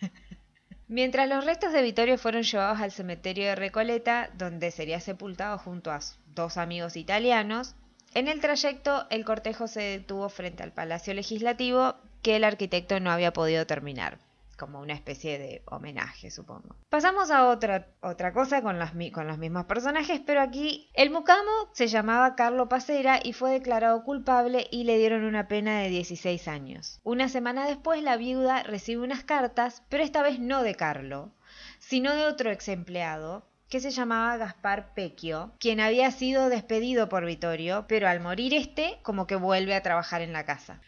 Mientras 0.88 1.28
los 1.28 1.44
restos 1.44 1.72
de 1.72 1.82
Vittorio 1.82 2.18
fueron 2.18 2.42
llevados 2.42 2.80
al 2.80 2.90
cementerio 2.90 3.44
de 3.44 3.54
Recoleta, 3.54 4.30
donde 4.36 4.70
sería 4.70 5.00
sepultado 5.00 5.58
junto 5.58 5.92
a 5.92 6.00
dos 6.34 6.56
amigos 6.56 6.96
italianos, 6.96 7.74
en 8.14 8.28
el 8.28 8.40
trayecto 8.40 9.06
el 9.10 9.24
cortejo 9.24 9.66
se 9.66 9.80
detuvo 9.80 10.28
frente 10.28 10.62
al 10.62 10.72
Palacio 10.72 11.14
Legislativo 11.14 11.96
que 12.22 12.36
el 12.36 12.44
arquitecto 12.44 12.98
no 13.00 13.10
había 13.10 13.32
podido 13.32 13.66
terminar 13.66 14.18
como 14.56 14.80
una 14.80 14.94
especie 14.94 15.38
de 15.38 15.62
homenaje, 15.66 16.30
supongo. 16.30 16.76
Pasamos 16.88 17.30
a 17.30 17.48
otra, 17.48 17.88
otra 18.00 18.32
cosa 18.32 18.62
con, 18.62 18.78
las, 18.78 18.92
con 19.12 19.26
los 19.26 19.38
mismos 19.38 19.66
personajes, 19.66 20.20
pero 20.24 20.40
aquí 20.40 20.88
el 20.94 21.10
mucamo 21.10 21.50
se 21.72 21.88
llamaba 21.88 22.36
Carlo 22.36 22.68
Pacera 22.68 23.18
y 23.22 23.32
fue 23.32 23.50
declarado 23.50 24.04
culpable 24.04 24.68
y 24.70 24.84
le 24.84 24.98
dieron 24.98 25.24
una 25.24 25.48
pena 25.48 25.80
de 25.80 25.88
16 25.88 26.48
años. 26.48 27.00
Una 27.02 27.28
semana 27.28 27.66
después 27.66 28.02
la 28.02 28.16
viuda 28.16 28.62
recibe 28.62 29.02
unas 29.02 29.24
cartas, 29.24 29.82
pero 29.88 30.04
esta 30.04 30.22
vez 30.22 30.38
no 30.38 30.62
de 30.62 30.74
Carlo, 30.74 31.32
sino 31.78 32.14
de 32.14 32.26
otro 32.26 32.50
ex 32.50 32.68
empleado 32.68 33.46
que 33.74 33.80
se 33.80 33.90
llamaba 33.90 34.36
Gaspar 34.36 34.94
Pecchio, 34.94 35.50
quien 35.58 35.80
había 35.80 36.12
sido 36.12 36.48
despedido 36.48 37.08
por 37.08 37.24
Vittorio, 37.24 37.86
pero 37.88 38.06
al 38.06 38.20
morir 38.20 38.54
este 38.54 39.00
como 39.02 39.26
que 39.26 39.34
vuelve 39.34 39.74
a 39.74 39.82
trabajar 39.82 40.22
en 40.22 40.32
la 40.32 40.44
casa. 40.44 40.80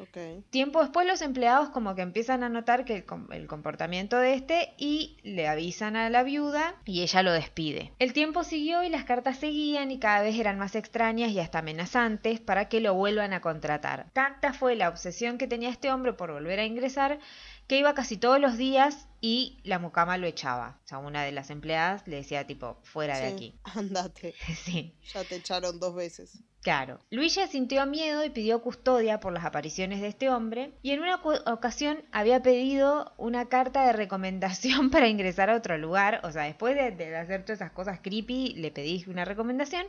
Tiempo 0.50 0.82
después 0.82 1.04
los 1.04 1.20
empleados 1.20 1.70
como 1.70 1.96
que 1.96 2.02
empiezan 2.02 2.44
a 2.44 2.48
notar 2.48 2.84
que 2.84 2.94
el, 2.94 3.04
el 3.32 3.48
comportamiento 3.48 4.20
de 4.20 4.34
este 4.34 4.74
y 4.78 5.16
le 5.24 5.48
avisan 5.48 5.96
a 5.96 6.08
la 6.10 6.22
viuda 6.22 6.76
y 6.84 7.02
ella 7.02 7.24
lo 7.24 7.32
despide. 7.32 7.92
El 7.98 8.12
tiempo 8.12 8.44
siguió 8.44 8.84
y 8.84 8.88
las 8.88 9.02
cartas 9.02 9.38
seguían 9.38 9.90
y 9.90 9.98
cada 9.98 10.22
vez 10.22 10.38
eran 10.38 10.56
más 10.56 10.76
extrañas 10.76 11.32
y 11.32 11.40
hasta 11.40 11.58
amenazantes 11.58 12.38
para 12.38 12.68
que 12.68 12.80
lo 12.80 12.94
vuelvan 12.94 13.32
a 13.32 13.40
contratar. 13.40 14.06
Tanta 14.12 14.52
fue 14.52 14.76
la 14.76 14.88
obsesión 14.88 15.38
que 15.38 15.48
tenía 15.48 15.70
este 15.70 15.90
hombre 15.90 16.12
por 16.12 16.30
volver 16.30 16.60
a 16.60 16.64
ingresar 16.64 17.18
que 17.66 17.78
iba 17.78 17.94
casi 17.94 18.16
todos 18.16 18.40
los 18.40 18.56
días 18.56 19.08
y 19.20 19.58
la 19.64 19.78
mucama 19.78 20.18
lo 20.18 20.26
echaba. 20.26 20.78
O 20.84 20.88
sea, 20.88 20.98
una 20.98 21.24
de 21.24 21.32
las 21.32 21.50
empleadas 21.50 22.06
le 22.06 22.16
decía 22.16 22.46
tipo, 22.46 22.78
fuera 22.82 23.18
de 23.18 23.26
aquí. 23.26 23.58
Andate. 23.74 24.34
sí. 24.64 24.94
Ya 25.12 25.24
te 25.24 25.36
echaron 25.36 25.80
dos 25.80 25.94
veces. 25.94 26.38
Claro. 26.62 26.98
Luisa 27.10 27.46
sintió 27.46 27.86
miedo 27.86 28.24
y 28.24 28.30
pidió 28.30 28.60
custodia 28.60 29.20
por 29.20 29.32
las 29.32 29.44
apariciones 29.44 30.00
de 30.00 30.08
este 30.08 30.30
hombre 30.30 30.72
y 30.82 30.90
en 30.90 31.00
una 31.00 31.16
ocasión 31.46 32.04
había 32.10 32.42
pedido 32.42 33.14
una 33.18 33.48
carta 33.48 33.86
de 33.86 33.92
recomendación 33.92 34.90
para 34.90 35.08
ingresar 35.08 35.50
a 35.50 35.56
otro 35.56 35.78
lugar. 35.78 36.20
O 36.24 36.32
sea, 36.32 36.42
después 36.42 36.74
de, 36.74 36.90
de 36.90 37.16
hacer 37.16 37.44
todas 37.44 37.60
esas 37.60 37.72
cosas 37.72 38.00
creepy, 38.00 38.54
le 38.56 38.70
pedí 38.70 39.04
una 39.06 39.24
recomendación. 39.24 39.86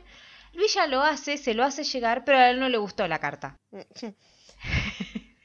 Luisa 0.54 0.86
lo 0.86 1.02
hace, 1.02 1.36
se 1.36 1.54
lo 1.54 1.62
hace 1.64 1.84
llegar, 1.84 2.24
pero 2.24 2.38
a 2.38 2.50
él 2.50 2.58
no 2.58 2.68
le 2.68 2.78
gustó 2.78 3.06
la 3.06 3.18
carta. 3.18 3.56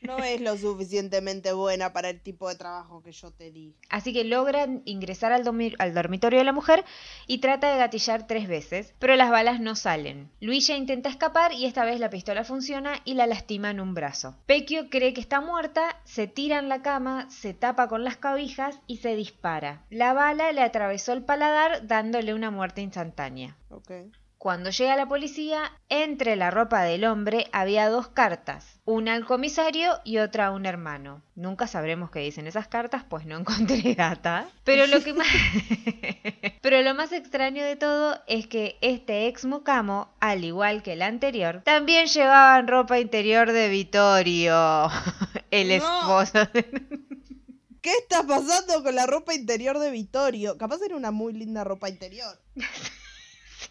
No 0.04 0.18
es 0.18 0.42
lo 0.42 0.58
suficientemente 0.58 1.54
buena 1.54 1.94
para 1.94 2.10
el 2.10 2.20
tipo 2.20 2.50
de 2.50 2.56
trabajo 2.56 3.02
que 3.02 3.12
yo 3.12 3.32
te 3.32 3.52
di. 3.52 3.74
Así 3.90 4.14
que 4.14 4.24
logran 4.24 4.82
ingresar 4.86 5.32
al, 5.32 5.44
dormitorio 5.44 6.40
de 6.40 6.46
la 6.46 6.52
mujer 6.52 6.84
y 7.26 7.40
trata 7.40 7.72
de 7.72 7.78
gatillar 7.78 8.28
tres 8.28 8.48
veces, 8.48 8.94
pero 9.00 9.16
las 9.16 9.32
balas 9.32 9.60
no 9.60 9.76
salen. 9.76 10.30
Luisa 10.42 10.76
intenta 10.76 11.10
escapar 11.10 11.54
y 11.54 11.66
esta 11.66 11.86
vez 11.86 12.00
la 12.00 12.10
pistola 12.10 12.44
funciona 12.44 13.02
y 13.06 13.14
la 13.14 13.28
lastima 13.28 13.72
en 13.72 13.80
un 13.80 13.94
brazo. 13.94 14.36
Pecchio 14.46 14.90
cree 14.90 15.14
que 15.14 15.22
está 15.22 15.42
muerta, 15.42 16.02
se 16.04 16.28
tira 16.28 16.60
en 16.60 16.70
la 16.70 16.82
cama, 16.82 17.30
se 17.30 17.54
tapa 17.54 17.88
con 17.88 18.04
las 18.04 18.18
cobijas 18.18 18.80
y 18.88 18.98
se 18.98 19.16
dispara. 19.16 19.86
La 19.90 20.14
bala 20.14 20.52
le 20.52 20.62
atravesó 20.62 21.14
el 21.14 21.24
paladar 21.24 21.88
dándole 21.88 22.34
una 22.34 22.52
muerte 22.52 22.82
instantánea. 22.82 23.56
Ok. 23.70 23.92
Cuando 24.44 24.72
llega 24.72 24.98
la 24.98 25.08
policía, 25.08 25.72
entre 25.88 26.36
la 26.36 26.52
ropa 26.52 26.82
del 26.82 27.06
hombre 27.06 27.48
había 27.54 27.88
dos 27.88 28.10
cartas, 28.10 28.82
una 28.84 29.14
al 29.14 29.24
comisario 29.24 30.02
y 30.04 30.18
otra 30.18 30.48
a 30.48 30.52
un 30.52 30.66
hermano. 30.66 31.22
Nunca 31.36 31.66
sabremos 31.66 32.12
qué 32.12 32.20
dicen 32.20 32.46
esas 32.46 32.68
cartas, 32.68 33.06
pues 33.08 33.26
no 33.26 33.38
encontré 33.40 33.96
data. 33.96 34.50
Pero 34.66 34.86
lo 34.88 35.02
que 35.02 35.14
más 35.14 35.28
Pero 36.62 36.82
lo 36.82 36.94
más 36.94 37.14
extraño 37.14 37.64
de 37.64 37.78
todo 37.78 38.20
es 38.28 38.48
que 38.48 38.78
este 38.82 39.28
ex 39.28 39.46
mucamo, 39.46 40.14
al 40.20 40.44
igual 40.44 40.84
que 40.84 40.92
el 40.92 41.04
anterior, 41.04 41.62
también 41.64 42.08
llevaban 42.08 42.68
ropa 42.68 43.00
interior 43.00 43.50
de 43.50 43.70
Vittorio, 43.70 44.90
el 45.52 45.70
No. 45.70 45.74
esposo 46.22 46.50
de... 46.54 46.66
¿Qué 47.82 47.92
está 47.98 48.28
pasando 48.28 48.84
con 48.84 48.94
la 48.94 49.06
ropa 49.06 49.34
interior 49.34 49.80
de 49.80 49.90
Vittorio? 49.90 50.58
Capaz 50.58 50.82
era 50.86 50.98
una 50.98 51.12
muy 51.12 51.32
linda 51.32 51.64
ropa 51.64 51.88
interior. 51.88 52.38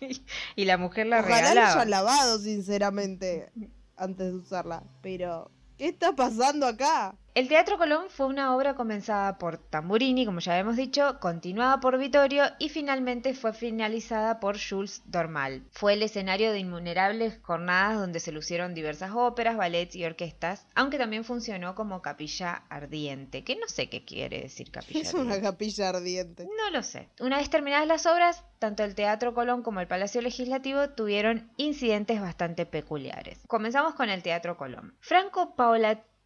Y 0.56 0.64
la 0.64 0.78
mujer 0.78 1.06
la 1.06 1.20
Ojalá 1.20 1.36
la 1.40 1.48
regalaba. 1.48 1.72
hayan 1.74 1.90
lavado, 1.90 2.38
sinceramente, 2.38 3.50
antes 3.96 4.26
de 4.32 4.34
usarla. 4.34 4.82
Pero, 5.02 5.50
¿qué 5.78 5.88
está 5.88 6.14
pasando 6.14 6.66
acá? 6.66 7.16
El 7.34 7.48
Teatro 7.48 7.78
Colón 7.78 8.10
fue 8.10 8.26
una 8.26 8.54
obra 8.54 8.74
comenzada 8.74 9.38
por 9.38 9.56
Tamburini, 9.56 10.26
como 10.26 10.40
ya 10.40 10.52
habíamos 10.52 10.76
dicho, 10.76 11.18
continuada 11.18 11.80
por 11.80 11.96
Vittorio 11.96 12.44
y 12.58 12.68
finalmente 12.68 13.32
fue 13.32 13.54
finalizada 13.54 14.38
por 14.38 14.58
Jules 14.60 15.00
Dormal. 15.06 15.62
Fue 15.70 15.94
el 15.94 16.02
escenario 16.02 16.52
de 16.52 16.58
innumerables 16.58 17.38
jornadas 17.42 17.98
donde 17.98 18.20
se 18.20 18.32
lucieron 18.32 18.74
diversas 18.74 19.12
óperas, 19.14 19.56
ballets 19.56 19.96
y 19.96 20.04
orquestas, 20.04 20.66
aunque 20.74 20.98
también 20.98 21.24
funcionó 21.24 21.74
como 21.74 22.02
capilla 22.02 22.64
ardiente, 22.68 23.44
que 23.44 23.56
no 23.56 23.66
sé 23.66 23.88
qué 23.88 24.04
quiere 24.04 24.42
decir 24.42 24.70
capilla 24.70 25.00
Es 25.00 25.14
ardiente. 25.14 25.32
una 25.34 25.40
capilla 25.40 25.88
ardiente. 25.88 26.44
No 26.44 26.70
lo 26.70 26.82
sé. 26.82 27.08
Una 27.18 27.38
vez 27.38 27.48
terminadas 27.48 27.86
las 27.86 28.04
obras, 28.04 28.44
tanto 28.58 28.84
el 28.84 28.94
Teatro 28.94 29.32
Colón 29.32 29.62
como 29.62 29.80
el 29.80 29.88
Palacio 29.88 30.20
Legislativo 30.20 30.90
tuvieron 30.90 31.50
incidentes 31.56 32.20
bastante 32.20 32.66
peculiares. 32.66 33.38
Comenzamos 33.46 33.94
con 33.94 34.10
el 34.10 34.22
Teatro 34.22 34.58
Colón. 34.58 34.94
Franco 35.00 35.54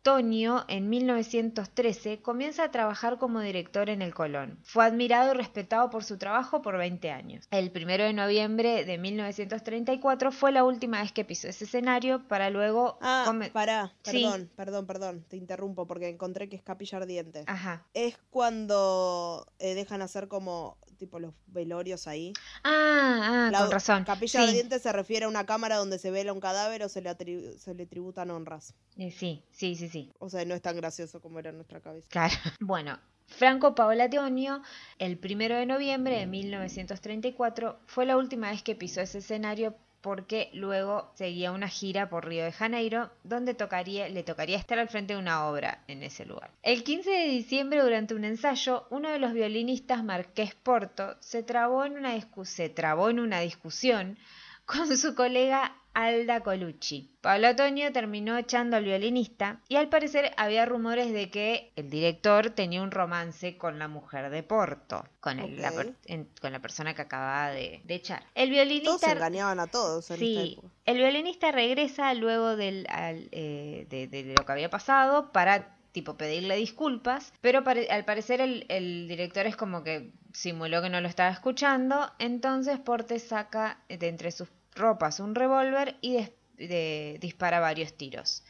Paolatonio, 0.07 0.65
en 0.69 0.89
1913, 0.89 2.23
comienza 2.23 2.63
a 2.63 2.71
trabajar 2.71 3.19
como 3.19 3.41
director 3.41 3.91
en 3.91 4.03
el 4.03 4.15
Colón. 4.15 4.61
Fue 4.63 4.85
admirado 4.85 5.35
y 5.35 5.37
respetado 5.37 5.91
por 5.91 6.05
su 6.05 6.17
trabajo 6.17 6.63
por 6.63 6.79
20 6.79 7.11
años. 7.11 7.49
El 7.51 7.73
1 7.75 8.05
de 8.05 8.13
noviembre 8.13 8.85
de 8.85 8.99
1934 8.99 10.31
fue 10.31 10.53
la 10.53 10.63
última 10.63 11.03
vez 11.03 11.11
que 11.11 11.25
pisó 11.25 11.49
ese 11.49 11.65
escenario 11.65 12.23
para 12.29 12.51
luego... 12.51 12.99
Ah, 13.03 13.25
come- 13.27 13.51
pará, 13.51 13.95
Sí. 14.05 14.23
perdón, 14.23 14.51
perdón, 14.55 14.87
perdón, 14.87 15.25
te 15.29 15.37
interrumpo 15.37 15.89
porque 15.89 16.09
encontré 16.09 16.49
que 16.49 16.55
es 16.55 16.63
capilla 16.63 16.99
ardiente. 16.99 17.43
Ajá. 17.49 17.85
Es 17.93 18.17
cuando 18.31 19.45
eh, 19.59 19.75
dejan 19.75 20.03
hacer 20.03 20.29
como, 20.29 20.79
tipo, 20.99 21.19
los 21.19 21.35
velorios 21.49 22.07
ahí. 22.07 22.33
Ah, 22.63 23.49
ah, 23.49 23.51
La 23.51 23.59
con 23.63 23.73
razón. 23.73 24.05
Capilla 24.05 24.41
Sí. 24.41 24.47
ardiente 24.49 24.79
se 24.79 24.93
refiere 24.93 25.25
a 25.25 25.29
una 25.29 25.47
cámara 25.47 25.77
donde 25.77 25.99
se 25.99 26.13
vela 26.13 26.33
un 26.33 26.39
cadáver 26.41 26.85
o 26.85 26.89
se 26.89 27.01
le, 27.03 27.59
se 27.59 27.75
le 27.75 27.87
tributan 27.87 28.31
honras. 28.31 28.75
Eh, 28.99 29.11
sí, 29.11 29.43
sí, 29.51 29.75
sí, 29.75 29.89
sí. 29.89 29.96
O 30.19 30.29
sea, 30.29 30.45
no 30.45 30.55
es 30.55 30.63
tan 30.63 30.77
gracioso 30.77 31.21
como 31.21 31.39
era 31.39 31.51
en 31.51 31.57
nuestra 31.57 31.81
cabeza. 31.81 32.09
Claro. 32.11 32.35
Bueno, 32.61 32.99
Franco 33.27 33.75
Paolatonio, 33.75 34.63
el 34.99 35.19
primero 35.19 35.57
de 35.57 35.67
noviembre 35.67 36.19
de 36.19 36.27
1934, 36.27 37.79
fue 37.87 38.07
la 38.07 38.17
última 38.17 38.51
vez 38.51 38.63
que 38.63 38.75
pisó 38.75 39.01
ese 39.01 39.19
escenario 39.19 39.75
porque 40.01 40.51
luego 40.53 41.11
seguía 41.15 41.51
una 41.51 41.69
gira 41.69 42.09
por 42.09 42.27
Río 42.29 42.45
de 42.45 42.53
Janeiro, 42.53 43.11
donde 43.25 43.55
tocaría, 43.55 44.09
le 44.09 44.23
tocaría 44.23 44.57
estar 44.57 44.79
al 44.79 44.89
frente 44.89 45.15
de 45.15 45.19
una 45.19 45.47
obra 45.49 45.83
en 45.89 46.05
ese 46.05 46.25
lugar. 46.25 46.53
El 46.63 46.85
15 46.85 47.11
de 47.11 47.27
diciembre, 47.27 47.83
durante 47.83 48.15
un 48.15 48.25
ensayo, 48.25 48.87
uno 48.91 49.11
de 49.11 49.19
los 49.19 49.33
violinistas, 49.33 50.05
Marqués 50.05 50.55
Porto, 50.55 51.17
se 51.19 51.43
trabó 51.43 51.85
en 51.85 51.95
una, 51.95 52.15
se 52.45 52.69
trabó 52.69 53.11
en 53.11 53.19
una 53.19 53.41
discusión 53.41 54.17
con 54.65 54.97
su 54.97 55.17
colega 55.17 55.77
Alda 55.99 56.41
Colucci. 56.41 57.11
Pablo 57.23 57.49
Otoño 57.49 57.91
terminó 57.91 58.37
echando 58.37 58.77
al 58.77 58.85
violinista 58.85 59.63
y 59.67 59.77
al 59.77 59.89
parecer 59.89 60.31
había 60.37 60.67
rumores 60.67 61.11
de 61.11 61.31
que 61.31 61.73
el 61.75 61.89
director 61.89 62.51
tenía 62.51 62.83
un 62.83 62.91
romance 62.91 63.57
con 63.57 63.79
la 63.79 63.89
mujer 63.89 64.29
de 64.29 64.43
Porto, 64.43 65.09
con, 65.21 65.39
el- 65.41 65.61
la, 65.63 65.73
per- 65.73 65.87
Ok. 65.89 65.95
en- 66.05 66.29
con 66.43 66.53
la 66.53 66.61
persona 66.61 66.93
que 66.95 67.01
acababa 67.01 67.49
de, 67.51 67.81
de 67.85 67.95
echar. 67.95 68.23
El 68.35 68.51
Todos 68.51 68.51
violinista... 68.51 69.13
engañaban 69.13 69.59
a 69.59 69.69
todos 69.69 70.11
en 70.11 70.19
Sí, 70.19 70.59
el 70.85 70.99
violinista 70.99 71.51
regresa 71.51 72.13
luego 72.13 72.57
del, 72.57 72.87
al, 72.91 73.29
eh, 73.33 73.87
de, 73.89 74.07
de 74.07 74.35
lo 74.39 74.45
que 74.45 74.53
había 74.53 74.69
pasado 74.69 75.33
para 75.33 75.79
tipo 75.93 76.19
pedirle 76.19 76.57
disculpas, 76.57 77.33
pero 77.41 77.65
pare- 77.65 77.89
al 77.91 78.05
parecer 78.05 78.43
el, 78.43 78.67
el 78.69 79.09
director 79.09 79.47
es 79.47 79.57
como 79.57 79.83
que 79.83 80.11
simuló 80.35 80.83
que 80.83 80.91
no 80.91 81.01
lo 81.01 81.09
estaba 81.09 81.31
escuchando, 81.31 82.13
entonces 82.19 82.79
Porte 82.79 83.19
saca 83.19 83.79
de 83.89 84.07
entre 84.09 84.31
sus 84.31 84.51
ropas 84.77 85.21
un 85.21 85.35
revólver 85.35 85.97
y 86.01 86.29
de- 86.57 87.19
dispara 87.21 87.61
varios 87.61 87.95
tiros. 87.97 88.45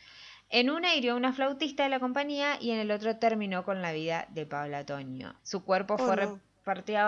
En 0.48 0.70
una 0.70 0.94
hirió 0.94 1.14
a 1.14 1.16
una 1.16 1.32
flautista 1.32 1.82
de 1.84 1.88
la 1.88 1.98
compañía 2.00 2.56
y 2.60 2.70
en 2.70 2.78
el 2.78 2.90
otro 2.92 3.16
terminó 3.16 3.64
con 3.64 3.82
la 3.82 3.92
vida 3.92 4.26
de 4.30 4.46
Pablo 4.46 4.84
Toño. 4.84 5.34
Su 5.42 5.64
cuerpo 5.64 5.94
Oh, 5.94 5.98
fue 5.98 6.16
no. 6.16 6.40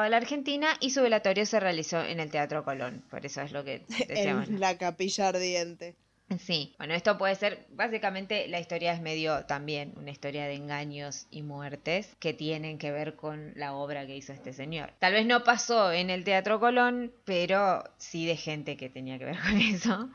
a 0.00 0.08
la 0.08 0.16
Argentina 0.16 0.68
y 0.80 0.90
su 0.90 1.02
velatorio 1.02 1.46
se 1.46 1.60
realizó 1.60 2.00
en 2.02 2.18
el 2.20 2.30
Teatro 2.30 2.64
Colón. 2.64 3.04
Por 3.10 3.24
eso 3.26 3.40
es 3.42 3.52
lo 3.52 3.62
que 3.64 3.84
decíamos. 4.08 4.48
En 4.48 4.58
la 4.60 4.76
capilla 4.78 5.28
ardiente. 5.28 5.94
Sí, 6.38 6.74
bueno, 6.76 6.92
esto 6.92 7.16
puede 7.16 7.34
ser, 7.36 7.66
básicamente 7.70 8.48
la 8.48 8.60
historia 8.60 8.92
es 8.92 9.00
medio 9.00 9.46
también 9.46 9.94
una 9.96 10.10
historia 10.10 10.44
de 10.44 10.54
engaños 10.56 11.26
y 11.30 11.42
muertes 11.42 12.14
que 12.20 12.34
tienen 12.34 12.76
que 12.76 12.92
ver 12.92 13.16
con 13.16 13.52
la 13.56 13.72
obra 13.74 14.06
que 14.06 14.14
hizo 14.14 14.34
este 14.34 14.52
señor. 14.52 14.92
Tal 14.98 15.14
vez 15.14 15.24
no 15.24 15.42
pasó 15.42 15.90
en 15.90 16.10
el 16.10 16.24
Teatro 16.24 16.60
Colón, 16.60 17.12
pero 17.24 17.82
sí 17.96 18.26
de 18.26 18.36
gente 18.36 18.76
que 18.76 18.90
tenía 18.90 19.18
que 19.18 19.24
ver 19.24 19.38
con 19.42 19.56
eso. 19.58 20.10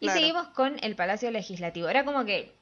Y 0.00 0.06
Claro. 0.06 0.20
seguimos 0.20 0.48
con 0.48 0.76
el 0.82 0.94
Palacio 0.96 1.30
Legislativo. 1.30 1.88
Era 1.88 2.04
como 2.04 2.26
que 2.26 2.57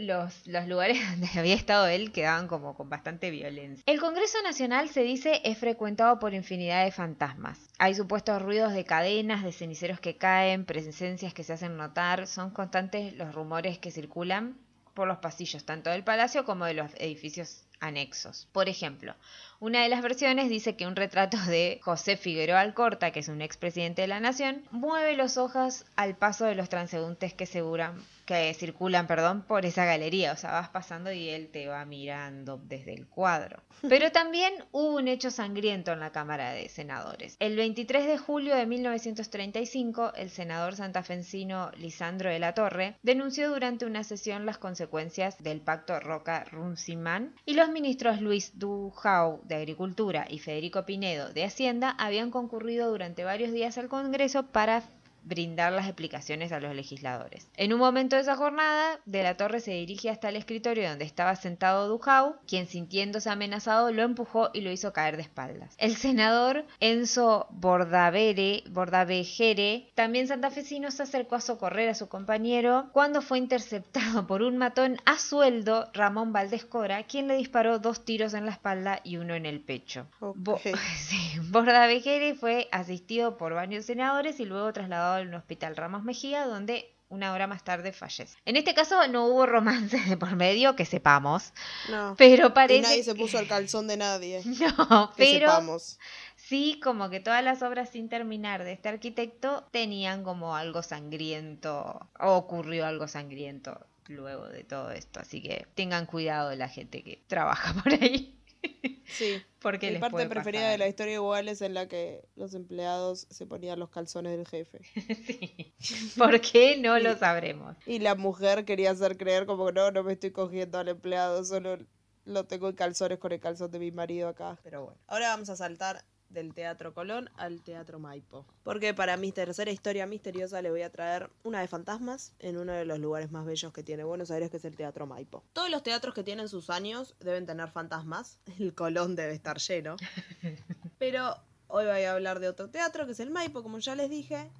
los, 0.00 0.46
los 0.46 0.66
lugares 0.66 0.98
donde 1.10 1.28
había 1.38 1.54
estado 1.54 1.86
él 1.86 2.12
quedaban 2.12 2.48
como 2.48 2.74
con 2.74 2.88
bastante 2.88 3.30
violencia. 3.30 3.82
El 3.86 4.00
Congreso 4.00 4.40
Nacional 4.42 4.88
se 4.88 5.02
dice 5.02 5.40
es 5.44 5.58
frecuentado 5.58 6.18
por 6.18 6.34
infinidad 6.34 6.84
de 6.84 6.92
fantasmas. 6.92 7.58
Hay 7.78 7.94
supuestos 7.94 8.40
ruidos 8.42 8.72
de 8.72 8.84
cadenas, 8.84 9.44
de 9.44 9.52
ceniceros 9.52 10.00
que 10.00 10.16
caen, 10.16 10.64
presencias 10.64 11.34
que 11.34 11.44
se 11.44 11.52
hacen 11.52 11.76
notar. 11.76 12.26
Son 12.26 12.50
constantes 12.50 13.14
los 13.14 13.34
rumores 13.34 13.78
que 13.78 13.90
circulan 13.90 14.56
por 14.94 15.06
los 15.06 15.18
pasillos 15.18 15.64
tanto 15.64 15.90
del 15.90 16.02
palacio 16.02 16.44
como 16.44 16.64
de 16.64 16.74
los 16.74 16.92
edificios 16.96 17.64
anexos. 17.80 18.48
Por 18.52 18.68
ejemplo, 18.68 19.14
una 19.60 19.82
de 19.82 19.88
las 19.88 20.02
versiones 20.02 20.48
dice 20.48 20.76
que 20.76 20.86
un 20.86 20.94
retrato 20.94 21.36
de 21.36 21.80
José 21.82 22.16
Figueroa 22.16 22.60
Alcorta, 22.60 23.10
que 23.10 23.20
es 23.20 23.28
un 23.28 23.42
expresidente 23.42 24.02
de 24.02 24.08
la 24.08 24.20
nación, 24.20 24.62
mueve 24.70 25.16
los 25.16 25.36
ojos 25.36 25.84
al 25.96 26.16
paso 26.16 26.44
de 26.44 26.54
los 26.54 26.68
transeúntes 26.68 27.34
que 27.34 27.46
seguran 27.46 28.00
que 28.28 28.52
circulan, 28.52 29.06
perdón, 29.06 29.40
por 29.40 29.64
esa 29.64 29.86
galería, 29.86 30.32
o 30.32 30.36
sea, 30.36 30.50
vas 30.50 30.68
pasando 30.68 31.10
y 31.10 31.30
él 31.30 31.48
te 31.48 31.66
va 31.66 31.86
mirando 31.86 32.60
desde 32.62 32.92
el 32.92 33.06
cuadro. 33.06 33.62
Pero 33.88 34.12
también 34.12 34.52
hubo 34.70 34.96
un 34.96 35.08
hecho 35.08 35.30
sangriento 35.30 35.92
en 35.92 36.00
la 36.00 36.12
Cámara 36.12 36.52
de 36.52 36.68
Senadores. 36.68 37.36
El 37.40 37.56
23 37.56 38.06
de 38.06 38.18
julio 38.18 38.54
de 38.54 38.66
1935, 38.66 40.12
el 40.14 40.28
senador 40.28 40.76
santafesino 40.76 41.70
Lisandro 41.78 42.28
de 42.28 42.38
la 42.38 42.52
Torre 42.52 42.96
denunció 43.02 43.48
durante 43.48 43.86
una 43.86 44.04
sesión 44.04 44.44
las 44.44 44.58
consecuencias 44.58 45.42
del 45.42 45.62
pacto 45.62 45.98
Roca-Runciman 45.98 47.34
y 47.46 47.54
los 47.54 47.70
ministros 47.70 48.20
Luis 48.20 48.58
Dujau 48.58 49.40
de 49.48 49.56
Agricultura 49.56 50.26
y 50.28 50.38
Federico 50.38 50.84
Pinedo 50.84 51.32
de 51.32 51.44
Hacienda 51.44 51.90
habían 51.98 52.30
concurrido 52.30 52.90
durante 52.90 53.24
varios 53.24 53.52
días 53.52 53.78
al 53.78 53.88
Congreso 53.88 54.44
para 54.46 54.82
brindar 55.28 55.72
las 55.72 55.86
explicaciones 55.86 56.52
a 56.52 56.60
los 56.60 56.74
legisladores. 56.74 57.48
En 57.56 57.72
un 57.72 57.78
momento 57.78 58.16
de 58.16 58.22
esa 58.22 58.36
jornada, 58.36 58.98
De 59.04 59.22
la 59.22 59.36
Torre 59.36 59.60
se 59.60 59.72
dirige 59.72 60.10
hasta 60.10 60.28
el 60.28 60.36
escritorio 60.36 60.88
donde 60.88 61.04
estaba 61.04 61.36
sentado 61.36 61.88
Dujau, 61.88 62.36
quien 62.46 62.66
sintiéndose 62.66 63.30
amenazado 63.30 63.92
lo 63.92 64.02
empujó 64.02 64.50
y 64.52 64.60
lo 64.62 64.70
hizo 64.70 64.92
caer 64.92 65.16
de 65.16 65.22
espaldas. 65.22 65.74
El 65.78 65.96
senador 65.96 66.64
Enzo 66.80 67.46
Bordavere, 67.50 68.62
Bordavejere, 68.70 69.90
también 69.94 70.28
santafesino, 70.28 70.90
se 70.90 71.02
acercó 71.02 71.36
a 71.36 71.40
socorrer 71.40 71.88
a 71.88 71.94
su 71.94 72.08
compañero 72.08 72.88
cuando 72.92 73.22
fue 73.22 73.38
interceptado 73.38 74.26
por 74.26 74.42
un 74.42 74.56
matón 74.56 74.96
a 75.04 75.18
sueldo, 75.18 75.90
Ramón 75.92 76.32
Valdés 76.32 76.64
Cora, 76.64 77.02
quien 77.04 77.28
le 77.28 77.36
disparó 77.36 77.78
dos 77.78 78.04
tiros 78.04 78.34
en 78.34 78.46
la 78.46 78.52
espalda 78.52 79.00
y 79.04 79.16
uno 79.16 79.34
en 79.34 79.46
el 79.46 79.60
pecho. 79.60 80.06
Bo- 80.20 80.58
sí, 80.96 81.38
Bordavejere 81.50 82.34
fue 82.34 82.68
asistido 82.72 83.36
por 83.36 83.54
varios 83.54 83.84
senadores 83.86 84.40
y 84.40 84.44
luego 84.44 84.72
trasladado 84.72 85.17
al 85.18 85.34
hospital 85.34 85.76
Ramos 85.76 86.02
Mejía, 86.04 86.46
donde 86.46 86.92
una 87.10 87.32
hora 87.32 87.46
más 87.46 87.64
tarde 87.64 87.92
fallece. 87.92 88.36
En 88.44 88.56
este 88.56 88.74
caso 88.74 89.08
no 89.08 89.26
hubo 89.26 89.46
romance 89.46 89.98
de 89.98 90.16
por 90.18 90.36
medio, 90.36 90.76
que 90.76 90.84
sepamos, 90.84 91.52
No. 91.90 92.14
pero 92.18 92.48
Y 92.48 92.50
parece... 92.50 92.82
nadie 92.82 93.02
se 93.02 93.14
que- 93.14 93.20
puso 93.20 93.38
al 93.38 93.48
calzón 93.48 93.86
de 93.88 93.96
nadie. 93.96 94.42
No, 94.44 95.12
Que 95.16 95.24
pero 95.24 95.48
sepamos. 95.50 95.98
sí 96.36 96.78
como 96.84 97.08
que 97.08 97.20
todas 97.20 97.42
las 97.42 97.62
obras 97.62 97.88
sin 97.90 98.08
terminar 98.10 98.62
de 98.62 98.72
este 98.72 98.90
arquitecto 98.90 99.66
tenían 99.70 100.22
como 100.22 100.54
algo 100.54 100.82
sangriento, 100.82 102.06
o 102.20 102.32
ocurrió 102.34 102.86
algo 102.86 103.08
sangriento 103.08 103.86
luego 104.08 104.46
de 104.48 104.64
todo 104.64 104.90
esto, 104.90 105.20
así 105.20 105.42
que 105.42 105.66
tengan 105.74 106.06
cuidado 106.06 106.48
de 106.50 106.56
la 106.56 106.68
gente 106.68 107.02
que 107.02 107.22
trabaja 107.26 107.72
por 107.82 107.92
ahí. 107.92 108.37
Sí. 109.08 109.42
Porque 109.60 109.90
Mi 109.90 109.98
parte 109.98 110.26
preferida 110.26 110.60
pasar. 110.64 110.72
de 110.72 110.78
la 110.78 110.88
historia 110.88 111.14
igual 111.14 111.48
es 111.48 111.62
en 111.62 111.72
la 111.72 111.88
que 111.88 112.28
los 112.36 112.52
empleados 112.52 113.26
se 113.30 113.46
ponían 113.46 113.78
los 113.78 113.88
calzones 113.88 114.36
del 114.36 114.46
jefe. 114.46 114.80
Sí. 115.80 116.12
¿Por 116.16 116.40
qué? 116.40 116.76
No 116.76 116.98
lo 116.98 117.16
sabremos. 117.16 117.74
Y 117.86 118.00
la 118.00 118.14
mujer 118.14 118.64
quería 118.66 118.90
hacer 118.90 119.16
creer 119.16 119.46
como 119.46 119.66
que 119.66 119.72
no, 119.72 119.90
no 119.90 120.02
me 120.04 120.12
estoy 120.12 120.30
cogiendo 120.30 120.78
al 120.78 120.88
empleado, 120.88 121.42
solo 121.44 121.78
lo 122.26 122.44
tengo 122.44 122.68
en 122.68 122.76
calzones 122.76 123.18
con 123.18 123.32
el 123.32 123.40
calzón 123.40 123.70
de 123.70 123.78
mi 123.78 123.90
marido 123.90 124.28
acá. 124.28 124.58
Pero 124.62 124.84
bueno. 124.84 125.00
Ahora 125.06 125.28
vamos 125.28 125.48
a 125.48 125.56
saltar 125.56 126.04
del 126.28 126.54
Teatro 126.54 126.94
Colón 126.94 127.30
al 127.36 127.62
Teatro 127.62 127.98
Maipo. 127.98 128.46
Porque 128.62 128.94
para 128.94 129.16
mi 129.16 129.32
tercera 129.32 129.70
historia 129.70 130.06
misteriosa 130.06 130.62
le 130.62 130.70
voy 130.70 130.82
a 130.82 130.90
traer 130.90 131.30
una 131.42 131.60
de 131.60 131.68
fantasmas 131.68 132.32
en 132.38 132.56
uno 132.56 132.72
de 132.72 132.84
los 132.84 132.98
lugares 132.98 133.30
más 133.30 133.46
bellos 133.46 133.72
que 133.72 133.82
tiene 133.82 134.04
Buenos 134.04 134.30
Aires, 134.30 134.50
que 134.50 134.58
es 134.58 134.64
el 134.64 134.76
Teatro 134.76 135.06
Maipo. 135.06 135.44
Todos 135.52 135.70
los 135.70 135.82
teatros 135.82 136.14
que 136.14 136.24
tienen 136.24 136.48
sus 136.48 136.70
años 136.70 137.14
deben 137.20 137.46
tener 137.46 137.70
fantasmas. 137.70 138.40
El 138.58 138.74
Colón 138.74 139.16
debe 139.16 139.32
estar 139.32 139.58
lleno. 139.58 139.96
Pero 140.98 141.36
hoy 141.68 141.86
voy 141.86 142.02
a 142.02 142.12
hablar 142.12 142.40
de 142.40 142.48
otro 142.48 142.70
teatro, 142.70 143.06
que 143.06 143.12
es 143.12 143.20
el 143.20 143.30
Maipo, 143.30 143.62
como 143.62 143.78
ya 143.78 143.94
les 143.94 144.10
dije. 144.10 144.50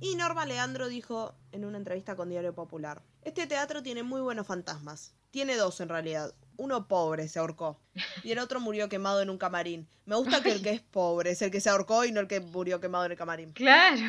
Y 0.00 0.16
Norma 0.16 0.44
Leandro 0.44 0.88
dijo 0.88 1.34
en 1.52 1.64
una 1.64 1.78
entrevista 1.78 2.16
con 2.16 2.28
Diario 2.28 2.54
Popular, 2.54 3.02
este 3.22 3.46
teatro 3.46 3.82
tiene 3.82 4.02
muy 4.02 4.20
buenos 4.20 4.46
fantasmas. 4.46 5.14
Tiene 5.30 5.56
dos 5.56 5.80
en 5.80 5.88
realidad. 5.88 6.34
Uno 6.56 6.86
pobre 6.88 7.28
se 7.28 7.38
ahorcó 7.38 7.80
y 8.22 8.32
el 8.32 8.38
otro 8.38 8.60
murió 8.60 8.88
quemado 8.88 9.20
en 9.20 9.30
un 9.30 9.38
camarín. 9.38 9.88
Me 10.06 10.16
gusta 10.16 10.42
que 10.42 10.52
el 10.52 10.62
que 10.62 10.70
es 10.70 10.80
pobre 10.80 11.30
es 11.30 11.42
el 11.42 11.50
que 11.50 11.60
se 11.60 11.70
ahorcó 11.70 12.04
y 12.04 12.12
no 12.12 12.20
el 12.20 12.28
que 12.28 12.40
murió 12.40 12.80
quemado 12.80 13.04
en 13.06 13.12
el 13.12 13.18
camarín. 13.18 13.52
Claro. 13.52 14.02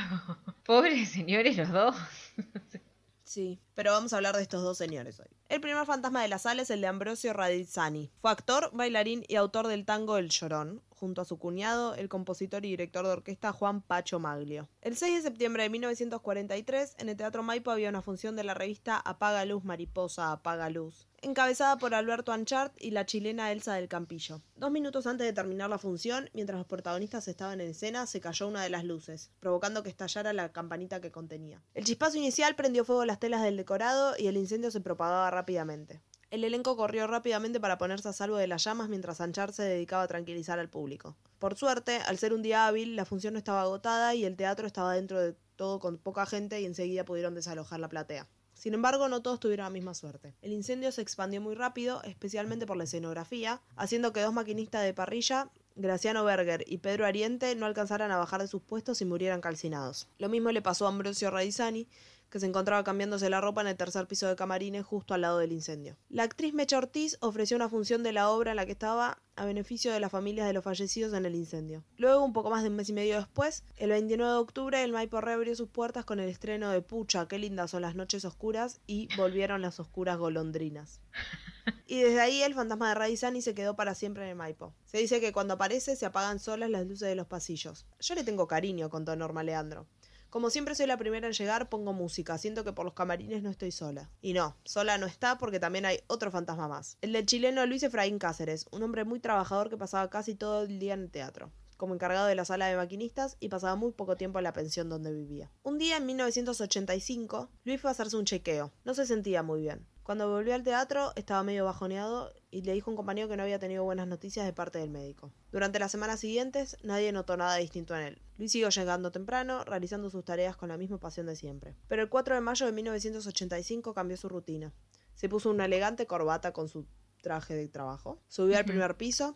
Pobres 0.65 1.09
señores 1.09 1.57
los 1.57 1.71
dos. 1.71 1.95
Sí, 3.25 3.59
pero 3.73 3.91
vamos 3.91 4.13
a 4.13 4.17
hablar 4.17 4.35
de 4.35 4.43
estos 4.43 4.61
dos 4.61 4.77
señores 4.77 5.19
hoy. 5.19 5.25
El 5.49 5.59
primer 5.59 5.83
fantasma 5.87 6.21
de 6.21 6.27
la 6.27 6.37
sala 6.37 6.61
es 6.61 6.69
el 6.69 6.79
de 6.79 6.87
Ambrosio 6.87 7.33
Radizzani. 7.33 8.11
Fue 8.21 8.29
actor, 8.29 8.69
bailarín 8.71 9.25
y 9.27 9.35
autor 9.35 9.67
del 9.67 9.83
tango 9.83 10.17
El 10.17 10.29
Llorón, 10.29 10.83
junto 10.89 11.21
a 11.21 11.25
su 11.25 11.39
cuñado, 11.39 11.95
el 11.95 12.07
compositor 12.07 12.63
y 12.63 12.69
director 12.69 13.05
de 13.05 13.11
orquesta 13.11 13.51
Juan 13.51 13.81
Pacho 13.81 14.19
Maglio. 14.19 14.69
El 14.81 14.95
6 14.95 15.15
de 15.15 15.21
septiembre 15.23 15.63
de 15.63 15.69
1943, 15.69 16.95
en 16.99 17.09
el 17.09 17.17
Teatro 17.17 17.41
Maipo 17.41 17.71
había 17.71 17.89
una 17.89 18.03
función 18.03 18.35
de 18.35 18.43
la 18.43 18.53
revista 18.53 18.97
Apaga 18.97 19.43
Luz 19.43 19.63
Mariposa, 19.63 20.31
Apaga 20.31 20.69
Luz, 20.69 21.07
encabezada 21.25 21.77
por 21.77 21.95
Alberto 21.95 22.31
Anchart 22.31 22.73
y 22.79 22.91
la 22.91 23.07
chilena 23.07 23.51
Elsa 23.51 23.73
del 23.73 23.87
Campillo. 23.87 24.41
Dos 24.55 24.69
minutos 24.69 25.07
antes 25.07 25.25
de 25.25 25.33
terminar 25.33 25.71
la 25.71 25.79
función, 25.79 26.29
mientras 26.33 26.59
los 26.59 26.67
protagonistas 26.67 27.27
estaban 27.27 27.59
en 27.61 27.71
escena, 27.71 28.05
se 28.05 28.21
cayó 28.21 28.47
una 28.47 28.61
de 28.61 28.69
las 28.69 28.83
luces, 28.83 29.31
provocando 29.39 29.81
que 29.81 29.89
estallara 29.89 30.33
la 30.33 30.51
campanita 30.51 31.01
que 31.01 31.11
contenía. 31.11 31.63
El 31.73 31.83
chispazo 31.83 32.17
inicial 32.17 32.55
prendió 32.55 32.85
fuego 32.85 33.05
las 33.05 33.19
telas 33.19 33.41
del 33.41 33.57
decorado 33.57 34.13
y 34.19 34.27
el 34.27 34.37
incendio 34.37 34.69
se 34.69 34.81
propagaba 34.81 35.31
rápidamente. 35.31 36.03
El 36.29 36.43
elenco 36.43 36.77
corrió 36.77 37.07
rápidamente 37.07 37.59
para 37.59 37.79
ponerse 37.79 38.09
a 38.09 38.13
salvo 38.13 38.37
de 38.37 38.47
las 38.47 38.63
llamas 38.63 38.89
mientras 38.89 39.19
Anchart 39.19 39.53
se 39.53 39.63
dedicaba 39.63 40.03
a 40.03 40.07
tranquilizar 40.07 40.59
al 40.59 40.69
público. 40.69 41.17
Por 41.39 41.55
suerte, 41.55 41.97
al 42.05 42.19
ser 42.19 42.33
un 42.33 42.43
día 42.43 42.67
hábil, 42.67 42.95
la 42.95 43.05
función 43.05 43.33
no 43.33 43.39
estaba 43.39 43.61
agotada 43.61 44.13
y 44.13 44.25
el 44.25 44.35
teatro 44.35 44.67
estaba 44.67 44.93
dentro 44.93 45.19
de 45.19 45.35
todo 45.55 45.79
con 45.79 45.97
poca 45.97 46.25
gente 46.27 46.61
y 46.61 46.65
enseguida 46.65 47.03
pudieron 47.03 47.33
desalojar 47.33 47.79
la 47.79 47.89
platea. 47.89 48.27
Sin 48.65 48.73
embargo, 48.73 49.07
no 49.09 49.21
todos 49.21 49.39
tuvieron 49.39 49.65
la 49.65 49.69
misma 49.69 49.93
suerte. 49.93 50.33
El 50.41 50.51
incendio 50.51 50.91
se 50.91 51.03
expandió 51.03 51.39
muy 51.39 51.53
rápido, 51.53 52.01
especialmente 52.01 52.65
por 52.65 52.77
la 52.77 52.85
escenografía, 52.85 53.61
haciendo 53.75 54.11
que 54.11 54.21
dos 54.21 54.33
maquinistas 54.33 54.83
de 54.83 54.91
parrilla, 54.91 55.51
Graciano 55.75 56.25
Berger 56.25 56.63
y 56.65 56.79
Pedro 56.79 57.05
Ariente, 57.05 57.53
no 57.53 57.67
alcanzaran 57.67 58.09
a 58.09 58.17
bajar 58.17 58.41
de 58.41 58.47
sus 58.47 58.63
puestos 58.63 59.01
y 59.01 59.05
murieran 59.05 59.39
calcinados. 59.39 60.07
Lo 60.17 60.29
mismo 60.29 60.51
le 60.51 60.63
pasó 60.63 60.87
a 60.87 60.89
Ambrosio 60.89 61.29
Radizani, 61.29 61.87
que 62.35 62.41
se 62.41 62.47
encontraba 62.47 62.83
cambiándose 62.83 63.29
la 63.29 63.39
ropa 63.39 63.61
en 63.61 63.67
el 63.67 63.77
tercer 63.77 64.07
piso 64.07 64.27
de 64.27 64.35
camarines 64.35 64.85
justo 64.85 65.13
al 65.13 65.21
lado 65.21 65.37
del 65.37 65.53
incendio. 65.53 65.95
La 66.09 66.23
actriz 66.23 66.53
Mecha 66.53 66.77
Ortiz 66.77 67.17
ofreció 67.21 67.55
una 67.55 67.69
función 67.69 68.03
de 68.03 68.11
la 68.11 68.29
obra 68.29 68.51
en 68.51 68.57
la 68.57 68.65
que 68.65 68.73
estaba 68.73 69.19
a 69.37 69.45
beneficio 69.45 69.93
de 69.93 70.01
las 70.01 70.11
familias 70.11 70.45
de 70.45 70.51
los 70.51 70.65
fallecidos 70.65 71.13
en 71.13 71.25
el 71.25 71.33
incendio. 71.33 71.85
Luego, 71.95 72.25
un 72.25 72.33
poco 72.33 72.49
más 72.49 72.63
de 72.63 72.67
un 72.67 72.75
mes 72.75 72.89
y 72.89 72.93
medio 72.93 73.15
después, 73.15 73.63
el 73.77 73.91
29 73.91 74.33
de 74.33 74.37
octubre, 74.37 74.83
el 74.83 74.91
Maipo 74.91 75.21
reabrió 75.21 75.55
sus 75.55 75.69
puertas 75.69 76.03
con 76.03 76.19
el 76.19 76.27
estreno 76.27 76.71
de 76.71 76.81
Pucha, 76.81 77.25
qué 77.29 77.39
lindas 77.39 77.71
son 77.71 77.83
las 77.83 77.95
noches 77.95 78.25
oscuras 78.25 78.81
y 78.85 79.07
volvieron 79.15 79.61
las 79.61 79.79
oscuras 79.79 80.17
golondrinas. 80.17 80.99
Y 81.87 82.01
desde 82.01 82.21
ahí 82.21 82.43
el 82.43 82.53
fantasma 82.53 82.89
de 82.89 82.95
Radizani 82.95 83.41
se 83.41 83.55
quedó 83.55 83.75
para 83.75 83.95
siempre 83.95 84.23
en 84.23 84.29
el 84.29 84.35
Maipo. 84.35 84.75
Se 84.85 84.99
dice 84.99 85.19
que 85.19 85.31
cuando 85.31 85.55
aparece 85.55 85.95
se 85.95 86.05
apagan 86.05 86.37
solas 86.39 86.69
las 86.69 86.85
luces 86.85 87.07
de 87.07 87.15
los 87.15 87.25
pasillos. 87.25 87.87
Yo 87.99 88.13
le 88.13 88.23
tengo 88.23 88.47
cariño, 88.47 88.89
contó 88.91 89.15
Norma 89.15 89.41
Leandro. 89.41 89.87
Como 90.35 90.49
siempre 90.49 90.75
soy 90.75 90.85
la 90.85 90.97
primera 90.97 91.27
en 91.27 91.31
llegar, 91.31 91.69
pongo 91.69 91.93
música. 91.93 92.37
Siento 92.37 92.65
que 92.65 92.73
por 92.73 92.83
los 92.83 92.93
camarines 92.93 93.41
no 93.41 93.49
estoy 93.49 93.71
sola. 93.71 94.11
Y 94.21 94.33
no, 94.33 94.57
sola 94.65 94.97
no 94.97 95.05
está 95.05 95.37
porque 95.37 95.61
también 95.61 95.85
hay 95.85 96.01
otro 96.07 96.29
fantasma 96.29 96.67
más. 96.67 96.97
El 96.99 97.13
del 97.13 97.25
chileno 97.25 97.65
Luis 97.65 97.83
Efraín 97.83 98.19
Cáceres, 98.19 98.65
un 98.71 98.83
hombre 98.83 99.05
muy 99.05 99.21
trabajador 99.21 99.69
que 99.69 99.77
pasaba 99.77 100.09
casi 100.09 100.35
todo 100.35 100.63
el 100.63 100.77
día 100.77 100.93
en 100.95 101.03
el 101.03 101.09
teatro 101.09 101.53
como 101.77 101.93
encargado 101.93 102.27
de 102.27 102.35
la 102.35 102.45
sala 102.45 102.67
de 102.67 102.77
maquinistas 102.77 103.35
y 103.39 103.49
pasaba 103.49 103.75
muy 103.75 103.91
poco 103.91 104.15
tiempo 104.15 104.39
en 104.39 104.43
la 104.43 104.53
pensión 104.53 104.89
donde 104.89 105.13
vivía. 105.13 105.51
Un 105.63 105.77
día 105.77 105.97
en 105.97 106.05
1985, 106.05 107.49
Luis 107.63 107.81
fue 107.81 107.89
a 107.89 107.91
hacerse 107.91 108.15
un 108.17 108.25
chequeo. 108.25 108.71
No 108.85 108.93
se 108.93 109.05
sentía 109.05 109.43
muy 109.43 109.61
bien. 109.61 109.85
Cuando 110.03 110.29
volvió 110.29 110.53
al 110.53 110.63
teatro 110.63 111.11
estaba 111.15 111.43
medio 111.43 111.65
bajoneado 111.65 112.31
y 112.55 112.61
le 112.61 112.71
dijo 112.71 112.89
a 112.89 112.93
un 112.93 112.95
compañero 112.95 113.27
que 113.27 113.35
no 113.35 113.43
había 113.43 113.59
tenido 113.59 113.83
buenas 113.83 114.07
noticias 114.07 114.45
de 114.45 114.53
parte 114.53 114.79
del 114.79 114.89
médico. 114.89 115.29
Durante 115.51 115.77
las 115.77 115.91
semanas 115.91 116.21
siguientes 116.21 116.77
nadie 116.83 117.11
notó 117.11 117.35
nada 117.35 117.57
distinto 117.57 117.93
en 117.97 118.03
él. 118.03 118.21
Luis 118.37 118.53
siguió 118.53 118.69
llegando 118.69 119.11
temprano, 119.11 119.65
realizando 119.65 120.09
sus 120.09 120.23
tareas 120.23 120.55
con 120.55 120.69
la 120.69 120.77
misma 120.77 120.97
pasión 120.97 121.25
de 121.25 121.35
siempre. 121.35 121.75
Pero 121.89 122.01
el 122.01 122.07
4 122.07 122.33
de 122.33 122.39
mayo 122.39 122.65
de 122.65 122.71
1985 122.71 123.93
cambió 123.93 124.15
su 124.15 124.29
rutina. 124.29 124.73
Se 125.15 125.27
puso 125.27 125.49
una 125.49 125.65
elegante 125.65 126.07
corbata 126.07 126.53
con 126.53 126.69
su 126.69 126.87
traje 127.21 127.55
de 127.55 127.67
trabajo, 127.67 128.21
subió 128.29 128.57
al 128.57 128.63
primer 128.63 128.95
piso, 128.95 129.35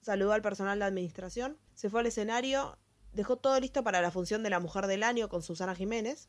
saludó 0.00 0.32
al 0.32 0.42
personal 0.42 0.80
de 0.80 0.86
administración, 0.86 1.58
se 1.74 1.88
fue 1.88 2.00
al 2.00 2.06
escenario, 2.06 2.78
dejó 3.12 3.36
todo 3.36 3.60
listo 3.60 3.84
para 3.84 4.02
la 4.02 4.10
función 4.10 4.42
de 4.42 4.50
la 4.50 4.58
Mujer 4.58 4.88
del 4.88 5.04
Año 5.04 5.28
con 5.28 5.42
Susana 5.42 5.76
Jiménez, 5.76 6.28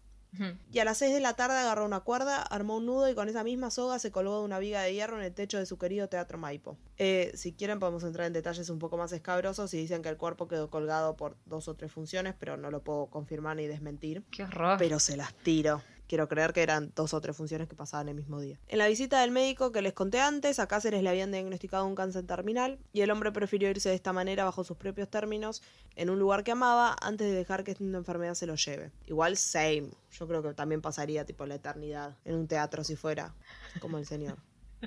y 0.72 0.80
a 0.80 0.86
las 0.86 0.98
6 1.00 1.14
de 1.14 1.20
la 1.20 1.34
tarde 1.34 1.58
agarró 1.58 1.86
una 1.86 2.02
cuerda, 2.02 2.42
armó 2.42 2.78
un 2.78 2.86
nudo 2.86 3.10
y 3.10 3.16
con 3.16 3.30
esa 3.30 3.44
misma 3.44 3.72
soga 3.72 3.98
se 4.00 4.12
colgó 4.12 4.40
de 4.40 4.46
una 4.46 4.60
viga 4.60 4.82
de 4.82 4.94
hierro 4.94 5.18
en 5.18 5.24
el 5.24 5.34
techo 5.34 5.58
de 5.58 5.66
su 5.66 5.78
querido 5.78 6.10
Teatro 6.10 6.38
Maipo. 6.38 6.78
Eh, 6.98 7.32
si 7.36 7.54
quieren 7.54 7.80
podemos 7.80 8.04
entrar 8.04 8.28
en 8.28 8.34
detalles 8.34 8.70
un 8.70 8.80
poco 8.80 8.98
más 8.98 9.12
escabrosos 9.12 9.74
y 9.74 9.78
dicen 9.78 10.02
que 10.02 10.10
el 10.10 10.18
cuerpo 10.18 10.48
quedó 10.48 10.70
colgado 10.70 11.16
por 11.16 11.38
dos 11.46 11.68
o 11.68 11.76
tres 11.76 11.92
funciones, 11.92 12.36
pero 12.38 12.58
no 12.58 12.72
lo 12.72 12.84
puedo 12.84 13.08
confirmar 13.08 13.56
ni 13.56 13.68
desmentir. 13.68 14.24
Qué 14.32 14.44
horror. 14.44 14.78
Pero 14.78 15.00
se 15.00 15.18
las 15.18 15.34
tiro. 15.34 15.82
Quiero 16.08 16.28
creer 16.28 16.54
que 16.54 16.64
eran 16.64 16.92
dos 16.96 17.14
o 17.14 17.22
tres 17.22 17.36
funciones 17.36 17.68
que 17.68 17.76
pasaban 17.76 18.08
el 18.08 18.16
mismo 18.16 18.40
día. 18.40 18.58
En 18.68 18.78
la 18.78 18.88
visita 18.88 19.22
del 19.22 19.32
médico 19.32 19.72
que 19.72 19.82
les 19.82 19.94
conté 19.94 20.22
antes, 20.22 20.60
a 20.60 20.68
Cáceres 20.68 21.04
le 21.04 21.10
habían 21.10 21.32
diagnosticado 21.32 21.86
un 21.86 21.96
cáncer 21.96 22.26
terminal 22.26 22.80
y 22.94 23.02
el 23.02 23.12
hombre 23.12 23.32
prefirió 23.32 23.70
irse 23.70 23.90
de 23.90 23.96
esta 23.96 24.14
manera 24.14 24.46
bajo 24.46 24.64
sus 24.64 24.78
propios 24.78 25.10
términos 25.10 25.62
en 25.96 26.10
un 26.10 26.20
lugar 26.20 26.44
que 26.44 26.52
amaba 26.52 26.96
antes 27.02 27.28
de 27.28 27.34
dejar 27.34 27.64
que 27.64 27.76
una 27.80 27.98
enfermedad 27.98 28.36
se 28.36 28.48
lo 28.48 28.56
lleve. 28.56 28.92
Igual 29.06 29.38
same. 29.38 29.90
Yo 30.12 30.28
creo 30.28 30.42
que 30.42 30.54
también 30.54 30.82
pasaría 30.82 31.26
tipo 31.26 31.46
la 31.46 31.56
eternidad 31.56 32.16
en 32.24 32.36
un 32.36 32.48
teatro 32.48 32.84
si 32.84 32.96
fuera 32.96 33.36
como 33.82 33.98
el 33.98 34.06
señor. 34.06 34.38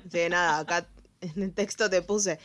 Que 0.09 0.29
nada, 0.29 0.59
acá 0.59 0.87
en 1.21 1.43
el 1.43 1.53
texto 1.53 1.89
te 1.89 2.01
puse 2.01 2.39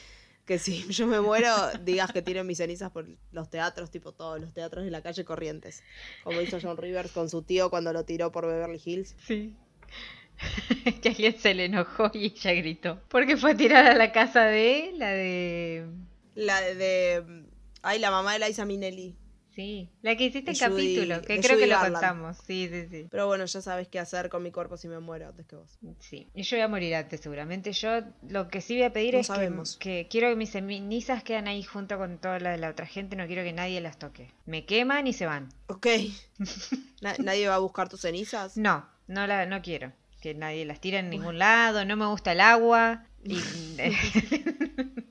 que 0.47 0.59
si 0.59 0.87
yo 0.93 1.07
me 1.07 1.21
muero, 1.21 1.51
digas 1.83 2.13
que 2.13 2.23
tiren 2.23 2.47
mis 2.47 2.59
cenizas 2.59 2.91
por 2.91 3.07
los 3.33 3.51
teatros, 3.51 3.91
tipo 3.91 4.13
todos 4.13 4.41
los 4.41 4.55
teatros 4.55 4.85
de 4.85 4.91
la 4.91 5.03
calle 5.03 5.25
Corrientes. 5.25 5.83
Como 6.25 6.41
hizo 6.41 6.59
John 6.63 6.77
Rivers 6.77 7.13
con 7.13 7.29
su 7.29 7.43
tío 7.43 7.69
cuando 7.69 7.93
lo 7.93 8.05
tiró 8.05 8.33
por 8.33 8.47
Beverly 8.47 8.81
Hills. 8.83 9.17
Sí. 9.27 9.55
que 11.03 11.09
alguien 11.09 11.39
se 11.39 11.55
le 11.55 11.67
enojó 11.67 12.11
y 12.15 12.27
ella 12.27 12.53
gritó. 12.55 13.01
Porque 13.09 13.37
fue 13.37 13.53
a 13.53 13.57
tirar 13.57 13.87
a 13.87 13.95
la 13.95 14.13
casa 14.13 14.45
de 14.45 14.93
la 14.95 15.11
de. 15.11 15.87
La 16.35 16.61
de. 16.61 17.45
ay, 17.83 17.99
la 17.99 18.11
mamá 18.11 18.39
de 18.39 18.47
Liza 18.47 18.65
Minnelli. 18.65 19.17
Sí, 19.57 19.89
la 20.03 20.15
que 20.17 20.25
hiciste 20.25 20.53
Judy- 20.53 20.59
capítulo, 20.59 21.23
que 21.23 21.41
creo 21.41 21.57
que 21.59 21.67
lo 21.67 21.77
Garland. 21.77 21.95
contamos. 21.95 22.37
Sí, 22.47 22.69
sí, 22.71 22.87
sí. 22.91 23.09
Pero 23.11 23.27
bueno, 23.27 23.47
ya 23.47 23.61
sabes 23.63 23.89
qué 23.89 23.99
hacer 23.99 24.29
con 24.29 24.43
mi 24.43 24.51
cuerpo 24.53 24.77
si 24.77 24.87
me 24.87 25.01
muero 25.01 25.29
antes 25.29 25.47
que 25.47 25.57
vos. 25.57 25.79
Sí, 25.99 26.29
y 26.35 26.43
yo 26.43 26.57
voy 26.59 26.63
a 26.63 26.69
morir 26.69 26.95
antes 26.95 27.21
seguramente. 27.23 27.73
Yo 27.73 28.03
lo 28.29 28.49
que 28.49 28.61
sí 28.61 28.75
voy 28.75 28.83
a 28.83 28.93
pedir 28.93 29.15
No 29.15 29.21
es 29.21 29.27
que, 29.29 29.33
sabemos. 29.35 29.77
que 29.79 30.09
quiero 30.11 30.29
que 30.29 30.37
mis 30.37 30.51
cenizas 30.51 31.25
queden 31.25 31.49
ahí 31.49 31.63
junto 31.63 31.97
con 31.97 32.19
toda 32.19 32.39
la 32.39 32.51
de 32.51 32.59
la 32.59 32.69
otra 32.69 32.85
gente. 32.87 33.17
No 33.17 33.27
quiero 33.27 33.43
que 33.45 33.55
nadie 33.55 33.81
las 33.81 33.99
toque. 33.99 34.31
Me 34.45 34.67
queman 34.67 35.07
y 35.07 35.15
se 35.15 35.25
van. 35.25 35.49
Ok. 35.69 35.87
Na- 37.01 37.17
¿Nadie 37.19 37.49
va 37.49 37.55
a 37.55 37.59
buscar 37.59 37.89
tus 37.89 38.03
cenizas? 38.03 38.59
No, 38.59 38.87
no 39.09 39.27
la, 39.27 39.47
no 39.47 39.63
quiero 39.63 39.91
que 40.21 40.35
nadie 40.35 40.65
las 40.67 40.81
tire 40.83 40.99
en 40.99 41.09
ningún 41.09 41.39
lado. 41.39 41.85
No 41.87 41.97
me 41.97 42.05
gusta 42.07 42.33
el 42.33 42.41
agua. 42.43 43.05
Y... 43.25 43.39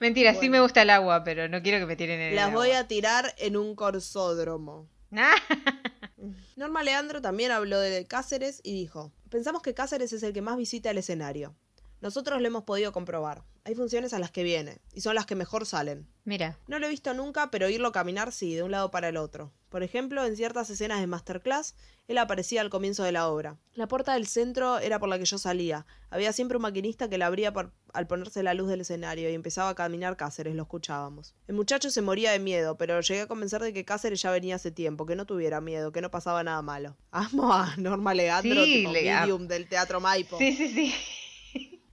Mentira, 0.00 0.34
sí 0.34 0.48
me 0.48 0.60
gusta 0.60 0.82
el 0.82 0.90
agua, 0.90 1.22
pero 1.24 1.48
no 1.48 1.62
quiero 1.62 1.78
que 1.78 1.86
me 1.86 1.96
tiren 1.96 2.20
en 2.20 2.28
el 2.30 2.36
Las 2.36 2.48
agua. 2.48 2.60
voy 2.60 2.70
a 2.72 2.86
tirar 2.88 3.34
en 3.38 3.56
un 3.56 3.74
corsódromo. 3.74 4.88
Norma 6.56 6.82
Leandro 6.82 7.20
también 7.20 7.50
habló 7.50 7.78
de 7.80 8.06
Cáceres 8.06 8.60
y 8.62 8.72
dijo, 8.72 9.12
pensamos 9.28 9.62
que 9.62 9.74
Cáceres 9.74 10.12
es 10.12 10.22
el 10.22 10.32
que 10.32 10.42
más 10.42 10.56
visita 10.56 10.90
el 10.90 10.98
escenario. 10.98 11.54
Nosotros 12.00 12.40
lo 12.40 12.46
hemos 12.46 12.64
podido 12.64 12.92
comprobar. 12.92 13.42
Hay 13.64 13.74
funciones 13.74 14.14
a 14.14 14.18
las 14.18 14.30
que 14.30 14.42
viene, 14.42 14.78
y 14.94 15.02
son 15.02 15.14
las 15.14 15.26
que 15.26 15.34
mejor 15.34 15.66
salen. 15.66 16.08
Mira, 16.24 16.58
No 16.66 16.78
lo 16.78 16.86
he 16.86 16.90
visto 16.90 17.12
nunca, 17.12 17.50
pero 17.50 17.66
oírlo 17.66 17.92
caminar 17.92 18.32
sí, 18.32 18.54
de 18.54 18.62
un 18.62 18.70
lado 18.70 18.90
para 18.90 19.08
el 19.08 19.16
otro. 19.18 19.52
Por 19.68 19.82
ejemplo, 19.82 20.24
en 20.24 20.34
ciertas 20.34 20.70
escenas 20.70 21.00
de 21.00 21.06
Masterclass, 21.06 21.74
él 22.08 22.18
aparecía 22.18 22.60
al 22.62 22.70
comienzo 22.70 23.04
de 23.04 23.12
la 23.12 23.28
obra. 23.28 23.58
La 23.74 23.86
puerta 23.86 24.14
del 24.14 24.26
centro 24.26 24.78
era 24.78 24.98
por 24.98 25.08
la 25.08 25.18
que 25.18 25.26
yo 25.26 25.38
salía. 25.38 25.86
Había 26.08 26.32
siempre 26.32 26.56
un 26.56 26.62
maquinista 26.62 27.08
que 27.08 27.18
la 27.18 27.26
abría 27.26 27.52
por- 27.52 27.72
al 27.92 28.06
ponerse 28.08 28.42
la 28.42 28.54
luz 28.54 28.68
del 28.68 28.80
escenario 28.80 29.30
y 29.30 29.34
empezaba 29.34 29.68
a 29.68 29.74
caminar 29.74 30.16
Cáceres, 30.16 30.56
lo 30.56 30.62
escuchábamos. 30.62 31.34
El 31.46 31.54
muchacho 31.54 31.90
se 31.90 32.02
moría 32.02 32.32
de 32.32 32.40
miedo, 32.40 32.76
pero 32.78 33.00
llegué 33.00 33.20
a 33.20 33.26
convencer 33.28 33.62
de 33.62 33.72
que 33.72 33.84
Cáceres 33.84 34.22
ya 34.22 34.30
venía 34.32 34.56
hace 34.56 34.70
tiempo, 34.72 35.06
que 35.06 35.14
no 35.16 35.26
tuviera 35.26 35.60
miedo, 35.60 35.92
que 35.92 36.00
no 36.00 36.10
pasaba 36.10 36.42
nada 36.42 36.62
malo. 36.62 36.96
Amo 37.12 37.52
a 37.52 37.76
Norma 37.76 38.14
Leandro, 38.14 38.64
Sí, 38.64 38.74
tipo 38.78 38.92
le- 38.92 39.02
medium 39.14 39.46
del 39.46 39.68
Teatro 39.68 40.00
Maipo. 40.00 40.38
sí, 40.38 40.56
sí, 40.56 40.68
sí. 40.72 40.94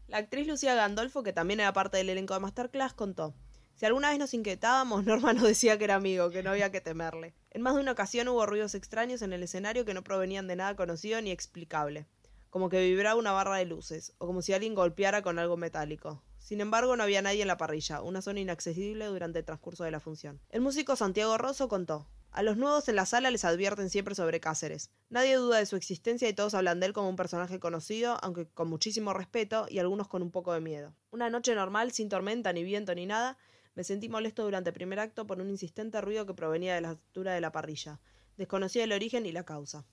La 0.08 0.20
actriz 0.20 0.48
Lucía 0.48 0.74
Gandolfo, 0.74 1.22
que 1.22 1.34
también 1.34 1.60
era 1.60 1.74
parte 1.74 1.98
del 1.98 2.08
elenco 2.08 2.34
de 2.34 2.40
Masterclass, 2.40 2.94
contó. 2.94 3.36
Si 3.76 3.86
alguna 3.86 4.10
vez 4.10 4.20
nos 4.20 4.34
inquietábamos, 4.34 5.04
Norma 5.06 5.34
nos 5.34 5.44
decía 5.44 5.78
que 5.78 5.84
era 5.84 5.96
amigo, 5.96 6.30
que 6.30 6.44
no 6.44 6.52
había 6.52 6.72
que 6.72 6.80
temerle. 6.80 7.34
En 7.52 7.62
más 7.62 7.76
de 7.76 7.82
una 7.82 7.92
ocasión 7.92 8.30
hubo 8.30 8.46
ruidos 8.46 8.74
extraños 8.74 9.22
en 9.22 9.34
el 9.34 9.44
escenario 9.44 9.84
que 9.84 9.94
no 9.94 10.06
provenían 10.06 10.48
de 10.48 10.56
nada 10.56 10.78
conocido 10.78 11.22
ni 11.22 11.32
explicable, 11.32 12.08
como 12.50 12.70
que 12.70 12.80
vibraba 12.80 13.20
una 13.20 13.34
barra 13.34 13.58
de 13.58 13.66
luces, 13.66 14.14
o 14.18 14.28
como 14.28 14.42
si 14.42 14.54
alguien 14.54 14.76
golpeara 14.76 15.22
con 15.22 15.40
algo 15.40 15.58
metálico. 15.58 16.24
Sin 16.40 16.62
embargo, 16.62 16.96
no 16.96 17.04
había 17.04 17.22
nadie 17.22 17.42
en 17.42 17.50
la 17.50 17.58
parrilla, 17.58 18.02
una 18.02 18.22
zona 18.22 18.40
inaccesible 18.40 19.08
durante 19.08 19.40
el 19.40 19.46
transcurso 19.46 19.84
de 19.84 19.92
la 19.92 20.00
función. 20.00 20.40
El 20.50 20.62
músico 20.62 20.96
Santiago 20.96 21.38
Rosso 21.38 21.68
contó. 21.68 22.08
A 22.32 22.44
los 22.44 22.58
nuevos 22.58 22.88
en 22.88 22.96
la 22.96 23.06
sala 23.06 23.32
les 23.32 23.46
advierten 23.46 23.90
siempre 23.90 24.14
sobre 24.14 24.40
Cáceres. 24.40 24.92
Nadie 25.10 25.36
duda 25.36 25.58
de 25.58 25.66
su 25.66 25.76
existencia 25.76 26.30
y 26.30 26.34
todos 26.34 26.54
hablan 26.54 26.80
de 26.80 26.88
él 26.88 26.94
como 26.94 27.10
un 27.10 27.16
personaje 27.16 27.60
conocido, 27.60 28.18
aunque 28.22 28.48
con 28.48 28.70
muchísimo 28.70 29.14
respeto 29.14 29.66
y 29.70 29.80
algunos 29.80 30.08
con 30.08 30.22
un 30.22 30.32
poco 30.32 30.54
de 30.54 30.62
miedo. 30.62 30.94
Una 31.12 31.30
noche 31.30 31.56
normal, 31.56 31.92
sin 31.92 32.10
tormenta, 32.10 32.54
ni 32.54 32.64
viento, 32.64 32.94
ni 32.94 33.06
nada, 33.06 33.38
me 33.74 33.84
sentí 33.84 34.10
molesto 34.10 34.44
durante 34.44 34.70
el 34.70 34.74
primer 34.74 35.00
acto 35.00 35.26
por 35.26 35.40
un 35.40 35.50
insistente 35.50 36.02
ruido 36.02 36.26
que 36.26 36.34
provenía 36.34 36.76
de 36.76 36.82
la 36.82 36.90
altura 36.90 37.34
de 37.34 37.42
la 37.42 37.52
parrilla. 37.52 38.00
Desconocía 38.36 38.84
el 38.84 38.92
origen 38.92 39.26
y 39.26 39.32
la 39.32 39.44
causa. 39.44 39.86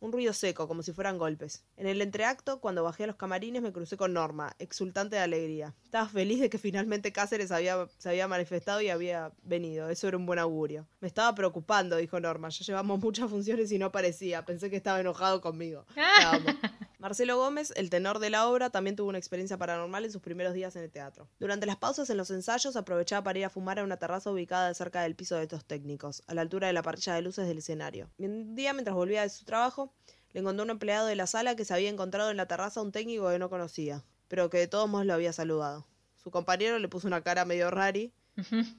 Un 0.00 0.12
ruido 0.12 0.32
seco, 0.32 0.68
como 0.68 0.82
si 0.82 0.92
fueran 0.92 1.18
golpes. 1.18 1.64
En 1.76 1.86
el 1.86 2.00
entreacto, 2.00 2.60
cuando 2.60 2.84
bajé 2.84 3.04
a 3.04 3.06
los 3.08 3.16
camarines, 3.16 3.62
me 3.62 3.72
crucé 3.72 3.96
con 3.96 4.12
Norma, 4.12 4.54
exultante 4.58 5.16
de 5.16 5.22
alegría. 5.22 5.74
Estaba 5.84 6.08
feliz 6.08 6.40
de 6.40 6.48
que 6.48 6.58
finalmente 6.58 7.12
Cáceres 7.12 7.50
había, 7.50 7.88
se 7.98 8.08
había 8.08 8.28
manifestado 8.28 8.80
y 8.80 8.90
había 8.90 9.32
venido. 9.42 9.88
Eso 9.88 10.06
era 10.08 10.16
un 10.16 10.26
buen 10.26 10.38
augurio. 10.38 10.86
Me 11.00 11.08
estaba 11.08 11.34
preocupando, 11.34 11.96
dijo 11.96 12.20
Norma. 12.20 12.48
Ya 12.50 12.64
llevamos 12.64 13.00
muchas 13.00 13.28
funciones 13.28 13.72
y 13.72 13.78
no 13.78 13.86
aparecía. 13.86 14.44
Pensé 14.44 14.70
que 14.70 14.76
estaba 14.76 15.00
enojado 15.00 15.40
conmigo. 15.40 15.84
Marcelo 16.98 17.36
Gómez, 17.36 17.72
el 17.76 17.90
tenor 17.90 18.18
de 18.18 18.28
la 18.28 18.48
obra, 18.48 18.70
también 18.70 18.96
tuvo 18.96 19.08
una 19.08 19.18
experiencia 19.18 19.56
paranormal 19.56 20.04
en 20.04 20.10
sus 20.10 20.20
primeros 20.20 20.52
días 20.52 20.74
en 20.74 20.82
el 20.82 20.90
teatro. 20.90 21.28
Durante 21.38 21.64
las 21.64 21.76
pausas 21.76 22.10
en 22.10 22.16
los 22.16 22.28
ensayos 22.32 22.74
aprovechaba 22.74 23.22
para 23.22 23.38
ir 23.38 23.44
a 23.44 23.50
fumar 23.50 23.78
a 23.78 23.84
una 23.84 23.98
terraza 23.98 24.32
ubicada 24.32 24.74
cerca 24.74 25.02
del 25.02 25.14
piso 25.14 25.36
de 25.36 25.42
estos 25.44 25.64
técnicos, 25.64 26.24
a 26.26 26.34
la 26.34 26.40
altura 26.40 26.66
de 26.66 26.72
la 26.72 26.82
parrilla 26.82 27.14
de 27.14 27.22
luces 27.22 27.46
del 27.46 27.58
escenario. 27.58 28.10
Un 28.18 28.56
día, 28.56 28.72
mientras 28.72 28.96
volvía 28.96 29.22
de 29.22 29.28
su 29.28 29.44
trabajo, 29.44 29.92
le 30.32 30.40
encontró 30.40 30.64
un 30.64 30.70
empleado 30.70 31.06
de 31.06 31.14
la 31.14 31.28
sala 31.28 31.54
que 31.54 31.64
se 31.64 31.72
había 31.72 31.88
encontrado 31.88 32.32
en 32.32 32.36
la 32.36 32.46
terraza 32.46 32.80
a 32.80 32.82
un 32.82 32.90
técnico 32.90 33.28
que 33.28 33.38
no 33.38 33.48
conocía, 33.48 34.04
pero 34.26 34.50
que 34.50 34.58
de 34.58 34.66
todos 34.66 34.88
modos 34.88 35.06
lo 35.06 35.14
había 35.14 35.32
saludado. 35.32 35.86
Su 36.16 36.32
compañero 36.32 36.80
le 36.80 36.88
puso 36.88 37.06
una 37.06 37.22
cara 37.22 37.44
medio 37.44 37.70
rari 37.70 38.12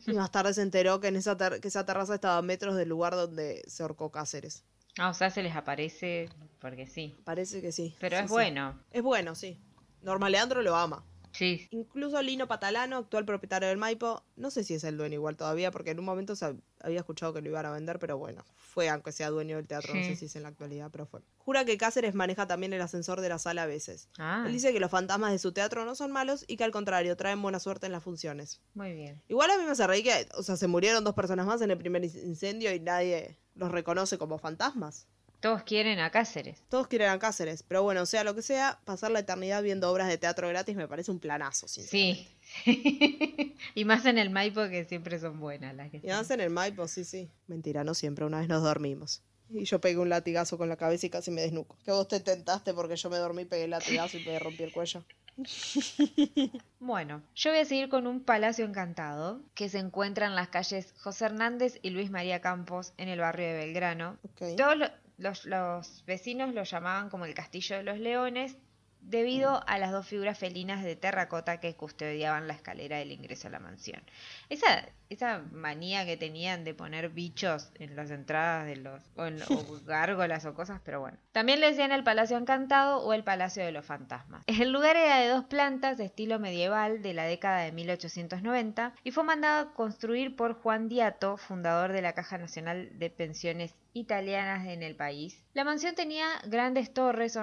y 0.08 0.12
más 0.12 0.30
tarde 0.32 0.54
se 0.54 0.62
enteró 0.62 1.00
que, 1.00 1.08
en 1.08 1.16
esa, 1.16 1.38
ter- 1.38 1.62
que 1.62 1.70
esa 1.70 1.86
terraza 1.86 2.16
estaba 2.16 2.38
a 2.38 2.42
metros 2.42 2.76
del 2.76 2.90
lugar 2.90 3.16
donde 3.16 3.64
se 3.68 3.82
ahorcó 3.82 4.12
Cáceres. 4.12 4.66
Ah, 5.00 5.10
o 5.10 5.14
sea, 5.14 5.30
se 5.30 5.42
les 5.44 5.56
aparece 5.56 6.30
porque 6.60 6.88
sí. 6.88 7.16
Parece 7.24 7.62
que 7.62 7.72
sí. 7.72 7.96
Pero 8.00 8.18
Sí, 8.18 8.24
es 8.24 8.30
sí. 8.30 8.34
bueno. 8.34 8.78
Es 8.92 9.02
bueno, 9.02 9.34
sí. 9.36 9.58
Norma 10.02 10.30
Leandro 10.30 10.62
lo 10.62 10.76
ama. 10.76 11.04
Sí. 11.32 11.68
Incluso 11.72 12.22
Lino 12.22 12.48
Patalano, 12.48 12.98
actual 12.98 13.26
propietario 13.26 13.70
del 13.70 13.78
Maipo, 13.78 14.24
no 14.36 14.50
sé 14.52 14.64
si 14.64 14.74
es 14.74 14.84
el 14.84 14.98
dueño 14.98 15.16
igual 15.16 15.38
todavía, 15.38 15.72
porque 15.72 15.92
en 15.92 16.00
un 16.00 16.06
momento 16.06 16.36
se 16.36 16.56
había 16.82 17.00
escuchado 17.00 17.34
que 17.34 17.42
lo 17.42 17.50
iban 17.50 17.66
a 17.66 17.72
vender, 17.72 18.00
pero 18.00 18.18
bueno, 18.18 18.44
fue 18.56 18.90
aunque 18.90 19.12
sea 19.12 19.30
dueño 19.30 19.58
del 19.58 19.68
teatro, 19.68 19.94
no 19.94 20.02
sé 20.04 20.16
si 20.16 20.26
es 20.26 20.36
en 20.36 20.44
la 20.44 20.50
actualidad, 20.50 20.90
pero 20.92 21.06
fue. 21.06 21.22
Jura 21.38 21.66
que 21.66 21.78
Cáceres 21.78 22.16
maneja 22.16 22.48
también 22.48 22.74
el 22.74 22.82
ascensor 22.82 23.22
de 23.22 23.30
la 23.30 23.38
sala 23.40 23.64
a 23.64 23.66
veces. 23.68 24.10
Ah, 24.18 24.44
Él 24.46 24.54
dice 24.54 24.74
que 24.74 24.80
los 24.80 24.90
fantasmas 24.92 25.32
de 25.32 25.40
su 25.40 25.52
teatro 25.52 25.86
no 25.86 25.96
son 25.96 26.12
malos 26.12 26.46
y 26.48 26.58
que 26.58 26.64
al 26.64 26.72
contrario 26.72 27.16
traen 27.16 27.42
buena 27.42 27.60
suerte 27.60 27.86
en 27.86 27.92
las 27.92 28.04
funciones. 28.04 28.62
muy 28.74 28.94
bien. 28.94 29.22
Igual 29.28 29.52
a 29.52 29.58
mí 29.58 29.64
me 29.66 29.72
hace 29.72 29.86
reír 29.86 30.04
que, 30.04 30.28
o 30.36 30.44
sea, 30.44 30.58
se 30.58 30.68
murieron 30.68 31.04
dos 31.04 31.14
personas 31.14 31.46
más 31.46 31.62
en 31.62 31.72
el 31.72 31.78
primer 31.78 32.04
in- 32.04 32.18
incendio 32.26 32.74
y 32.74 32.80
nadie 32.80 33.38
los 33.56 33.72
reconoce 33.72 34.18
como 34.18 34.38
fantasmas. 34.40 35.08
Todos 35.40 35.64
quieren 35.64 36.00
a 36.00 36.10
Cáceres. 36.10 36.62
Todos 36.70 36.88
quieren 36.88 37.10
a 37.10 37.20
Cáceres, 37.20 37.64
pero 37.64 37.82
bueno, 37.82 38.06
sea 38.06 38.24
lo 38.24 38.36
que 38.36 38.42
sea, 38.42 38.80
pasar 38.84 39.12
la 39.12 39.20
eternidad 39.20 39.64
viendo 39.64 39.90
obras 39.90 40.08
de 40.10 40.18
teatro 40.18 40.50
gratis 40.50 40.76
me 40.76 40.88
parece 40.88 41.12
un 41.12 41.20
planazo, 41.20 41.68
sinceramente. 41.68 42.30
Sí. 42.66 43.56
y 43.76 43.86
más 43.86 44.06
en 44.06 44.18
el 44.18 44.30
Maipo 44.30 44.68
que 44.70 44.84
siempre 44.86 45.20
son 45.20 45.40
buenas 45.40 45.76
las 45.76 45.92
que 45.92 46.02
Y 46.04 46.10
además 46.10 46.30
en 46.32 46.42
el 46.42 46.50
Maipo, 46.50 46.88
sí, 46.88 47.06
sí. 47.06 47.30
Mentira, 47.48 47.84
no 47.84 47.94
siempre. 47.94 48.26
Una 48.26 48.40
vez 48.40 48.50
nos 48.50 48.64
dormimos. 48.64 49.22
Y 49.50 49.64
yo 49.64 49.80
pegué 49.80 49.98
un 49.98 50.10
latigazo 50.10 50.58
con 50.58 50.70
la 50.70 50.76
cabeza 50.76 51.08
y 51.08 51.10
casi 51.10 51.32
me 51.32 51.42
desnuco. 51.42 51.78
Que 51.84 51.92
vos 51.92 52.08
te 52.08 52.20
tentaste 52.20 52.74
porque 52.74 52.96
yo 52.96 53.10
me 53.10 53.18
dormí, 53.18 53.46
pegué 53.46 53.64
el 53.64 53.72
latigazo 53.72 54.18
y 54.18 54.26
me 54.26 54.38
rompí 54.40 54.64
el 54.64 54.72
cuello. 54.72 55.04
Bueno, 56.80 57.22
yo 57.36 57.52
voy 57.52 57.60
a 57.60 57.66
seguir 57.66 57.90
con 57.90 58.08
un 58.08 58.24
palacio 58.24 58.66
encantado 58.66 59.42
que 59.54 59.70
se 59.70 59.80
encuentra 59.80 60.28
en 60.28 60.36
las 60.36 60.50
calles 60.50 60.94
José 60.98 61.26
Hernández 61.26 61.80
y 61.82 61.90
Luis 61.90 62.10
María 62.10 62.42
Campos 62.42 62.94
en 62.98 63.10
el 63.10 63.20
barrio 63.20 63.48
de 63.48 63.54
Belgrano. 63.54 64.18
Ok. 64.24 64.56
Todos 64.58 64.92
los, 65.20 65.46
los 65.46 66.04
vecinos 66.06 66.54
lo 66.54 66.64
llamaban 66.64 67.10
como 67.10 67.26
el 67.26 67.34
Castillo 67.36 67.78
de 67.78 67.84
los 67.84 68.00
Leones 68.00 68.58
debido 69.02 69.64
a 69.66 69.78
las 69.78 69.92
dos 69.94 70.06
figuras 70.08 70.38
felinas 70.38 70.84
de 70.84 70.98
terracota 70.98 71.62
que 71.62 71.74
custodiaban 71.74 72.48
la 72.48 72.54
escalera 72.54 72.98
del 72.98 73.14
ingreso 73.14 73.48
a 73.48 73.52
la 73.52 73.60
mansión. 73.60 74.04
Esa, 74.50 74.86
esa 75.10 75.40
manía 75.54 76.06
que 76.06 76.18
tenían 76.18 76.66
de 76.66 76.74
poner 76.74 77.08
bichos 77.08 77.72
en 77.76 77.96
las 77.96 78.12
entradas 78.12 78.66
de 78.66 78.76
los 78.76 79.02
o, 79.16 79.26
en- 79.26 79.42
o 79.42 79.80
gárgolas 79.86 80.44
o 80.46 80.54
cosas, 80.54 80.82
pero 80.84 81.00
bueno. 81.00 81.18
También 81.32 81.62
le 81.62 81.68
decían 81.70 81.94
el 81.94 82.04
Palacio 82.04 82.36
Encantado 82.38 82.98
o 83.00 83.14
el 83.14 83.24
Palacio 83.24 83.64
de 83.64 83.72
los 83.72 83.86
Fantasmas. 83.86 84.44
El 84.48 84.70
lugar 84.74 84.98
era 84.98 85.20
de 85.22 85.30
dos 85.30 85.46
plantas 85.46 85.98
de 85.98 86.04
estilo 86.04 86.38
medieval 86.38 87.02
de 87.02 87.14
la 87.14 87.24
década 87.24 87.62
de 87.62 87.72
1890 87.72 88.94
y 89.06 89.12
fue 89.12 89.24
mandado 89.24 89.70
a 89.70 89.74
construir 89.74 90.36
por 90.36 90.56
Juan 90.56 90.90
Diato, 90.90 91.38
fundador 91.38 91.94
de 91.94 92.02
la 92.02 92.12
Caja 92.14 92.38
Nacional 92.38 92.90
de 93.00 93.10
Pensiones 93.10 93.74
italianas 93.94 94.68
en 94.68 94.84
el 94.84 94.96
país. 94.96 95.42
La 95.54 95.64
mansión 95.64 95.96
tenía 95.96 96.28
grandes 96.46 96.94
torres 96.94 97.38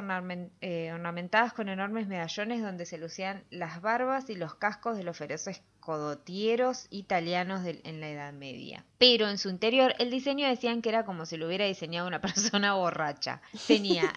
eh, 0.60 0.90
ornamentadas 0.92 1.52
con 1.52 1.68
enormes 1.68 2.06
medallones 2.06 2.62
donde 2.62 2.86
se 2.86 2.98
lucían 2.98 3.44
las 3.50 3.82
barbas 3.82 4.30
y 4.30 4.36
los 4.36 4.54
cascos 4.54 4.96
de 4.96 5.04
los 5.04 5.16
feroces 5.16 5.62
codotieros 5.80 6.88
italianos 6.90 7.62
en 7.64 8.00
la 8.00 8.08
Edad 8.08 8.32
Media. 8.32 8.84
Pero 8.98 9.28
en 9.28 9.38
su 9.38 9.50
interior 9.50 9.94
el 9.98 10.10
diseño 10.10 10.48
decían 10.48 10.82
que 10.82 10.88
era 10.88 11.04
como 11.04 11.26
si 11.26 11.36
lo 11.36 11.46
hubiera 11.46 11.64
diseñado 11.64 12.08
una 12.08 12.20
persona 12.22 12.74
borracha. 12.74 13.40
Tenía 13.66 14.12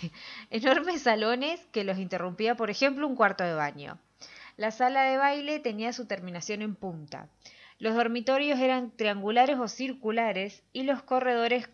enormes 0.50 1.02
salones 1.02 1.60
que 1.72 1.84
los 1.84 1.98
interrumpía, 1.98 2.56
por 2.56 2.70
ejemplo, 2.70 3.06
un 3.06 3.16
cuarto 3.16 3.44
de 3.44 3.54
baño. 3.54 3.98
La 4.56 4.70
sala 4.70 5.04
de 5.04 5.16
baile 5.16 5.60
tenía 5.60 5.92
su 5.92 6.06
terminación 6.06 6.60
en 6.60 6.74
punta. 6.74 7.28
Los 7.82 7.96
dormitorios 7.96 8.60
eran 8.60 8.92
triangulares 8.96 9.58
o 9.58 9.66
circulares 9.66 10.62
y 10.72 10.84
los 10.84 11.02
corredores 11.02 11.68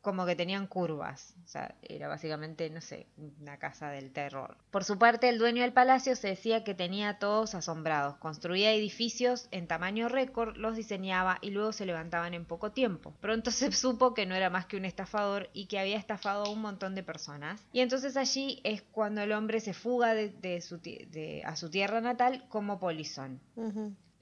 como 0.00 0.26
que 0.26 0.34
tenían 0.34 0.66
curvas. 0.66 1.36
O 1.44 1.46
sea, 1.46 1.76
era 1.82 2.08
básicamente, 2.08 2.68
no 2.70 2.80
sé, 2.80 3.06
una 3.40 3.58
casa 3.58 3.88
del 3.90 4.10
terror. 4.10 4.56
Por 4.72 4.82
su 4.82 4.98
parte, 4.98 5.28
el 5.28 5.38
dueño 5.38 5.62
del 5.62 5.72
palacio 5.72 6.16
se 6.16 6.26
decía 6.26 6.64
que 6.64 6.74
tenía 6.74 7.10
a 7.10 7.18
todos 7.20 7.54
asombrados. 7.54 8.16
Construía 8.16 8.72
edificios 8.72 9.46
en 9.52 9.68
tamaño 9.68 10.08
récord, 10.08 10.56
los 10.56 10.74
diseñaba 10.74 11.38
y 11.40 11.50
luego 11.50 11.72
se 11.72 11.86
levantaban 11.86 12.34
en 12.34 12.44
poco 12.44 12.72
tiempo. 12.72 13.14
Pronto 13.20 13.52
se 13.52 13.70
supo 13.72 14.14
que 14.14 14.26
no 14.26 14.34
era 14.34 14.50
más 14.50 14.66
que 14.66 14.76
un 14.76 14.84
estafador 14.84 15.48
y 15.52 15.66
que 15.66 15.78
había 15.78 15.98
estafado 15.98 16.46
a 16.46 16.50
un 16.50 16.60
montón 16.60 16.96
de 16.96 17.04
personas. 17.04 17.64
Y 17.72 17.78
entonces 17.78 18.16
allí 18.16 18.60
es 18.64 18.82
cuando 18.82 19.20
el 19.20 19.30
hombre 19.30 19.60
se 19.60 19.72
fuga 19.72 20.14
de, 20.14 20.60
su, 20.60 20.78
de- 20.80 21.42
a 21.46 21.54
su 21.54 21.70
tierra 21.70 22.00
natal 22.00 22.44
como 22.48 22.80
polizón. 22.80 23.38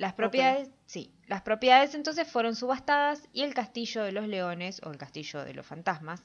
Las 0.01 0.15
propiedades, 0.15 0.71
sí, 0.87 1.13
las 1.27 1.43
propiedades 1.43 1.95
entonces 1.95 2.27
fueron 2.27 2.57
subastadas 2.57 3.29
y 3.35 3.43
el 3.43 3.53
castillo 3.53 4.03
de 4.03 4.13
los 4.13 4.27
leones 4.27 4.81
o 4.83 4.91
el 4.91 4.97
castillo 4.97 5.45
de 5.45 5.53
los 5.53 5.67
fantasmas 5.67 6.23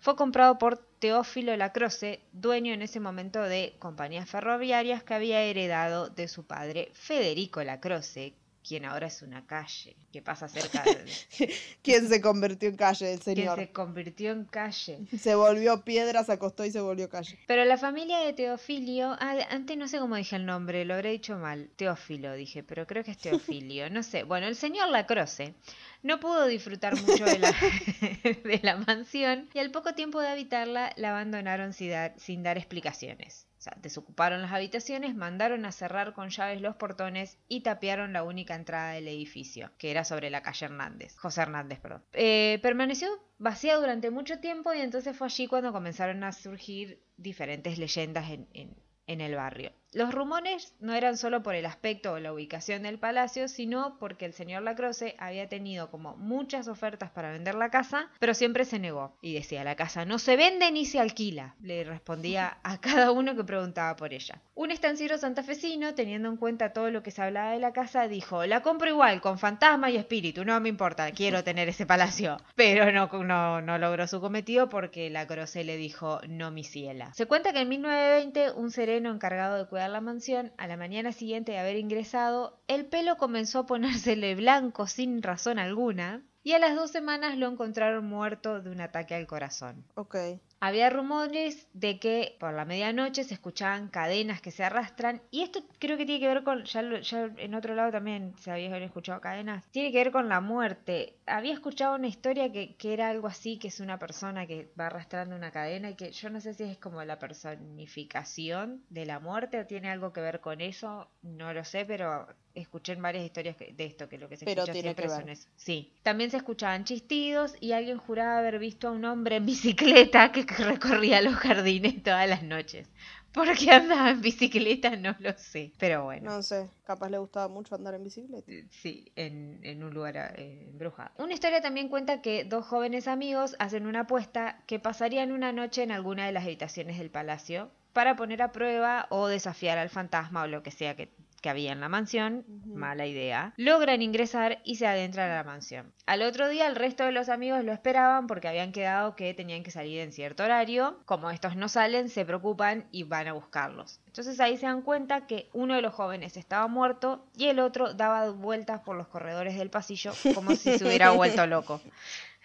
fue 0.00 0.16
comprado 0.16 0.58
por 0.58 0.78
Teófilo 0.98 1.56
Lacroce, 1.56 2.20
dueño 2.32 2.74
en 2.74 2.82
ese 2.82 2.98
momento 2.98 3.40
de 3.40 3.76
compañías 3.78 4.28
ferroviarias 4.28 5.04
que 5.04 5.14
había 5.14 5.40
heredado 5.40 6.08
de 6.08 6.26
su 6.26 6.48
padre 6.48 6.90
Federico 6.94 7.62
Lacroce, 7.62 8.34
quien 8.66 8.84
ahora 8.84 9.08
es 9.08 9.22
una 9.22 9.46
calle 9.46 9.96
que 10.12 10.22
pasa 10.22 10.48
cerca 10.48 10.82
de 11.38 11.54
¿Quién 11.82 12.08
se 12.08 12.20
convirtió 12.20 12.68
en 12.68 12.76
calle? 12.76 13.12
El 13.12 13.20
quien 13.20 13.36
señor. 13.36 13.58
se 13.58 13.70
convirtió 13.72 14.32
en 14.32 14.44
calle. 14.44 15.00
Se 15.18 15.34
volvió 15.34 15.84
piedra, 15.84 16.24
se 16.24 16.32
acostó 16.32 16.64
y 16.64 16.70
se 16.70 16.80
volvió 16.80 17.08
calle. 17.08 17.38
Pero 17.46 17.64
la 17.64 17.76
familia 17.76 18.18
de 18.18 18.32
Teofilio, 18.32 19.16
ah, 19.20 19.36
antes 19.50 19.76
no 19.76 19.88
sé 19.88 19.98
cómo 19.98 20.16
dije 20.16 20.36
el 20.36 20.46
nombre, 20.46 20.84
lo 20.84 20.94
habré 20.94 21.10
dicho 21.10 21.36
mal. 21.36 21.70
Teófilo 21.76 22.34
dije, 22.34 22.62
pero 22.62 22.86
creo 22.86 23.04
que 23.04 23.12
es 23.12 23.18
Teofilio, 23.18 23.90
no 23.90 24.02
sé. 24.02 24.22
Bueno, 24.24 24.46
el 24.46 24.56
señor 24.56 24.88
Lacroce 24.90 25.54
no 26.02 26.20
pudo 26.20 26.46
disfrutar 26.46 27.00
mucho 27.00 27.24
de 27.24 27.38
la, 27.38 27.50
de 28.22 28.60
la 28.62 28.76
mansión 28.76 29.48
y 29.54 29.58
al 29.58 29.70
poco 29.70 29.94
tiempo 29.94 30.20
de 30.20 30.28
habitarla 30.28 30.92
la 30.96 31.10
abandonaron 31.10 31.72
sin 31.72 31.90
dar, 31.90 32.14
sin 32.18 32.42
dar 32.42 32.58
explicaciones. 32.58 33.46
O 33.62 33.64
sea, 33.64 33.76
desocuparon 33.80 34.42
las 34.42 34.50
habitaciones, 34.50 35.14
mandaron 35.14 35.64
a 35.66 35.70
cerrar 35.70 36.14
con 36.14 36.30
llaves 36.30 36.60
los 36.60 36.74
portones 36.74 37.38
y 37.46 37.60
tapiaron 37.60 38.12
la 38.12 38.24
única 38.24 38.56
entrada 38.56 38.94
del 38.94 39.06
edificio, 39.06 39.70
que 39.78 39.92
era 39.92 40.02
sobre 40.02 40.30
la 40.30 40.42
calle 40.42 40.66
Hernández, 40.66 41.16
José 41.16 41.42
Hernández, 41.42 41.78
perdón. 41.78 42.02
Eh, 42.12 42.58
permaneció 42.60 43.08
vacía 43.38 43.76
durante 43.76 44.10
mucho 44.10 44.40
tiempo 44.40 44.74
y 44.74 44.80
entonces 44.80 45.16
fue 45.16 45.28
allí 45.28 45.46
cuando 45.46 45.70
comenzaron 45.70 46.24
a 46.24 46.32
surgir 46.32 47.04
diferentes 47.16 47.78
leyendas 47.78 48.30
en, 48.30 48.74
el 49.06 49.34
barrio. 49.36 49.70
Los 49.94 50.14
rumores 50.14 50.74
no 50.80 50.94
eran 50.94 51.18
solo 51.18 51.42
por 51.42 51.54
el 51.54 51.66
aspecto 51.66 52.12
o 52.12 52.18
la 52.18 52.32
ubicación 52.32 52.82
del 52.82 52.98
palacio, 52.98 53.46
sino 53.46 53.98
porque 53.98 54.24
el 54.24 54.32
señor 54.32 54.62
Lacroce 54.62 55.14
había 55.18 55.50
tenido 55.50 55.90
como 55.90 56.16
muchas 56.16 56.66
ofertas 56.66 57.10
para 57.10 57.30
vender 57.30 57.56
la 57.56 57.68
casa, 57.68 58.08
pero 58.18 58.32
siempre 58.32 58.64
se 58.64 58.78
negó 58.78 59.18
y 59.20 59.34
decía, 59.34 59.64
la 59.64 59.76
casa 59.76 60.06
no 60.06 60.18
se 60.18 60.36
vende 60.36 60.72
ni 60.72 60.86
se 60.86 60.98
alquila. 60.98 61.56
Le 61.60 61.84
respondía 61.84 62.56
a 62.62 62.80
cada 62.80 63.10
uno 63.10 63.36
que 63.36 63.44
preguntaba 63.44 63.94
por 63.96 64.14
ella. 64.14 64.40
Un 64.54 64.70
estanciero 64.70 65.18
santafesino, 65.18 65.94
teniendo 65.94 66.30
en 66.30 66.38
cuenta 66.38 66.72
todo 66.72 66.90
lo 66.90 67.02
que 67.02 67.10
se 67.10 67.20
hablaba 67.20 67.50
de 67.50 67.60
la 67.60 67.74
casa, 67.74 68.08
dijo, 68.08 68.46
la 68.46 68.62
compro 68.62 68.88
igual, 68.88 69.20
con 69.20 69.38
fantasma 69.38 69.90
y 69.90 69.98
espíritu, 69.98 70.42
no 70.46 70.58
me 70.60 70.70
importa, 70.70 71.10
quiero 71.12 71.44
tener 71.44 71.68
ese 71.68 71.84
palacio. 71.84 72.38
Pero 72.54 72.90
no, 72.92 73.10
no, 73.24 73.60
no 73.60 73.76
logró 73.76 74.06
su 74.06 74.22
cometido 74.22 74.70
porque 74.70 75.10
Lacroce 75.10 75.64
le 75.64 75.76
dijo, 75.76 76.22
no 76.28 76.50
mi 76.50 76.64
ciela. 76.64 77.12
Se 77.12 77.26
cuenta 77.26 77.52
que 77.52 77.60
en 77.60 77.68
1920 77.68 78.52
un 78.52 78.70
sereno 78.70 79.12
encargado 79.12 79.58
de 79.58 79.66
cuidar 79.66 79.81
la 79.88 80.00
mansión, 80.00 80.52
a 80.58 80.66
la 80.66 80.76
mañana 80.76 81.12
siguiente 81.12 81.52
de 81.52 81.58
haber 81.58 81.76
ingresado, 81.76 82.60
el 82.68 82.86
pelo 82.86 83.16
comenzó 83.16 83.60
a 83.60 83.66
ponérsele 83.66 84.34
blanco 84.34 84.86
sin 84.86 85.22
razón 85.22 85.58
alguna, 85.58 86.22
y 86.44 86.52
a 86.52 86.58
las 86.58 86.74
dos 86.74 86.90
semanas 86.90 87.38
lo 87.38 87.48
encontraron 87.48 88.04
muerto 88.04 88.60
de 88.60 88.70
un 88.70 88.80
ataque 88.80 89.14
al 89.14 89.26
corazón. 89.26 89.84
Ok. 89.94 90.16
Había 90.64 90.88
rumores 90.90 91.66
de 91.74 91.98
que 91.98 92.36
por 92.40 92.52
la 92.54 92.64
medianoche 92.64 93.24
se 93.24 93.34
escuchaban 93.34 93.88
cadenas 93.88 94.40
que 94.40 94.50
se 94.52 94.62
arrastran 94.64 95.20
y 95.30 95.42
esto 95.42 95.60
creo 95.78 95.96
que 95.98 96.06
tiene 96.06 96.20
que 96.20 96.28
ver 96.28 96.42
con, 96.44 96.64
ya, 96.64 96.80
lo- 96.82 97.00
ya 97.00 97.28
en 97.36 97.54
otro 97.54 97.74
lado 97.74 97.90
también 97.90 98.32
se 98.38 98.50
había 98.52 98.74
escuchado 98.78 99.20
cadenas, 99.20 99.64
tiene 99.72 99.90
que 99.92 99.98
ver 99.98 100.12
con 100.12 100.28
la 100.28 100.40
muerte. 100.40 101.16
Había 101.26 101.52
escuchado 101.52 101.96
una 101.96 102.06
historia 102.08 102.50
que, 102.52 102.76
que 102.76 102.92
era 102.94 103.08
algo 103.10 103.26
así, 103.26 103.58
que 103.58 103.68
es 103.68 103.80
una 103.80 103.98
persona 103.98 104.46
que 104.46 104.70
va 104.78 104.86
arrastrando 104.86 105.34
una 105.36 105.50
cadena 105.50 105.90
y 105.90 105.96
que 105.96 106.12
yo 106.12 106.30
no 106.30 106.40
sé 106.40 106.54
si 106.54 106.62
es 106.64 106.78
como 106.78 107.02
la 107.04 107.18
personificación 107.18 108.84
de 108.88 109.04
la 109.06 109.18
muerte 109.20 109.58
o 109.60 109.66
tiene 109.66 109.90
algo 109.90 110.12
que 110.12 110.20
ver 110.20 110.40
con 110.40 110.60
eso, 110.60 111.10
no 111.22 111.52
lo 111.52 111.64
sé, 111.64 111.84
pero 111.84 112.26
escuché 112.54 112.92
en 112.92 113.02
varias 113.02 113.24
historias 113.24 113.56
de 113.58 113.84
esto, 113.84 114.08
que 114.08 114.18
lo 114.18 114.28
que 114.28 114.36
se 114.36 114.44
Pero 114.44 114.62
escucha 114.62 114.74
siempre 114.74 115.08
son 115.08 115.28
eso. 115.28 115.48
Sí. 115.56 115.92
También 116.02 116.30
se 116.30 116.36
escuchaban 116.38 116.84
chistidos 116.84 117.54
y 117.60 117.72
alguien 117.72 117.98
juraba 117.98 118.38
haber 118.38 118.58
visto 118.58 118.88
a 118.88 118.92
un 118.92 119.04
hombre 119.04 119.36
en 119.36 119.46
bicicleta 119.46 120.32
que 120.32 120.44
recorría 120.58 121.20
los 121.20 121.34
jardines 121.34 122.02
todas 122.02 122.28
las 122.28 122.42
noches. 122.42 122.88
¿Por 123.32 123.56
qué 123.56 123.70
andaba 123.70 124.10
en 124.10 124.20
bicicleta? 124.20 124.94
No 124.96 125.16
lo 125.18 125.32
sé. 125.38 125.72
Pero 125.78 126.04
bueno. 126.04 126.30
No 126.30 126.42
sé, 126.42 126.68
capaz 126.84 127.08
le 127.08 127.18
gustaba 127.18 127.48
mucho 127.48 127.74
andar 127.74 127.94
en 127.94 128.04
bicicleta. 128.04 128.50
Sí, 128.70 129.10
en, 129.16 129.58
en 129.62 129.82
un 129.82 129.94
lugar 129.94 130.34
eh, 130.36 130.66
embrujado. 130.68 131.10
Una 131.16 131.32
historia 131.32 131.62
también 131.62 131.88
cuenta 131.88 132.20
que 132.20 132.44
dos 132.44 132.66
jóvenes 132.66 133.08
amigos 133.08 133.56
hacen 133.58 133.86
una 133.86 134.00
apuesta 134.00 134.62
que 134.66 134.78
pasarían 134.78 135.32
una 135.32 135.52
noche 135.52 135.82
en 135.82 135.92
alguna 135.92 136.26
de 136.26 136.32
las 136.32 136.44
habitaciones 136.44 136.98
del 136.98 137.10
palacio 137.10 137.70
para 137.94 138.16
poner 138.16 138.42
a 138.42 138.52
prueba 138.52 139.06
o 139.10 139.28
desafiar 139.28 139.78
al 139.78 139.88
fantasma 139.88 140.42
o 140.42 140.46
lo 140.46 140.62
que 140.62 140.70
sea 140.70 140.94
que, 140.94 141.10
que 141.42 141.50
había 141.50 141.72
en 141.72 141.80
la 141.80 141.88
mansión. 141.88 142.44
Mala 142.64 143.06
idea. 143.06 143.52
Logran 143.56 144.00
ingresar 144.00 144.60
y 144.64 144.76
se 144.76 144.86
adentran 144.86 145.30
a 145.30 145.34
la 145.34 145.44
mansión. 145.44 145.92
Al 146.06 146.22
otro 146.22 146.48
día 146.48 146.66
el 146.66 146.76
resto 146.76 147.04
de 147.04 147.12
los 147.12 147.28
amigos 147.28 147.64
lo 147.64 147.72
esperaban 147.72 148.26
porque 148.26 148.48
habían 148.48 148.72
quedado 148.72 149.16
que 149.16 149.34
tenían 149.34 149.62
que 149.62 149.70
salir 149.70 150.00
en 150.00 150.12
cierto 150.12 150.44
horario. 150.44 151.00
Como 151.04 151.30
estos 151.30 151.56
no 151.56 151.68
salen, 151.68 152.08
se 152.08 152.24
preocupan 152.24 152.86
y 152.92 153.02
van 153.02 153.28
a 153.28 153.32
buscarlos. 153.32 154.00
Entonces 154.06 154.38
ahí 154.40 154.56
se 154.56 154.66
dan 154.66 154.82
cuenta 154.82 155.26
que 155.26 155.50
uno 155.52 155.74
de 155.74 155.82
los 155.82 155.92
jóvenes 155.92 156.36
estaba 156.36 156.68
muerto 156.68 157.26
y 157.36 157.48
el 157.48 157.58
otro 157.58 157.92
daba 157.92 158.30
vueltas 158.30 158.80
por 158.80 158.96
los 158.96 159.08
corredores 159.08 159.58
del 159.58 159.68
pasillo 159.68 160.12
como 160.34 160.54
si 160.54 160.78
se 160.78 160.84
hubiera 160.84 161.10
vuelto 161.10 161.46
loco. 161.46 161.80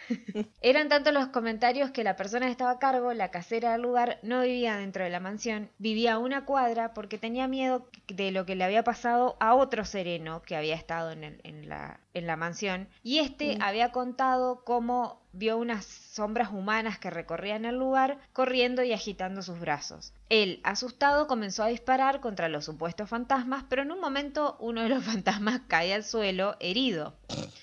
Eran 0.62 0.90
tantos 0.90 1.14
los 1.14 1.28
comentarios 1.28 1.92
que 1.92 2.04
la 2.04 2.16
persona 2.16 2.46
que 2.46 2.52
estaba 2.52 2.72
a 2.72 2.80
cargo, 2.80 3.14
la 3.14 3.32
casera 3.32 3.74
del 3.74 3.82
lugar, 3.82 4.20
no 4.24 4.42
vivía 4.42 4.76
dentro 4.78 5.04
de 5.04 5.10
la 5.10 5.20
mansión, 5.20 5.70
vivía 5.78 6.14
a 6.14 6.20
una 6.20 6.46
cuadra 6.46 6.94
porque 6.94 7.18
tenía 7.18 7.48
miedo 7.48 7.88
de 8.08 8.32
lo 8.32 8.46
que 8.46 8.56
le 8.56 8.64
había 8.64 8.84
pasado 8.84 9.38
a 9.40 9.56
otro 9.56 9.86
sereno 9.86 10.42
que 10.42 10.56
había 10.56 10.76
estado 10.76 11.12
en, 11.12 11.24
el- 11.24 11.42
en 11.44 11.70
la, 11.70 12.00
en 12.14 12.28
la 12.28 12.36
mansión. 12.38 12.88
Y 13.04 13.20
este 13.20 13.58
había 13.62 13.92
contado 13.92 14.64
cómo 14.64 15.22
vio 15.38 15.58
unas 15.58 15.86
sombras 15.86 16.50
humanas 16.52 16.98
que 16.98 17.10
recorrían 17.10 17.66
el 17.66 17.76
lugar, 17.76 18.18
corriendo 18.34 18.84
y 18.84 18.94
agitando 18.94 19.42
sus 19.44 19.60
brazos. 19.60 20.14
Él, 20.30 20.60
asustado, 20.64 21.28
comenzó 21.28 21.64
a 21.64 21.68
disparar 21.68 22.20
contra 22.20 22.50
los 22.50 22.66
supuestos 22.66 23.10
fantasmas, 23.10 23.64
pero 23.70 23.84
en 23.84 23.92
un 23.92 24.00
momento 24.00 24.58
uno 24.60 24.82
de 24.82 24.90
los 24.90 25.04
fantasmas 25.06 25.62
cae 25.68 25.94
al 25.94 26.04
suelo 26.04 26.58
herido. 26.60 27.16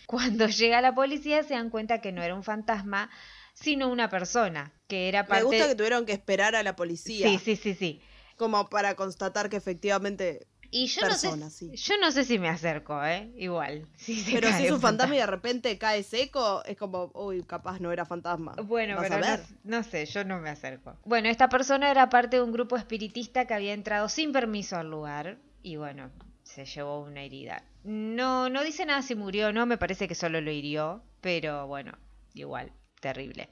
Cuando 0.07 0.47
llega 0.47 0.81
la 0.81 0.95
policía 0.95 1.43
se 1.43 1.55
dan 1.55 1.70
cuenta 1.70 2.01
que 2.01 2.12
no 2.12 2.22
era 2.22 2.35
un 2.35 2.45
fantasma, 2.45 3.11
sino 3.55 3.89
una 3.89 4.09
persona, 4.09 4.72
que 4.87 5.09
era 5.09 5.27
parte... 5.27 5.45
Me 5.45 5.51
gusta 5.51 5.68
que 5.68 5.75
tuvieron 5.75 6.07
que 6.07 6.12
esperar 6.12 6.55
a 6.55 6.62
la 6.62 6.77
policía. 6.77 7.29
Sí, 7.29 7.39
sí, 7.39 7.57
sí, 7.57 7.75
sí. 7.75 8.03
Como 8.37 8.68
para 8.68 8.95
constatar 8.97 9.49
que 9.49 9.57
efectivamente. 9.57 10.47
Y 10.77 10.87
yo 10.89 11.03
Persona, 11.03 11.37
no 11.37 11.51
sé, 11.51 11.77
sí. 11.77 11.77
yo 11.77 11.95
no 11.99 12.11
sé 12.11 12.25
si 12.25 12.37
me 12.37 12.49
acerco, 12.49 13.01
¿eh? 13.05 13.31
Igual. 13.37 13.87
si 13.97 14.25
Pero 14.33 14.51
si 14.51 14.66
es 14.66 14.72
un 14.72 14.81
fantasma 14.81 15.14
y 15.14 15.18
de 15.18 15.27
repente 15.27 15.79
cae 15.79 16.03
seco, 16.03 16.64
es 16.64 16.77
como, 16.77 17.12
uy, 17.14 17.45
capaz 17.45 17.79
no 17.79 17.93
era 17.93 18.05
fantasma. 18.05 18.57
Bueno, 18.61 18.97
pero 19.01 19.14
a 19.14 19.18
no, 19.20 19.43
no 19.62 19.83
sé, 19.85 20.05
yo 20.07 20.25
no 20.25 20.41
me 20.41 20.51
acerco. 20.51 20.97
Bueno, 21.05 21.29
esta 21.29 21.49
persona 21.49 21.93
era 21.93 22.09
parte 22.09 22.39
de 22.39 22.43
un 22.43 22.51
grupo 22.51 22.77
espiritista 22.77 23.47
que 23.47 23.55
había 23.55 23.72
entrado 23.72 24.09
sin 24.09 24.33
permiso 24.33 24.77
al 24.77 24.91
lugar 24.91 25.39
y 25.62 25.77
bueno, 25.77 26.11
se 26.43 26.64
llevó 26.64 27.03
una 27.03 27.22
herida. 27.22 27.62
No, 27.85 28.49
no 28.49 28.64
dice 28.64 28.85
nada 28.85 29.03
si 29.03 29.14
murió 29.14 29.51
o 29.51 29.53
no, 29.53 29.66
me 29.66 29.79
parece 29.79 30.09
que 30.09 30.16
solo 30.16 30.41
lo 30.41 30.51
hirió, 30.51 31.05
pero 31.20 31.68
bueno, 31.68 31.97
igual, 32.33 32.72
terrible. 32.99 33.49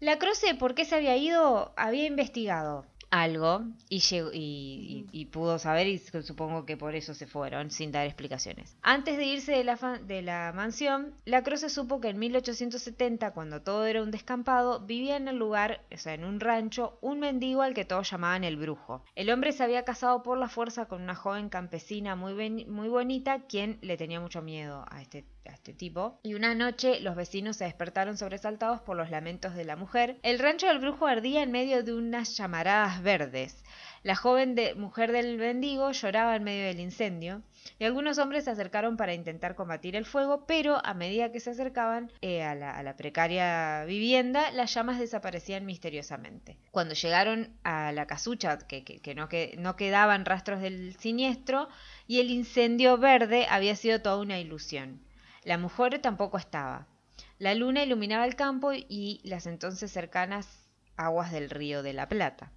La 0.00 0.18
Croce, 0.18 0.56
¿por 0.56 0.74
qué 0.74 0.84
se 0.84 0.96
había 0.96 1.16
ido? 1.16 1.72
Había 1.76 2.06
investigado. 2.06 2.84
Algo 3.10 3.64
y, 3.88 4.00
llegó, 4.00 4.30
y, 4.32 5.06
y- 5.12 5.20
y 5.20 5.24
pudo 5.26 5.58
saber 5.58 5.86
y 5.86 5.98
supongo 5.98 6.66
que 6.66 6.76
por 6.76 6.94
eso 6.94 7.14
se 7.14 7.26
fueron 7.26 7.70
sin 7.70 7.90
dar 7.92 8.06
explicaciones. 8.06 8.76
Antes 8.82 9.16
de 9.16 9.24
irse 9.24 9.52
de 9.52 9.64
la, 9.64 9.76
de 10.06 10.22
la 10.22 10.52
mansión, 10.54 11.14
la 11.24 11.42
Croce 11.42 11.68
supo 11.70 12.00
que 12.00 12.08
en 12.08 12.18
1870, 12.18 13.32
cuando 13.32 13.62
todo 13.62 13.86
era 13.86 14.02
un 14.02 14.10
descampado, 14.10 14.80
vivía 14.80 15.16
en 15.16 15.28
el 15.28 15.36
lugar, 15.36 15.84
o 15.92 15.96
sea, 15.96 16.14
en 16.14 16.24
un 16.24 16.40
rancho, 16.40 16.98
un 17.00 17.20
mendigo 17.20 17.62
al 17.62 17.74
que 17.74 17.84
todos 17.84 18.10
llamaban 18.10 18.44
el 18.44 18.56
brujo. 18.56 19.02
El 19.14 19.30
hombre 19.30 19.52
se 19.52 19.64
había 19.64 19.84
casado 19.84 20.22
por 20.22 20.38
la 20.38 20.48
fuerza 20.48 20.86
con 20.86 21.02
una 21.02 21.14
joven 21.14 21.48
campesina 21.48 22.16
muy, 22.16 22.34
ben- 22.34 22.70
muy 22.70 22.88
bonita, 22.88 23.46
quien 23.46 23.78
le 23.82 23.96
tenía 23.96 24.20
mucho 24.20 24.42
miedo 24.42 24.84
a 24.90 25.00
este, 25.00 25.24
este 25.52 25.72
tipo. 25.72 26.18
Y 26.22 26.34
una 26.34 26.54
noche 26.54 27.00
los 27.00 27.16
vecinos 27.16 27.56
se 27.56 27.64
despertaron 27.64 28.16
sobresaltados 28.16 28.80
por 28.80 28.96
los 28.96 29.10
lamentos 29.10 29.54
de 29.54 29.64
la 29.64 29.76
mujer. 29.76 30.18
El 30.22 30.38
rancho 30.38 30.66
del 30.66 30.78
brujo 30.78 31.06
ardía 31.06 31.42
en 31.42 31.50
medio 31.52 31.82
de 31.82 31.94
unas 31.94 32.36
llamaradas 32.36 33.02
verdes. 33.02 33.64
La 34.04 34.14
joven 34.14 34.54
mujer 34.76 35.10
del 35.10 35.38
mendigo 35.38 35.90
lloraba 35.90 36.36
en 36.36 36.44
medio 36.44 36.66
del 36.66 36.78
incendio 36.78 37.42
y 37.80 37.84
algunos 37.84 38.18
hombres 38.18 38.44
se 38.44 38.50
acercaron 38.50 38.96
para 38.96 39.12
intentar 39.12 39.56
combatir 39.56 39.96
el 39.96 40.04
fuego, 40.06 40.46
pero 40.46 40.80
a 40.86 40.94
medida 40.94 41.32
que 41.32 41.40
se 41.40 41.50
acercaban 41.50 42.10
eh, 42.22 42.42
a, 42.44 42.54
la, 42.54 42.94
precaria 42.96 43.84
vivienda, 43.86 44.52
las 44.52 44.72
llamas 44.72 45.00
desaparecían 45.00 45.66
misteriosamente. 45.66 46.56
Cuando 46.70 46.94
llegaron 46.94 47.50
a 47.64 47.90
la 47.90 48.06
casucha, 48.06 48.56
que- 48.58 48.84
que 48.84 49.14
no, 49.16 49.28
que 49.28 49.56
no 49.58 49.74
quedaban 49.74 50.24
rastros 50.24 50.60
del 50.60 50.94
siniestro, 50.96 51.68
y 52.06 52.20
el 52.20 52.30
incendio 52.30 52.96
verde 52.98 53.46
había 53.50 53.74
sido 53.74 54.00
toda 54.00 54.18
una 54.18 54.38
ilusión. 54.38 55.00
La 55.48 55.56
mujer 55.56 55.98
tampoco 56.00 56.36
estaba. 56.36 56.86
La 57.38 57.54
luna 57.54 57.82
iluminaba 57.82 58.26
el 58.26 58.36
campo 58.36 58.74
y 58.74 59.22
las 59.24 59.46
entonces 59.46 59.90
cercanas 59.90 60.46
aguas 60.98 61.32
del 61.32 61.48
río 61.48 61.82
de 61.82 61.94
la 61.94 62.06
Plata. 62.06 62.52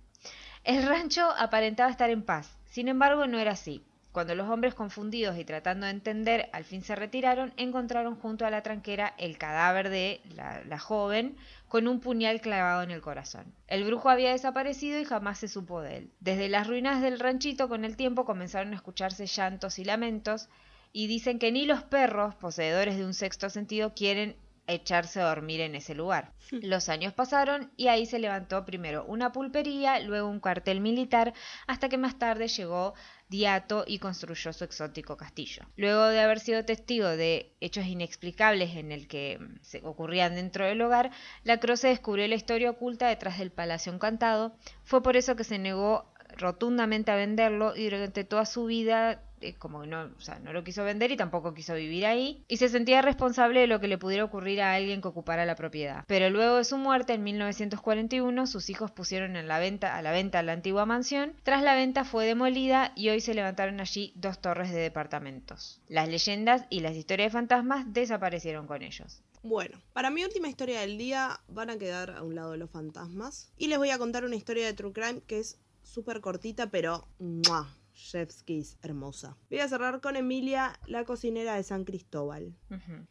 El 0.65 0.85
rancho 0.85 1.29
aparentaba 1.37 1.89
estar 1.89 2.09
en 2.09 2.21
paz, 2.21 2.57
sin 2.65 2.89
embargo 2.89 3.27
no 3.27 3.39
era 3.39 3.53
así. 3.53 3.81
Cuando 4.11 4.35
los 4.35 4.49
hombres 4.49 4.73
confundidos 4.73 5.37
y 5.37 5.45
tratando 5.45 5.85
de 5.85 5.93
entender 5.93 6.49
al 6.51 6.65
fin 6.65 6.83
se 6.83 6.97
retiraron, 6.97 7.53
encontraron 7.55 8.17
junto 8.17 8.45
a 8.45 8.49
la 8.49 8.61
tranquera 8.61 9.13
el 9.17 9.37
cadáver 9.37 9.89
de 9.89 10.19
la, 10.35 10.61
la 10.65 10.77
joven 10.77 11.37
con 11.69 11.87
un 11.87 12.01
puñal 12.01 12.41
clavado 12.41 12.81
en 12.81 12.91
el 12.91 12.99
corazón. 12.99 13.55
El 13.67 13.85
brujo 13.85 14.09
había 14.09 14.31
desaparecido 14.31 14.99
y 14.99 15.05
jamás 15.05 15.37
se 15.37 15.47
supo 15.47 15.79
de 15.79 15.95
él. 15.95 16.11
Desde 16.19 16.49
las 16.49 16.67
ruinas 16.67 17.01
del 17.01 17.21
ranchito 17.21 17.69
con 17.69 17.85
el 17.85 17.95
tiempo 17.95 18.25
comenzaron 18.25 18.73
a 18.73 18.75
escucharse 18.75 19.27
llantos 19.27 19.79
y 19.79 19.85
lamentos 19.85 20.49
y 20.93 21.07
dicen 21.07 21.39
que 21.39 21.51
ni 21.51 21.65
los 21.65 21.83
perros, 21.83 22.35
poseedores 22.35 22.97
de 22.97 23.05
un 23.05 23.13
sexto 23.13 23.49
sentido, 23.49 23.93
quieren 23.93 24.35
echarse 24.67 25.19
a 25.19 25.27
dormir 25.27 25.61
en 25.61 25.75
ese 25.75 25.95
lugar. 25.95 26.33
Los 26.51 26.89
años 26.89 27.13
pasaron 27.13 27.71
y 27.77 27.87
ahí 27.87 28.05
se 28.05 28.19
levantó 28.19 28.65
primero 28.65 29.05
una 29.05 29.31
pulpería, 29.31 29.99
luego 29.99 30.29
un 30.29 30.39
cuartel 30.39 30.81
militar, 30.81 31.33
hasta 31.67 31.89
que 31.89 31.97
más 31.97 32.17
tarde 32.19 32.47
llegó 32.47 32.93
Diato 33.29 33.85
y 33.87 33.99
construyó 33.99 34.51
su 34.51 34.63
exótico 34.63 35.15
castillo. 35.15 35.63
Luego 35.77 36.07
de 36.07 36.19
haber 36.19 36.39
sido 36.39 36.65
testigo 36.65 37.07
de 37.07 37.53
hechos 37.61 37.85
inexplicables 37.85 38.75
en 38.75 38.91
el 38.91 39.07
que 39.07 39.39
mm, 39.39 39.59
se 39.61 39.81
ocurrían 39.83 40.35
dentro 40.35 40.65
del 40.65 40.81
hogar, 40.81 41.11
la 41.43 41.59
Croce 41.59 41.87
descubrió 41.87 42.27
la 42.27 42.35
historia 42.35 42.69
oculta 42.69 43.07
detrás 43.07 43.39
del 43.39 43.51
palacio 43.51 43.93
encantado. 43.93 44.55
Fue 44.83 45.01
por 45.01 45.15
eso 45.15 45.35
que 45.35 45.45
se 45.45 45.59
negó 45.59 46.11
rotundamente 46.37 47.11
a 47.11 47.15
venderlo 47.15 47.75
y 47.75 47.85
durante 47.85 48.23
toda 48.23 48.45
su 48.45 48.65
vida 48.65 49.21
como 49.57 49.85
no, 49.85 50.09
o 50.17 50.21
sea, 50.21 50.39
no 50.39 50.53
lo 50.53 50.63
quiso 50.63 50.83
vender 50.83 51.11
y 51.11 51.17
tampoco 51.17 51.53
quiso 51.53 51.73
vivir 51.75 52.05
ahí 52.05 52.43
y 52.47 52.57
se 52.57 52.69
sentía 52.69 53.01
responsable 53.01 53.61
de 53.61 53.67
lo 53.67 53.79
que 53.79 53.87
le 53.87 53.97
pudiera 53.97 54.23
ocurrir 54.23 54.61
a 54.61 54.73
alguien 54.73 55.01
que 55.01 55.07
ocupara 55.07 55.45
la 55.45 55.55
propiedad. 55.55 56.03
Pero 56.07 56.29
luego 56.29 56.57
de 56.57 56.63
su 56.63 56.77
muerte 56.77 57.13
en 57.13 57.23
1941 57.23 58.47
sus 58.47 58.69
hijos 58.69 58.91
pusieron 58.91 59.35
en 59.35 59.47
la 59.47 59.59
venta, 59.59 59.95
a 59.95 60.01
la 60.01 60.11
venta 60.11 60.43
la 60.43 60.53
antigua 60.53 60.85
mansión. 60.85 61.33
Tras 61.43 61.63
la 61.63 61.75
venta 61.75 62.03
fue 62.03 62.25
demolida 62.25 62.91
y 62.95 63.09
hoy 63.09 63.21
se 63.21 63.33
levantaron 63.33 63.79
allí 63.79 64.13
dos 64.15 64.39
torres 64.39 64.71
de 64.71 64.79
departamentos. 64.79 65.81
Las 65.87 66.07
leyendas 66.07 66.65
y 66.69 66.81
las 66.81 66.95
historias 66.95 67.27
de 67.27 67.37
fantasmas 67.37 67.93
desaparecieron 67.93 68.67
con 68.67 68.81
ellos. 68.81 69.21
Bueno, 69.43 69.81
para 69.93 70.11
mi 70.11 70.23
última 70.23 70.49
historia 70.49 70.81
del 70.81 70.97
día 70.97 71.41
van 71.47 71.71
a 71.71 71.77
quedar 71.77 72.11
a 72.11 72.21
un 72.21 72.35
lado 72.35 72.55
los 72.57 72.69
fantasmas. 72.69 73.51
Y 73.57 73.67
les 73.67 73.79
voy 73.79 73.89
a 73.89 73.97
contar 73.97 74.23
una 74.23 74.35
historia 74.35 74.65
de 74.65 74.73
True 74.73 74.93
Crime 74.93 75.21
que 75.25 75.39
es 75.39 75.57
súper 75.83 76.21
cortita, 76.21 76.69
pero... 76.69 77.07
¡mua! 77.19 77.75
Chef's 77.93 78.43
Kiss, 78.43 78.77
hermosa. 78.81 79.37
Voy 79.49 79.59
a 79.59 79.67
cerrar 79.67 80.01
con 80.01 80.15
Emilia, 80.15 80.79
la 80.87 81.05
cocinera 81.05 81.55
de 81.55 81.63
San 81.63 81.83
Cristóbal. 81.83 82.55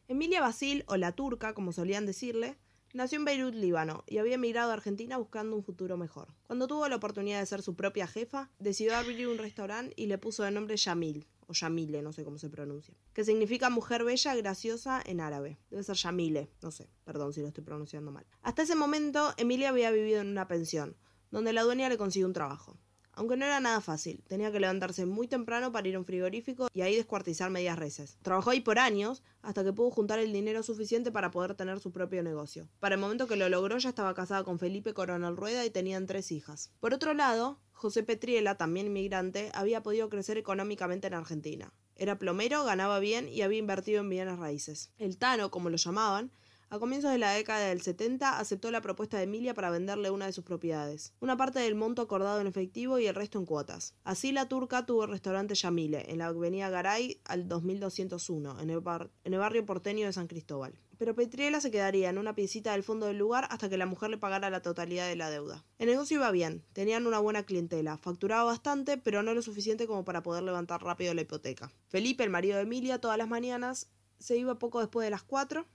Emilia 0.08 0.40
Basil, 0.40 0.84
o 0.86 0.96
la 0.96 1.12
turca, 1.12 1.54
como 1.54 1.72
solían 1.72 2.06
decirle, 2.06 2.58
nació 2.92 3.18
en 3.18 3.24
Beirut, 3.24 3.54
Líbano, 3.54 4.04
y 4.06 4.18
había 4.18 4.34
emigrado 4.34 4.70
a 4.70 4.74
Argentina 4.74 5.16
buscando 5.16 5.56
un 5.56 5.62
futuro 5.62 5.96
mejor. 5.96 6.34
Cuando 6.46 6.66
tuvo 6.66 6.88
la 6.88 6.96
oportunidad 6.96 7.40
de 7.40 7.46
ser 7.46 7.62
su 7.62 7.76
propia 7.76 8.06
jefa, 8.06 8.50
decidió 8.58 8.96
abrir 8.96 9.28
un 9.28 9.38
restaurante 9.38 9.94
y 9.96 10.06
le 10.06 10.18
puso 10.18 10.42
de 10.42 10.50
nombre 10.50 10.76
Yamil, 10.76 11.26
o 11.46 11.52
Yamile, 11.52 12.02
no 12.02 12.12
sé 12.12 12.24
cómo 12.24 12.38
se 12.38 12.48
pronuncia, 12.48 12.94
que 13.12 13.24
significa 13.24 13.70
mujer 13.70 14.04
bella, 14.04 14.34
graciosa 14.34 15.02
en 15.04 15.20
árabe. 15.20 15.58
Debe 15.70 15.82
ser 15.82 15.96
Yamile, 15.96 16.50
no 16.62 16.70
sé, 16.70 16.88
perdón 17.04 17.32
si 17.32 17.40
lo 17.40 17.48
estoy 17.48 17.64
pronunciando 17.64 18.12
mal. 18.12 18.26
Hasta 18.42 18.62
ese 18.62 18.76
momento, 18.76 19.34
Emilia 19.36 19.70
había 19.70 19.90
vivido 19.90 20.20
en 20.20 20.28
una 20.28 20.46
pensión, 20.48 20.96
donde 21.30 21.52
la 21.52 21.62
dueña 21.62 21.88
le 21.88 21.98
consiguió 21.98 22.26
un 22.26 22.32
trabajo. 22.32 22.78
Aunque 23.20 23.36
no 23.36 23.44
era 23.44 23.60
nada 23.60 23.82
fácil, 23.82 24.24
tenía 24.28 24.50
que 24.50 24.60
levantarse 24.60 25.04
muy 25.04 25.28
temprano 25.28 25.70
para 25.72 25.86
ir 25.86 25.94
a 25.94 25.98
un 25.98 26.06
frigorífico 26.06 26.68
y 26.72 26.80
ahí 26.80 26.96
descuartizar 26.96 27.50
medias 27.50 27.78
reses. 27.78 28.16
Trabajó 28.22 28.48
ahí 28.48 28.62
por 28.62 28.78
años 28.78 29.22
hasta 29.42 29.62
que 29.62 29.74
pudo 29.74 29.90
juntar 29.90 30.18
el 30.18 30.32
dinero 30.32 30.62
suficiente 30.62 31.12
para 31.12 31.30
poder 31.30 31.54
tener 31.54 31.80
su 31.80 31.92
propio 31.92 32.22
negocio. 32.22 32.70
Para 32.78 32.94
el 32.94 33.00
momento 33.02 33.26
que 33.26 33.36
lo 33.36 33.46
logró 33.50 33.76
ya 33.76 33.90
estaba 33.90 34.14
casada 34.14 34.42
con 34.42 34.58
Felipe 34.58 34.94
Coronel 34.94 35.36
Rueda 35.36 35.66
y 35.66 35.70
tenían 35.70 36.06
tres 36.06 36.32
hijas. 36.32 36.72
Por 36.80 36.94
otro 36.94 37.12
lado, 37.12 37.60
José 37.72 38.04
Petriela, 38.04 38.56
también 38.56 38.86
inmigrante, 38.86 39.50
había 39.52 39.82
podido 39.82 40.08
crecer 40.08 40.38
económicamente 40.38 41.08
en 41.08 41.12
Argentina. 41.12 41.74
Era 41.96 42.18
plomero, 42.18 42.64
ganaba 42.64 43.00
bien 43.00 43.28
y 43.28 43.42
había 43.42 43.58
invertido 43.58 44.00
en 44.00 44.08
bienes 44.08 44.38
raíces. 44.38 44.92
El 44.96 45.18
Tano, 45.18 45.50
como 45.50 45.68
lo 45.68 45.76
llamaban, 45.76 46.32
a 46.70 46.78
comienzos 46.78 47.10
de 47.10 47.18
la 47.18 47.32
década 47.32 47.66
del 47.66 47.80
70 47.82 48.38
aceptó 48.38 48.70
la 48.70 48.80
propuesta 48.80 49.16
de 49.16 49.24
Emilia 49.24 49.54
para 49.54 49.70
venderle 49.70 50.10
una 50.10 50.26
de 50.26 50.32
sus 50.32 50.44
propiedades, 50.44 51.12
una 51.20 51.36
parte 51.36 51.58
del 51.58 51.74
monto 51.74 52.00
acordado 52.00 52.40
en 52.40 52.46
efectivo 52.46 52.98
y 53.00 53.06
el 53.08 53.14
resto 53.16 53.38
en 53.40 53.44
cuotas. 53.44 53.94
Así 54.04 54.30
la 54.30 54.48
turca 54.48 54.86
tuvo 54.86 55.02
el 55.04 55.10
restaurante 55.10 55.56
Yamile, 55.56 56.10
en 56.12 56.18
la 56.18 56.26
avenida 56.26 56.70
Garay 56.70 57.20
al 57.24 57.48
2201, 57.48 58.60
en 58.60 58.70
el, 58.70 58.80
bar- 58.80 59.10
en 59.24 59.34
el 59.34 59.40
barrio 59.40 59.66
porteño 59.66 60.06
de 60.06 60.12
San 60.12 60.28
Cristóbal. 60.28 60.78
Pero 60.96 61.14
Petriela 61.16 61.60
se 61.60 61.70
quedaría 61.72 62.08
en 62.10 62.18
una 62.18 62.34
piecita 62.34 62.72
del 62.72 62.82
fondo 62.84 63.06
del 63.06 63.18
lugar 63.18 63.48
hasta 63.50 63.68
que 63.68 63.76
la 63.78 63.86
mujer 63.86 64.10
le 64.10 64.18
pagara 64.18 64.48
la 64.50 64.62
totalidad 64.62 65.08
de 65.08 65.16
la 65.16 65.28
deuda. 65.30 65.64
El 65.78 65.88
negocio 65.88 66.18
iba 66.18 66.30
bien, 66.30 66.62
tenían 66.72 67.06
una 67.06 67.18
buena 67.18 67.42
clientela, 67.42 67.96
facturaba 67.96 68.44
bastante, 68.44 68.96
pero 68.96 69.22
no 69.24 69.34
lo 69.34 69.42
suficiente 69.42 69.86
como 69.88 70.04
para 70.04 70.22
poder 70.22 70.44
levantar 70.44 70.82
rápido 70.84 71.14
la 71.14 71.22
hipoteca. 71.22 71.72
Felipe, 71.88 72.22
el 72.22 72.30
marido 72.30 72.56
de 72.56 72.62
Emilia, 72.62 73.00
todas 73.00 73.18
las 73.18 73.28
mañanas 73.28 73.88
se 74.20 74.36
iba 74.36 74.58
poco 74.58 74.78
después 74.80 75.04
de 75.06 75.10
las 75.10 75.22
4 75.22 75.66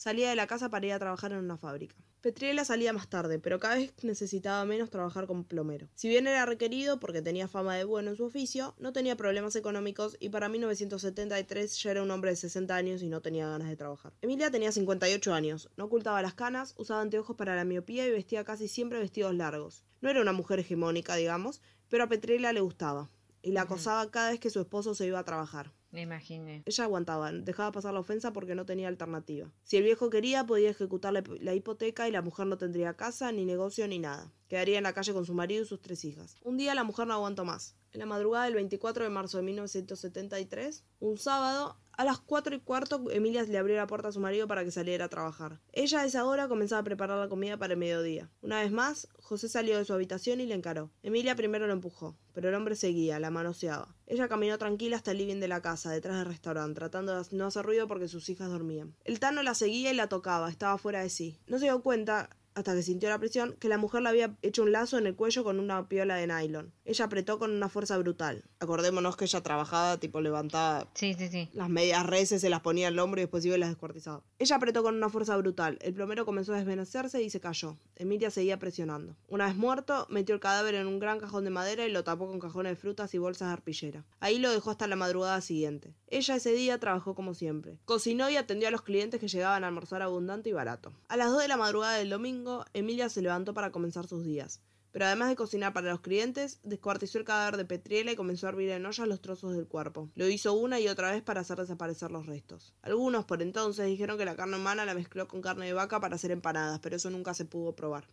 Salía 0.00 0.30
de 0.30 0.34
la 0.34 0.46
casa 0.46 0.70
para 0.70 0.86
ir 0.86 0.94
a 0.94 0.98
trabajar 0.98 1.32
en 1.32 1.40
una 1.40 1.58
fábrica. 1.58 1.94
Petriela 2.22 2.64
salía 2.64 2.94
más 2.94 3.10
tarde, 3.10 3.38
pero 3.38 3.60
cada 3.60 3.74
vez 3.74 3.92
necesitaba 4.02 4.64
menos 4.64 4.88
trabajar 4.88 5.26
como 5.26 5.44
plomero. 5.44 5.90
Si 5.94 6.08
bien 6.08 6.26
era 6.26 6.46
requerido 6.46 6.98
porque 6.98 7.20
tenía 7.20 7.48
fama 7.48 7.76
de 7.76 7.84
bueno 7.84 8.08
en 8.08 8.16
su 8.16 8.24
oficio, 8.24 8.74
no 8.78 8.94
tenía 8.94 9.14
problemas 9.18 9.56
económicos 9.56 10.16
y 10.18 10.30
para 10.30 10.48
1973 10.48 11.82
ya 11.82 11.90
era 11.90 12.02
un 12.02 12.10
hombre 12.10 12.30
de 12.30 12.36
60 12.36 12.74
años 12.74 13.02
y 13.02 13.10
no 13.10 13.20
tenía 13.20 13.46
ganas 13.46 13.68
de 13.68 13.76
trabajar. 13.76 14.14
Emilia 14.22 14.50
tenía 14.50 14.72
58 14.72 15.34
años, 15.34 15.68
no 15.76 15.84
ocultaba 15.84 16.22
las 16.22 16.32
canas, 16.32 16.72
usaba 16.78 17.02
anteojos 17.02 17.36
para 17.36 17.54
la 17.54 17.66
miopía 17.66 18.06
y 18.06 18.10
vestía 18.10 18.42
casi 18.42 18.68
siempre 18.68 19.00
vestidos 19.00 19.34
largos. 19.34 19.84
No 20.00 20.08
era 20.08 20.22
una 20.22 20.32
mujer 20.32 20.60
hegemónica, 20.60 21.16
digamos, 21.16 21.60
pero 21.90 22.04
a 22.04 22.08
Petriela 22.08 22.54
le 22.54 22.62
gustaba 22.62 23.10
y 23.42 23.52
la 23.52 23.62
acosaba 23.62 24.10
cada 24.10 24.30
vez 24.30 24.40
que 24.40 24.48
su 24.48 24.60
esposo 24.60 24.94
se 24.94 25.04
iba 25.04 25.18
a 25.18 25.24
trabajar. 25.24 25.74
Me 25.90 26.02
imaginé. 26.02 26.62
Ella 26.66 26.84
aguantaba, 26.84 27.32
dejaba 27.32 27.72
pasar 27.72 27.92
la 27.92 28.00
ofensa 28.00 28.32
porque 28.32 28.54
no 28.54 28.64
tenía 28.64 28.86
alternativa. 28.86 29.50
Si 29.64 29.76
el 29.76 29.82
viejo 29.82 30.08
quería, 30.08 30.46
podía 30.46 30.70
ejecutar 30.70 31.12
la, 31.12 31.54
hipoteca 31.54 32.08
y 32.08 32.12
la 32.12 32.22
mujer 32.22 32.46
no 32.46 32.58
tendría 32.58 32.94
casa, 32.94 33.32
ni 33.32 33.44
negocio, 33.44 33.88
ni 33.88 33.98
nada. 33.98 34.32
Quedaría 34.48 34.78
en 34.78 34.84
la 34.84 34.92
calle 34.92 35.12
con 35.12 35.26
su 35.26 35.34
marido 35.34 35.62
y 35.64 35.66
sus 35.66 35.82
tres 35.82 36.04
hijas. 36.04 36.36
Un 36.42 36.56
día 36.56 36.74
la 36.74 36.84
mujer 36.84 37.08
no 37.08 37.14
aguantó 37.14 37.44
más. 37.44 37.74
En 37.92 37.98
la 37.98 38.06
madrugada 38.06 38.44
del 38.44 38.54
24 38.54 39.02
de 39.02 39.10
marzo 39.10 39.38
de 39.38 39.42
1973, 39.42 40.84
un 41.00 41.18
sábado, 41.18 41.76
a 42.00 42.04
las 42.04 42.18
4 42.18 42.54
y 42.56 42.60
cuarto, 42.60 43.10
Emilia 43.10 43.42
le 43.42 43.58
abrió 43.58 43.76
la 43.76 43.86
puerta 43.86 44.08
a 44.08 44.12
su 44.12 44.20
marido 44.20 44.48
para 44.48 44.64
que 44.64 44.70
saliera 44.70 45.04
a 45.04 45.08
trabajar. 45.10 45.60
Ella 45.70 46.00
a 46.00 46.06
esa 46.06 46.24
hora 46.24 46.48
comenzaba 46.48 46.80
a 46.80 46.84
preparar 46.84 47.18
la 47.18 47.28
comida 47.28 47.58
para 47.58 47.74
el 47.74 47.78
mediodía. 47.78 48.30
Una 48.40 48.62
vez 48.62 48.72
más, 48.72 49.06
José 49.18 49.50
salió 49.50 49.76
de 49.76 49.84
su 49.84 49.92
habitación 49.92 50.40
y 50.40 50.46
le 50.46 50.54
encaró. 50.54 50.90
Emilia 51.02 51.36
primero 51.36 51.66
lo 51.66 51.74
empujó, 51.74 52.16
pero 52.32 52.48
el 52.48 52.54
hombre 52.54 52.74
seguía, 52.74 53.20
la 53.20 53.30
manoseaba. 53.30 53.94
Ella 54.06 54.28
caminó 54.28 54.56
tranquila 54.56 54.96
hasta 54.96 55.10
el 55.10 55.18
living 55.18 55.40
de 55.40 55.48
la 55.48 55.60
casa, 55.60 55.90
detrás 55.90 56.16
del 56.16 56.24
restaurante, 56.24 56.78
tratando 56.78 57.22
de 57.22 57.36
no 57.36 57.44
hacer 57.44 57.66
ruido 57.66 57.86
porque 57.86 58.08
sus 58.08 58.30
hijas 58.30 58.48
dormían. 58.48 58.94
El 59.04 59.20
Tano 59.20 59.42
la 59.42 59.54
seguía 59.54 59.92
y 59.92 59.94
la 59.94 60.08
tocaba, 60.08 60.48
estaba 60.48 60.78
fuera 60.78 61.02
de 61.02 61.10
sí. 61.10 61.38
No 61.48 61.58
se 61.58 61.66
dio 61.66 61.82
cuenta 61.82 62.30
hasta 62.54 62.74
que 62.74 62.82
sintió 62.82 63.08
la 63.08 63.18
presión, 63.18 63.54
que 63.58 63.68
la 63.68 63.78
mujer 63.78 64.02
le 64.02 64.08
había 64.08 64.36
hecho 64.42 64.62
un 64.62 64.72
lazo 64.72 64.98
en 64.98 65.06
el 65.06 65.14
cuello 65.14 65.44
con 65.44 65.58
una 65.60 65.88
piola 65.88 66.16
de 66.16 66.26
nylon. 66.26 66.72
Ella 66.84 67.04
apretó 67.04 67.38
con 67.38 67.50
una 67.52 67.68
fuerza 67.68 67.96
brutal. 67.98 68.44
Acordémonos 68.58 69.16
que 69.16 69.24
ella 69.24 69.42
trabajaba, 69.42 69.98
tipo 69.98 70.20
levantaba 70.20 70.88
Sí, 70.94 71.14
sí, 71.14 71.28
sí. 71.28 71.48
las 71.52 71.68
medias 71.68 72.04
reces, 72.06 72.40
se 72.40 72.50
las 72.50 72.60
ponía 72.60 72.88
al 72.88 72.98
hombro 72.98 73.20
y 73.20 73.24
después 73.24 73.44
iba 73.44 73.56
y 73.56 73.60
las 73.60 73.68
descuartizaba. 73.70 74.22
Ella 74.38 74.56
apretó 74.56 74.82
con 74.82 74.94
una 74.94 75.08
fuerza 75.08 75.36
brutal. 75.36 75.78
El 75.80 75.94
plomero 75.94 76.24
comenzó 76.26 76.52
a 76.52 76.56
desvanecerse 76.56 77.22
y 77.22 77.30
se 77.30 77.40
cayó. 77.40 77.76
Emilia 77.96 78.30
seguía 78.30 78.58
presionando. 78.58 79.16
Una 79.28 79.46
vez 79.46 79.56
muerto, 79.56 80.06
metió 80.10 80.34
el 80.34 80.40
cadáver 80.40 80.74
en 80.74 80.86
un 80.86 80.98
gran 80.98 81.20
cajón 81.20 81.44
de 81.44 81.50
madera 81.50 81.86
y 81.86 81.92
lo 81.92 82.04
tapó 82.04 82.26
con 82.26 82.40
cajones 82.40 82.72
de 82.72 82.76
frutas 82.76 83.14
y 83.14 83.18
bolsas 83.18 83.48
de 83.48 83.52
arpillera. 83.54 84.04
Ahí 84.20 84.38
lo 84.38 84.50
dejó 84.50 84.70
hasta 84.70 84.86
la 84.86 84.96
madrugada 84.96 85.40
siguiente. 85.40 85.94
Ella 86.12 86.34
ese 86.34 86.52
día 86.52 86.80
trabajó 86.80 87.14
como 87.14 87.34
siempre. 87.34 87.78
Cocinó 87.84 88.28
y 88.28 88.36
atendió 88.36 88.66
a 88.66 88.72
los 88.72 88.82
clientes 88.82 89.20
que 89.20 89.28
llegaban 89.28 89.62
a 89.62 89.68
almorzar 89.68 90.02
abundante 90.02 90.50
y 90.50 90.52
barato. 90.52 90.92
A 91.08 91.16
las 91.16 91.30
2 91.30 91.42
de 91.42 91.48
la 91.48 91.56
madrugada 91.56 91.98
del 91.98 92.10
domingo, 92.10 92.64
Emilia 92.72 93.08
se 93.08 93.22
levantó 93.22 93.54
para 93.54 93.70
comenzar 93.70 94.08
sus 94.08 94.24
días. 94.24 94.60
Pero 94.90 95.04
además 95.04 95.28
de 95.28 95.36
cocinar 95.36 95.72
para 95.72 95.90
los 95.90 96.00
clientes, 96.00 96.58
descuartizó 96.64 97.18
el 97.18 97.24
cadáver 97.24 97.56
de 97.56 97.64
Petriela 97.64 98.10
y 98.10 98.16
comenzó 98.16 98.46
a 98.46 98.50
hervir 98.50 98.70
en 98.70 98.86
ollas 98.86 99.06
los 99.06 99.20
trozos 99.20 99.54
del 99.54 99.68
cuerpo. 99.68 100.10
Lo 100.16 100.28
hizo 100.28 100.52
una 100.52 100.80
y 100.80 100.88
otra 100.88 101.12
vez 101.12 101.22
para 101.22 101.42
hacer 101.42 101.58
desaparecer 101.58 102.10
los 102.10 102.26
restos. 102.26 102.74
Algunos 102.82 103.24
por 103.24 103.40
entonces 103.40 103.86
dijeron 103.86 104.18
que 104.18 104.24
la 104.24 104.34
carne 104.34 104.56
humana 104.56 104.84
la 104.84 104.94
mezcló 104.94 105.28
con 105.28 105.40
carne 105.40 105.66
de 105.66 105.74
vaca 105.74 106.00
para 106.00 106.16
hacer 106.16 106.32
empanadas, 106.32 106.80
pero 106.80 106.96
eso 106.96 107.08
nunca 107.10 107.34
se 107.34 107.44
pudo 107.44 107.76
probar. 107.76 108.08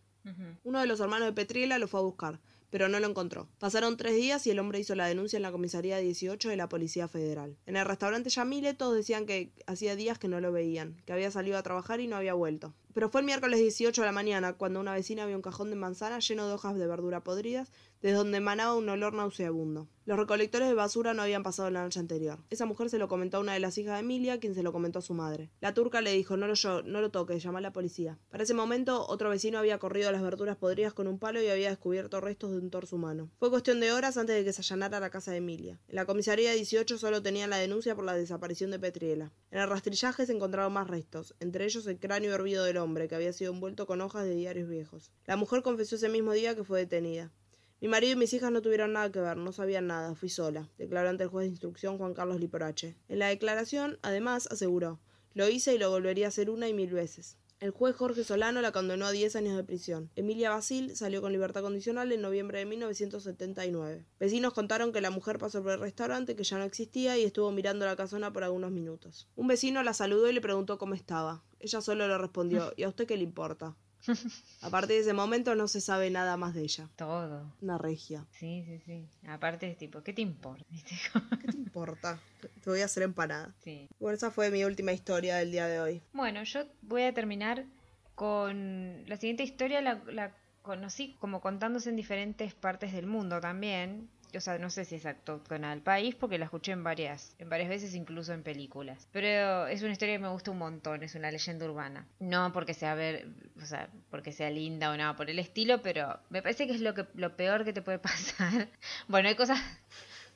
Uno 0.62 0.78
de 0.78 0.86
los 0.86 1.00
hermanos 1.00 1.26
de 1.26 1.32
Petriela 1.32 1.78
lo 1.78 1.88
fue 1.88 2.00
a 2.00 2.02
buscar, 2.02 2.38
pero 2.70 2.88
no 2.88 3.00
lo 3.00 3.08
encontró. 3.08 3.48
Pasaron 3.58 3.96
tres 3.96 4.14
días 4.16 4.46
y 4.46 4.50
el 4.50 4.58
hombre 4.58 4.80
hizo 4.80 4.94
la 4.94 5.06
denuncia 5.06 5.36
en 5.36 5.42
la 5.42 5.52
comisaría 5.52 5.98
18 5.98 6.48
de 6.48 6.56
la 6.56 6.68
Policía 6.68 7.08
Federal. 7.08 7.56
En 7.66 7.76
el 7.76 7.86
restaurante 7.86 8.30
Yamile 8.30 8.74
todos 8.74 8.94
decían 8.94 9.26
que 9.26 9.52
hacía 9.66 9.96
días 9.96 10.18
que 10.18 10.28
no 10.28 10.40
lo 10.40 10.52
veían, 10.52 10.96
que 11.06 11.12
había 11.12 11.30
salido 11.30 11.58
a 11.58 11.62
trabajar 11.62 12.00
y 12.00 12.08
no 12.08 12.16
había 12.16 12.34
vuelto. 12.34 12.74
Pero 12.94 13.08
fue 13.10 13.20
el 13.20 13.26
miércoles 13.26 13.60
18 13.60 14.00
de 14.00 14.06
la 14.06 14.12
mañana 14.12 14.54
cuando 14.54 14.80
una 14.80 14.94
vecina 14.94 15.26
vio 15.26 15.36
un 15.36 15.42
cajón 15.42 15.70
de 15.70 15.76
manzana 15.76 16.18
lleno 16.18 16.46
de 16.46 16.54
hojas 16.54 16.76
de 16.76 16.86
verdura 16.86 17.22
podridas, 17.22 17.70
desde 18.00 18.16
donde 18.16 18.38
emanaba 18.38 18.74
un 18.74 18.88
olor 18.88 19.14
nauseabundo. 19.14 19.88
Los 20.04 20.18
recolectores 20.18 20.68
de 20.68 20.74
basura 20.74 21.12
no 21.12 21.20
habían 21.20 21.42
pasado 21.42 21.68
la 21.70 21.82
noche 21.82 22.00
anterior. 22.00 22.38
Esa 22.48 22.64
mujer 22.64 22.88
se 22.88 22.96
lo 22.96 23.08
comentó 23.08 23.36
a 23.36 23.40
una 23.40 23.52
de 23.52 23.60
las 23.60 23.76
hijas 23.76 23.94
de 23.94 24.00
Emilia, 24.00 24.40
quien 24.40 24.54
se 24.54 24.62
lo 24.62 24.72
comentó 24.72 25.00
a 25.00 25.02
su 25.02 25.12
madre. 25.12 25.50
La 25.60 25.74
turca 25.74 26.00
le 26.00 26.12
dijo, 26.12 26.38
no 26.38 26.46
lo, 26.46 26.54
yo, 26.54 26.82
no 26.82 27.02
lo 27.02 27.10
toques, 27.10 27.42
llama 27.42 27.58
a 27.58 27.62
la 27.62 27.74
policía. 27.74 28.18
Para 28.30 28.44
ese 28.44 28.54
momento, 28.54 29.06
otro 29.06 29.28
vecino 29.28 29.58
había 29.58 29.78
corrido 29.78 30.10
las 30.10 30.22
verduras 30.22 30.56
podridas 30.56 30.94
con 30.94 31.08
un 31.08 31.18
palo 31.18 31.42
y 31.42 31.48
había 31.48 31.68
descubierto 31.68 32.22
restos 32.22 32.52
de 32.52 32.58
un 32.58 32.70
torso 32.70 32.96
humano. 32.96 33.30
Fue 33.38 33.50
cuestión 33.50 33.80
de 33.80 33.92
horas 33.92 34.16
antes 34.16 34.34
de 34.34 34.44
que 34.44 34.52
se 34.54 34.62
allanara 34.62 34.98
la 34.98 35.10
casa 35.10 35.32
de 35.32 35.38
Emilia. 35.38 35.78
En 35.88 35.96
la 35.96 36.06
comisaría 36.06 36.52
18 36.52 36.96
solo 36.96 37.22
tenían 37.22 37.50
la 37.50 37.58
denuncia 37.58 37.94
por 37.94 38.04
la 38.04 38.14
desaparición 38.14 38.70
de 38.70 38.78
Petriela. 38.78 39.32
En 39.50 39.60
el 39.60 39.68
rastrillaje 39.68 40.24
se 40.24 40.32
encontraron 40.32 40.72
más 40.72 40.88
restos, 40.88 41.34
entre 41.40 41.66
ellos 41.66 41.86
el 41.86 41.98
cráneo 41.98 42.34
hervido 42.34 42.64
del 42.64 42.77
hombre, 42.78 43.08
que 43.08 43.14
había 43.14 43.32
sido 43.32 43.52
envuelto 43.52 43.86
con 43.86 44.00
hojas 44.00 44.24
de 44.24 44.34
diarios 44.34 44.68
viejos. 44.68 45.12
La 45.26 45.36
mujer 45.36 45.62
confesó 45.62 45.96
ese 45.96 46.08
mismo 46.08 46.32
día 46.32 46.54
que 46.54 46.64
fue 46.64 46.80
detenida. 46.80 47.32
Mi 47.80 47.88
marido 47.88 48.14
y 48.14 48.16
mis 48.16 48.34
hijas 48.34 48.50
no 48.50 48.60
tuvieron 48.60 48.92
nada 48.92 49.12
que 49.12 49.20
ver, 49.20 49.36
no 49.36 49.52
sabían 49.52 49.86
nada, 49.86 50.14
fui 50.14 50.28
sola, 50.28 50.68
declaró 50.78 51.08
ante 51.08 51.22
el 51.22 51.30
juez 51.30 51.44
de 51.44 51.50
instrucción 51.50 51.96
Juan 51.96 52.12
Carlos 52.12 52.40
Liporache. 52.40 52.96
En 53.08 53.20
la 53.20 53.28
declaración, 53.28 53.98
además, 54.02 54.48
aseguró, 54.50 54.98
lo 55.34 55.48
hice 55.48 55.74
y 55.74 55.78
lo 55.78 55.88
volvería 55.88 56.26
a 56.26 56.28
hacer 56.28 56.50
una 56.50 56.68
y 56.68 56.74
mil 56.74 56.92
veces. 56.92 57.37
El 57.60 57.72
juez 57.72 57.96
Jorge 57.96 58.22
Solano 58.22 58.62
la 58.62 58.70
condenó 58.70 59.04
a 59.04 59.10
10 59.10 59.34
años 59.34 59.56
de 59.56 59.64
prisión. 59.64 60.12
Emilia 60.14 60.50
Basil 60.50 60.94
salió 60.94 61.20
con 61.20 61.32
libertad 61.32 61.60
condicional 61.60 62.12
en 62.12 62.20
noviembre 62.20 62.60
de 62.60 62.66
1979. 62.66 64.06
Vecinos 64.20 64.54
contaron 64.54 64.92
que 64.92 65.00
la 65.00 65.10
mujer 65.10 65.38
pasó 65.38 65.60
por 65.60 65.72
el 65.72 65.80
restaurante 65.80 66.36
que 66.36 66.44
ya 66.44 66.56
no 66.58 66.62
existía 66.62 67.18
y 67.18 67.24
estuvo 67.24 67.50
mirando 67.50 67.84
la 67.84 67.96
casona 67.96 68.32
por 68.32 68.44
algunos 68.44 68.70
minutos. 68.70 69.28
Un 69.34 69.48
vecino 69.48 69.82
la 69.82 69.92
saludó 69.92 70.30
y 70.30 70.34
le 70.34 70.40
preguntó 70.40 70.78
cómo 70.78 70.94
estaba. 70.94 71.42
Ella 71.58 71.80
solo 71.80 72.06
le 72.06 72.16
respondió, 72.16 72.72
¿y 72.76 72.84
a 72.84 72.88
usted 72.88 73.08
qué 73.08 73.16
le 73.16 73.24
importa? 73.24 73.76
A 74.62 74.70
partir 74.70 74.96
de 74.96 75.00
ese 75.00 75.12
momento 75.12 75.54
no 75.54 75.68
se 75.68 75.80
sabe 75.80 76.10
nada 76.10 76.36
más 76.36 76.54
de 76.54 76.62
ella. 76.62 76.88
Todo. 76.96 77.52
Una 77.60 77.78
regia. 77.78 78.26
Sí, 78.32 78.64
sí, 78.66 78.80
sí. 78.84 79.08
Aparte 79.28 79.70
es 79.70 79.76
tipo, 79.78 80.02
¿qué 80.02 80.12
te 80.12 80.22
importa? 80.22 80.64
¿Qué 81.40 81.48
te 81.48 81.56
importa? 81.56 82.20
Te 82.40 82.48
te 82.48 82.70
voy 82.70 82.80
a 82.80 82.86
hacer 82.86 83.02
empanada. 83.02 83.54
sí. 83.64 83.88
Bueno, 83.98 84.16
esa 84.16 84.30
fue 84.30 84.50
mi 84.50 84.64
última 84.64 84.92
historia 84.92 85.36
del 85.36 85.52
día 85.52 85.66
de 85.66 85.80
hoy. 85.80 86.02
Bueno, 86.12 86.42
yo 86.44 86.64
voy 86.82 87.02
a 87.02 87.14
terminar 87.14 87.64
con 88.14 89.04
la 89.06 89.16
siguiente 89.16 89.42
historia, 89.44 89.80
la, 89.80 90.02
la 90.06 90.34
conocí 90.62 91.16
como 91.20 91.40
contándose 91.40 91.88
en 91.88 91.96
diferentes 91.96 92.54
partes 92.54 92.92
del 92.92 93.06
mundo 93.06 93.40
también. 93.40 94.10
O 94.36 94.40
sea, 94.40 94.58
no 94.58 94.70
sé 94.70 94.84
si 94.84 94.96
es 94.96 95.06
autóctona 95.06 95.72
al 95.72 95.80
país 95.80 96.14
porque 96.14 96.38
la 96.38 96.44
escuché 96.44 96.72
en 96.72 96.84
varias, 96.84 97.34
en 97.38 97.48
varias 97.48 97.68
veces, 97.68 97.94
incluso 97.94 98.32
en 98.32 98.42
películas. 98.42 99.08
Pero 99.12 99.66
es 99.66 99.82
una 99.82 99.92
historia 99.92 100.16
que 100.16 100.22
me 100.22 100.28
gusta 100.28 100.50
un 100.50 100.58
montón, 100.58 101.02
es 101.02 101.14
una 101.14 101.30
leyenda 101.30 101.64
urbana. 101.64 102.06
No 102.20 102.52
porque 102.52 102.74
sea 102.74 102.94
ver, 102.94 103.28
o 103.60 103.64
sea, 103.64 103.88
porque 104.10 104.32
sea 104.32 104.50
linda 104.50 104.90
o 104.90 104.96
nada 104.96 105.16
por 105.16 105.30
el 105.30 105.38
estilo, 105.38 105.82
pero 105.82 106.18
me 106.30 106.42
parece 106.42 106.66
que 106.66 106.74
es 106.74 106.80
lo 106.80 106.94
que 106.94 107.06
lo 107.14 107.36
peor 107.36 107.64
que 107.64 107.72
te 107.72 107.82
puede 107.82 107.98
pasar. 107.98 108.68
Bueno, 109.08 109.28
hay 109.28 109.34
cosas 109.34 109.60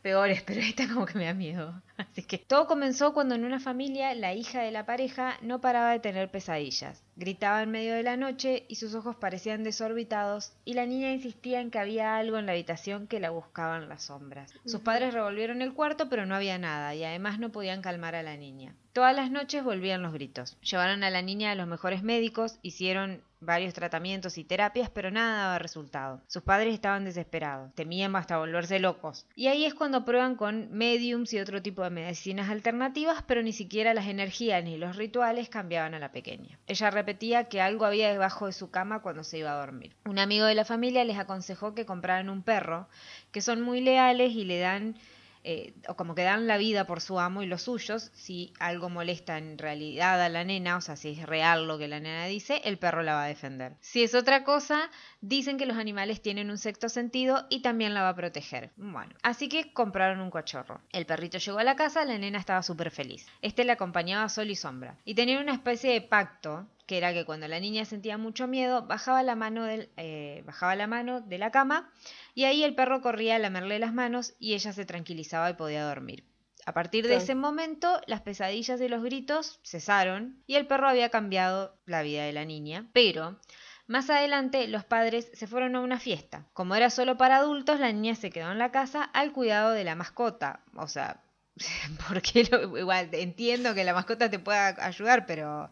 peores, 0.02 0.42
pero 0.46 0.60
esta 0.60 0.86
como 0.88 1.06
que 1.06 1.18
me 1.18 1.24
da 1.24 1.34
miedo. 1.34 1.80
Así 1.96 2.22
que 2.22 2.38
todo 2.38 2.66
comenzó 2.66 3.14
cuando 3.14 3.34
en 3.34 3.44
una 3.44 3.60
familia 3.60 4.14
la 4.14 4.34
hija 4.34 4.60
de 4.60 4.72
la 4.72 4.84
pareja 4.84 5.38
no 5.40 5.60
paraba 5.60 5.92
de 5.92 6.00
tener 6.00 6.30
pesadillas. 6.30 7.02
Gritaba 7.16 7.62
en 7.62 7.70
medio 7.70 7.94
de 7.94 8.02
la 8.02 8.16
noche 8.16 8.66
y 8.68 8.76
sus 8.76 8.94
ojos 8.94 9.16
parecían 9.16 9.62
desorbitados 9.62 10.52
y 10.64 10.74
la 10.74 10.86
niña 10.86 11.12
insistía 11.12 11.60
en 11.60 11.70
que 11.70 11.78
había 11.78 12.16
algo 12.16 12.38
en 12.38 12.46
la 12.46 12.52
habitación 12.52 13.06
que 13.06 13.20
la 13.20 13.30
buscaban 13.30 13.88
las 13.88 14.02
sombras. 14.04 14.52
Sus 14.66 14.80
padres 14.80 15.14
revolvieron 15.14 15.62
el 15.62 15.74
cuarto 15.74 16.08
pero 16.08 16.26
no 16.26 16.34
había 16.34 16.58
nada 16.58 16.94
y 16.94 17.04
además 17.04 17.38
no 17.38 17.52
podían 17.52 17.82
calmar 17.82 18.14
a 18.14 18.22
la 18.22 18.36
niña. 18.36 18.74
Todas 18.92 19.16
las 19.16 19.30
noches 19.30 19.64
volvían 19.64 20.02
los 20.02 20.12
gritos. 20.12 20.58
Llevaron 20.60 21.02
a 21.02 21.08
la 21.08 21.22
niña 21.22 21.50
a 21.50 21.54
los 21.54 21.66
mejores 21.66 22.02
médicos, 22.02 22.58
hicieron 22.60 23.22
varios 23.40 23.72
tratamientos 23.72 24.36
y 24.36 24.44
terapias, 24.44 24.90
pero 24.90 25.10
nada 25.10 25.44
daba 25.44 25.58
resultado. 25.58 26.20
Sus 26.26 26.42
padres 26.42 26.74
estaban 26.74 27.04
desesperados, 27.04 27.74
temían 27.74 28.14
hasta 28.16 28.36
volverse 28.36 28.78
locos. 28.78 29.26
Y 29.34 29.48
ahí 29.48 29.64
es 29.64 29.72
cuando 29.72 30.04
prueban 30.04 30.36
con 30.36 30.70
mediums 30.72 31.32
y 31.32 31.40
otro 31.40 31.62
tipo 31.62 31.82
de 31.82 31.88
medicinas 31.88 32.50
alternativas, 32.50 33.24
pero 33.26 33.42
ni 33.42 33.52
siquiera 33.52 33.94
las 33.94 34.06
energías 34.06 34.62
ni 34.62 34.76
los 34.76 34.96
rituales 34.96 35.48
cambiaban 35.48 35.94
a 35.94 35.98
la 35.98 36.12
pequeña. 36.12 36.58
Ella 36.66 36.90
repetía 36.90 37.44
que 37.44 37.60
algo 37.60 37.86
había 37.86 38.10
debajo 38.10 38.46
de 38.46 38.52
su 38.52 38.70
cama 38.70 39.00
cuando 39.00 39.24
se 39.24 39.38
iba 39.38 39.52
a 39.52 39.60
dormir. 39.64 39.96
Un 40.04 40.18
amigo 40.18 40.44
de 40.44 40.54
la 40.54 40.66
familia 40.66 41.04
les 41.04 41.18
aconsejó 41.18 41.74
que 41.74 41.86
compraran 41.86 42.28
un 42.28 42.42
perro, 42.42 42.88
que 43.32 43.40
son 43.40 43.62
muy 43.62 43.80
leales 43.80 44.32
y 44.32 44.44
le 44.44 44.58
dan 44.58 44.96
eh, 45.44 45.74
o 45.88 45.96
como 45.96 46.14
que 46.14 46.22
dan 46.22 46.46
la 46.46 46.56
vida 46.56 46.86
por 46.86 47.00
su 47.00 47.18
amo 47.18 47.42
y 47.42 47.46
los 47.46 47.62
suyos, 47.62 48.10
si 48.14 48.52
algo 48.60 48.88
molesta 48.88 49.38
en 49.38 49.58
realidad 49.58 50.22
a 50.22 50.28
la 50.28 50.44
nena, 50.44 50.76
o 50.76 50.80
sea, 50.80 50.96
si 50.96 51.10
es 51.10 51.26
real 51.26 51.66
lo 51.66 51.78
que 51.78 51.88
la 51.88 52.00
nena 52.00 52.26
dice, 52.26 52.60
el 52.64 52.78
perro 52.78 53.02
la 53.02 53.14
va 53.14 53.24
a 53.24 53.28
defender. 53.28 53.76
Si 53.80 54.02
es 54.02 54.14
otra 54.14 54.44
cosa, 54.44 54.90
dicen 55.20 55.58
que 55.58 55.66
los 55.66 55.76
animales 55.76 56.22
tienen 56.22 56.50
un 56.50 56.58
sexto 56.58 56.88
sentido 56.88 57.46
y 57.50 57.60
también 57.60 57.94
la 57.94 58.02
va 58.02 58.10
a 58.10 58.14
proteger. 58.14 58.70
Bueno, 58.76 59.14
así 59.22 59.48
que 59.48 59.72
compraron 59.72 60.20
un 60.20 60.30
cachorro. 60.30 60.80
El 60.92 61.06
perrito 61.06 61.38
llegó 61.38 61.58
a 61.58 61.64
la 61.64 61.76
casa, 61.76 62.04
la 62.04 62.18
nena 62.18 62.38
estaba 62.38 62.62
súper 62.62 62.90
feliz. 62.90 63.26
Este 63.40 63.64
le 63.64 63.72
acompañaba 63.72 64.28
sol 64.28 64.50
y 64.50 64.56
sombra. 64.56 64.96
Y 65.04 65.14
tenían 65.14 65.42
una 65.42 65.54
especie 65.54 65.92
de 65.92 66.02
pacto 66.02 66.66
que 66.86 66.98
era 66.98 67.12
que 67.12 67.24
cuando 67.24 67.48
la 67.48 67.60
niña 67.60 67.84
sentía 67.84 68.18
mucho 68.18 68.46
miedo, 68.46 68.86
bajaba 68.86 69.22
la 69.22 69.34
mano, 69.34 69.64
del, 69.64 69.88
eh, 69.96 70.42
bajaba 70.44 70.74
la 70.76 70.86
mano 70.86 71.20
de 71.20 71.38
la 71.38 71.50
cama 71.50 71.90
y 72.34 72.44
ahí 72.44 72.64
el 72.64 72.74
perro 72.74 73.00
corría 73.00 73.36
a 73.36 73.38
lamerle 73.38 73.78
las 73.78 73.92
manos 73.94 74.34
y 74.38 74.54
ella 74.54 74.72
se 74.72 74.84
tranquilizaba 74.86 75.50
y 75.50 75.54
podía 75.54 75.84
dormir. 75.84 76.24
A 76.64 76.72
partir 76.72 77.06
de 77.08 77.16
ese 77.16 77.34
momento, 77.34 78.00
las 78.06 78.20
pesadillas 78.20 78.80
y 78.80 78.88
los 78.88 79.02
gritos 79.02 79.58
cesaron 79.64 80.42
y 80.46 80.54
el 80.54 80.66
perro 80.66 80.88
había 80.88 81.08
cambiado 81.10 81.76
la 81.86 82.02
vida 82.02 82.24
de 82.24 82.32
la 82.32 82.44
niña, 82.44 82.88
pero 82.92 83.40
más 83.88 84.08
adelante 84.10 84.68
los 84.68 84.84
padres 84.84 85.28
se 85.34 85.48
fueron 85.48 85.74
a 85.74 85.80
una 85.80 85.98
fiesta. 85.98 86.46
Como 86.52 86.76
era 86.76 86.88
solo 86.88 87.16
para 87.16 87.38
adultos, 87.38 87.80
la 87.80 87.92
niña 87.92 88.14
se 88.14 88.30
quedó 88.30 88.52
en 88.52 88.58
la 88.58 88.70
casa 88.70 89.02
al 89.02 89.32
cuidado 89.32 89.72
de 89.72 89.82
la 89.82 89.96
mascota. 89.96 90.60
O 90.76 90.86
sea, 90.86 91.20
porque 92.08 92.44
lo- 92.50 92.78
igual 92.78 93.08
entiendo 93.12 93.74
que 93.74 93.82
la 93.84 93.92
mascota 93.92 94.30
te 94.30 94.38
pueda 94.38 94.68
ayudar, 94.86 95.26
pero 95.26 95.68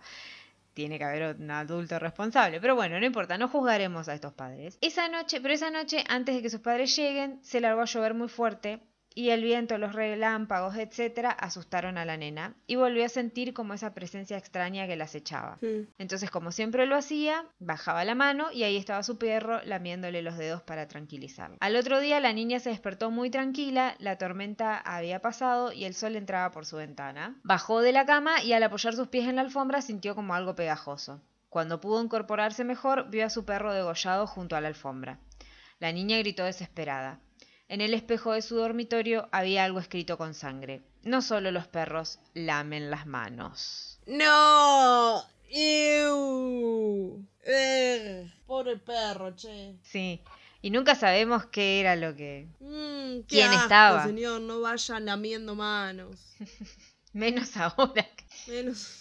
tiene 0.80 0.96
que 0.96 1.04
haber 1.04 1.36
un 1.38 1.50
adulto 1.50 1.98
responsable. 1.98 2.58
Pero 2.58 2.74
bueno, 2.74 2.98
no 2.98 3.04
importa, 3.04 3.36
no 3.36 3.48
juzgaremos 3.48 4.08
a 4.08 4.14
estos 4.14 4.32
padres. 4.32 4.78
Esa 4.80 5.08
noche, 5.08 5.38
pero 5.42 5.52
esa 5.52 5.70
noche, 5.70 6.04
antes 6.08 6.34
de 6.34 6.40
que 6.40 6.48
sus 6.48 6.60
padres 6.60 6.96
lleguen, 6.96 7.38
se 7.42 7.60
largó 7.60 7.82
a 7.82 7.84
llover 7.84 8.14
muy 8.14 8.28
fuerte 8.28 8.80
y 9.14 9.30
el 9.30 9.42
viento, 9.42 9.76
los 9.78 9.92
relámpagos, 9.92 10.76
etcétera, 10.76 11.30
asustaron 11.30 11.98
a 11.98 12.04
la 12.04 12.16
nena 12.16 12.54
y 12.66 12.76
volvió 12.76 13.04
a 13.04 13.08
sentir 13.08 13.52
como 13.52 13.74
esa 13.74 13.92
presencia 13.92 14.38
extraña 14.38 14.86
que 14.86 14.96
la 14.96 15.04
acechaba. 15.04 15.58
Entonces, 15.98 16.30
como 16.30 16.52
siempre 16.52 16.86
lo 16.86 16.96
hacía, 16.96 17.44
bajaba 17.58 18.04
la 18.04 18.14
mano 18.14 18.52
y 18.52 18.62
ahí 18.62 18.76
estaba 18.76 19.02
su 19.02 19.18
perro 19.18 19.60
lamiéndole 19.64 20.22
los 20.22 20.36
dedos 20.38 20.62
para 20.62 20.86
tranquilizarla. 20.86 21.56
Al 21.60 21.76
otro 21.76 22.00
día 22.00 22.20
la 22.20 22.32
niña 22.32 22.60
se 22.60 22.70
despertó 22.70 23.10
muy 23.10 23.30
tranquila, 23.30 23.96
la 23.98 24.16
tormenta 24.16 24.78
había 24.78 25.20
pasado 25.20 25.72
y 25.72 25.84
el 25.84 25.94
sol 25.94 26.16
entraba 26.16 26.50
por 26.52 26.66
su 26.66 26.76
ventana. 26.76 27.36
Bajó 27.42 27.80
de 27.80 27.92
la 27.92 28.06
cama 28.06 28.42
y 28.42 28.52
al 28.52 28.62
apoyar 28.62 28.94
sus 28.94 29.08
pies 29.08 29.28
en 29.28 29.36
la 29.36 29.42
alfombra 29.42 29.82
sintió 29.82 30.14
como 30.14 30.34
algo 30.34 30.54
pegajoso. 30.54 31.20
Cuando 31.48 31.80
pudo 31.80 32.00
incorporarse 32.02 32.62
mejor, 32.62 33.10
vio 33.10 33.26
a 33.26 33.30
su 33.30 33.44
perro 33.44 33.74
degollado 33.74 34.28
junto 34.28 34.54
a 34.54 34.60
la 34.60 34.68
alfombra. 34.68 35.18
La 35.80 35.90
niña 35.90 36.18
gritó 36.18 36.44
desesperada. 36.44 37.18
En 37.70 37.80
el 37.80 37.94
espejo 37.94 38.32
de 38.32 38.42
su 38.42 38.56
dormitorio 38.56 39.28
había 39.30 39.62
algo 39.62 39.78
escrito 39.78 40.18
con 40.18 40.34
sangre. 40.34 40.82
No 41.04 41.22
solo 41.22 41.52
los 41.52 41.68
perros 41.68 42.18
lamen 42.34 42.90
las 42.90 43.06
manos. 43.06 44.00
¡No! 44.06 45.22
¡Ew! 45.48 47.24
Eh, 47.44 48.28
pobre 48.44 48.76
perro, 48.76 49.36
che. 49.36 49.76
Sí. 49.84 50.20
Y 50.62 50.70
nunca 50.70 50.96
sabemos 50.96 51.46
qué 51.46 51.78
era 51.78 51.94
lo 51.94 52.16
que... 52.16 52.48
Mm, 52.58 53.20
qué 53.20 53.36
¿Quién 53.36 53.50
asco, 53.50 53.62
estaba? 53.62 54.04
señor, 54.04 54.40
no 54.40 54.60
vayan 54.60 55.04
lamiendo 55.04 55.54
manos. 55.54 56.16
Menos 57.12 57.56
ahora. 57.56 58.04
Menos, 58.48 58.99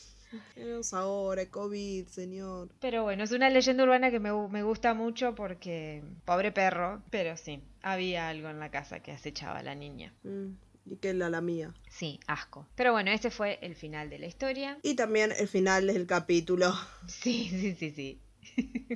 menos 0.56 0.94
ahora, 0.94 1.46
COVID, 1.46 2.08
señor. 2.08 2.70
Pero 2.80 3.04
bueno, 3.04 3.24
es 3.24 3.32
una 3.32 3.50
leyenda 3.50 3.84
urbana 3.84 4.12
que 4.12 4.20
me, 4.20 4.32
me 4.50 4.64
gusta 4.64 4.94
mucho 4.94 5.36
porque... 5.36 6.04
Pobre 6.26 6.52
perro. 6.52 7.02
Pero 7.10 7.38
sí, 7.38 7.62
había 7.82 8.30
algo 8.30 8.50
en 8.50 8.60
la 8.60 8.72
casa 8.72 9.02
que 9.02 9.12
acechaba 9.12 9.60
a 9.60 9.64
la 9.64 9.76
niña. 9.76 10.14
Mm, 10.24 10.54
y 10.86 10.96
que 10.98 11.14
la 11.14 11.30
la 11.30 11.42
mía. 11.42 11.74
Sí, 11.90 12.20
asco. 12.28 12.68
Pero 12.76 12.92
bueno, 12.92 13.12
este 13.12 13.32
fue 13.32 13.60
el 13.62 13.76
final 13.76 14.10
de 14.10 14.20
la 14.20 14.28
historia. 14.28 14.80
Y 14.84 14.96
también 14.96 15.32
el 15.38 15.48
final 15.48 15.88
del 15.88 16.06
capítulo. 16.08 16.74
Sí, 17.08 17.48
sí, 17.50 17.76
sí, 17.76 17.92
sí. 17.92 18.20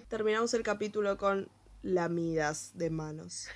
Terminamos 0.09 0.53
el 0.53 0.63
capítulo 0.63 1.17
con 1.17 1.49
lamidas 1.81 2.71
de 2.75 2.89
manos. 2.89 3.47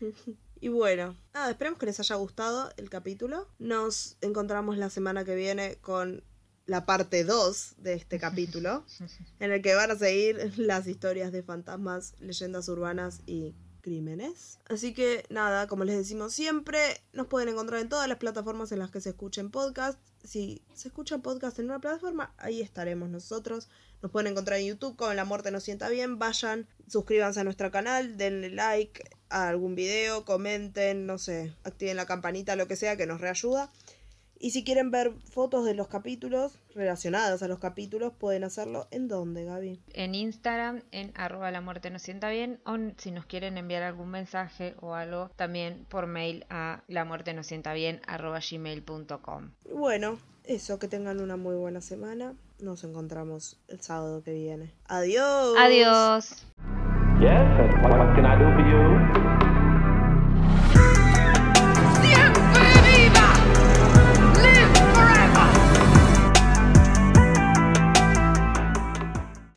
y 0.62 0.68
bueno, 0.68 1.16
nada, 1.34 1.50
esperemos 1.50 1.80
que 1.80 1.86
les 1.86 1.98
haya 1.98 2.14
gustado 2.14 2.70
el 2.76 2.88
capítulo. 2.88 3.48
Nos 3.58 4.16
encontramos 4.20 4.78
la 4.78 4.90
semana 4.90 5.24
que 5.24 5.34
viene 5.34 5.74
con 5.80 6.22
la 6.66 6.86
parte 6.86 7.24
2 7.24 7.74
de 7.78 7.94
este 7.94 8.20
capítulo, 8.20 8.86
en 9.40 9.50
el 9.50 9.60
que 9.60 9.74
van 9.74 9.90
a 9.90 9.96
seguir 9.96 10.56
las 10.56 10.86
historias 10.86 11.32
de 11.32 11.42
fantasmas, 11.42 12.14
leyendas 12.20 12.68
urbanas 12.68 13.22
y 13.26 13.56
crímenes. 13.80 14.60
Así 14.68 14.94
que 14.94 15.24
nada, 15.30 15.66
como 15.66 15.82
les 15.82 15.96
decimos 15.96 16.32
siempre, 16.32 16.78
nos 17.12 17.26
pueden 17.26 17.48
encontrar 17.48 17.80
en 17.80 17.88
todas 17.88 18.08
las 18.08 18.18
plataformas 18.18 18.70
en 18.70 18.78
las 18.78 18.92
que 18.92 19.00
se 19.00 19.08
escuchen 19.08 19.50
podcast. 19.50 19.98
Si 20.22 20.62
se 20.74 20.86
escuchan 20.86 21.22
podcast 21.22 21.58
en 21.58 21.64
una 21.64 21.80
plataforma, 21.80 22.32
ahí 22.38 22.60
estaremos 22.60 23.08
nosotros. 23.08 23.68
Nos 24.00 24.12
pueden 24.12 24.30
encontrar 24.30 24.60
en 24.60 24.66
YouTube 24.66 24.94
como 24.94 25.12
La 25.12 25.24
Muerte 25.24 25.50
Nos 25.50 25.64
Sienta 25.64 25.88
Bien. 25.88 26.20
Vayan, 26.20 26.68
suscríbanse 26.86 27.40
a 27.40 27.44
nuestro 27.44 27.72
canal, 27.72 28.16
denle 28.16 28.50
like 28.50 29.02
a 29.32 29.48
algún 29.48 29.74
video, 29.74 30.24
comenten, 30.24 31.06
no 31.06 31.18
sé, 31.18 31.54
activen 31.64 31.96
la 31.96 32.06
campanita, 32.06 32.54
lo 32.54 32.68
que 32.68 32.76
sea, 32.76 32.96
que 32.96 33.06
nos 33.06 33.20
reayuda. 33.20 33.70
Y 34.42 34.50
si 34.50 34.64
quieren 34.64 34.90
ver 34.90 35.12
fotos 35.30 35.64
de 35.64 35.72
los 35.72 35.86
capítulos 35.86 36.58
relacionadas 36.74 37.44
a 37.44 37.48
los 37.48 37.60
capítulos, 37.60 38.12
pueden 38.12 38.42
hacerlo 38.42 38.88
en 38.90 39.06
dónde, 39.06 39.44
Gaby. 39.44 39.80
En 39.92 40.16
Instagram, 40.16 40.82
en 40.90 41.12
arroba 41.14 41.52
la 41.52 41.60
muerte 41.60 41.90
nos 41.90 42.02
sienta 42.02 42.28
bien. 42.28 42.60
O 42.66 42.76
si 42.96 43.12
nos 43.12 43.24
quieren 43.24 43.56
enviar 43.56 43.84
algún 43.84 44.10
mensaje 44.10 44.74
o 44.80 44.94
algo, 44.94 45.30
también 45.36 45.86
por 45.88 46.08
mail 46.08 46.44
a 46.50 46.82
la 46.88 47.04
muerte 47.04 47.34
nos 47.34 47.46
sienta 47.46 47.72
bien 47.72 48.00
arroba 48.04 48.40
gmail.com. 48.40 49.52
Bueno, 49.72 50.18
eso, 50.42 50.80
que 50.80 50.88
tengan 50.88 51.20
una 51.20 51.36
muy 51.36 51.54
buena 51.54 51.80
semana. 51.80 52.34
Nos 52.58 52.82
encontramos 52.82 53.60
el 53.68 53.80
sábado 53.80 54.24
que 54.24 54.32
viene. 54.32 54.74
Adiós. 54.86 55.54
Adiós. 55.56 56.44
Yes, 57.22 57.46
what, 57.80 57.96
what 57.96 58.16
can 58.16 58.26
I 58.26 58.36
do 58.36 58.50
for 58.50 58.66
you? 58.66 59.51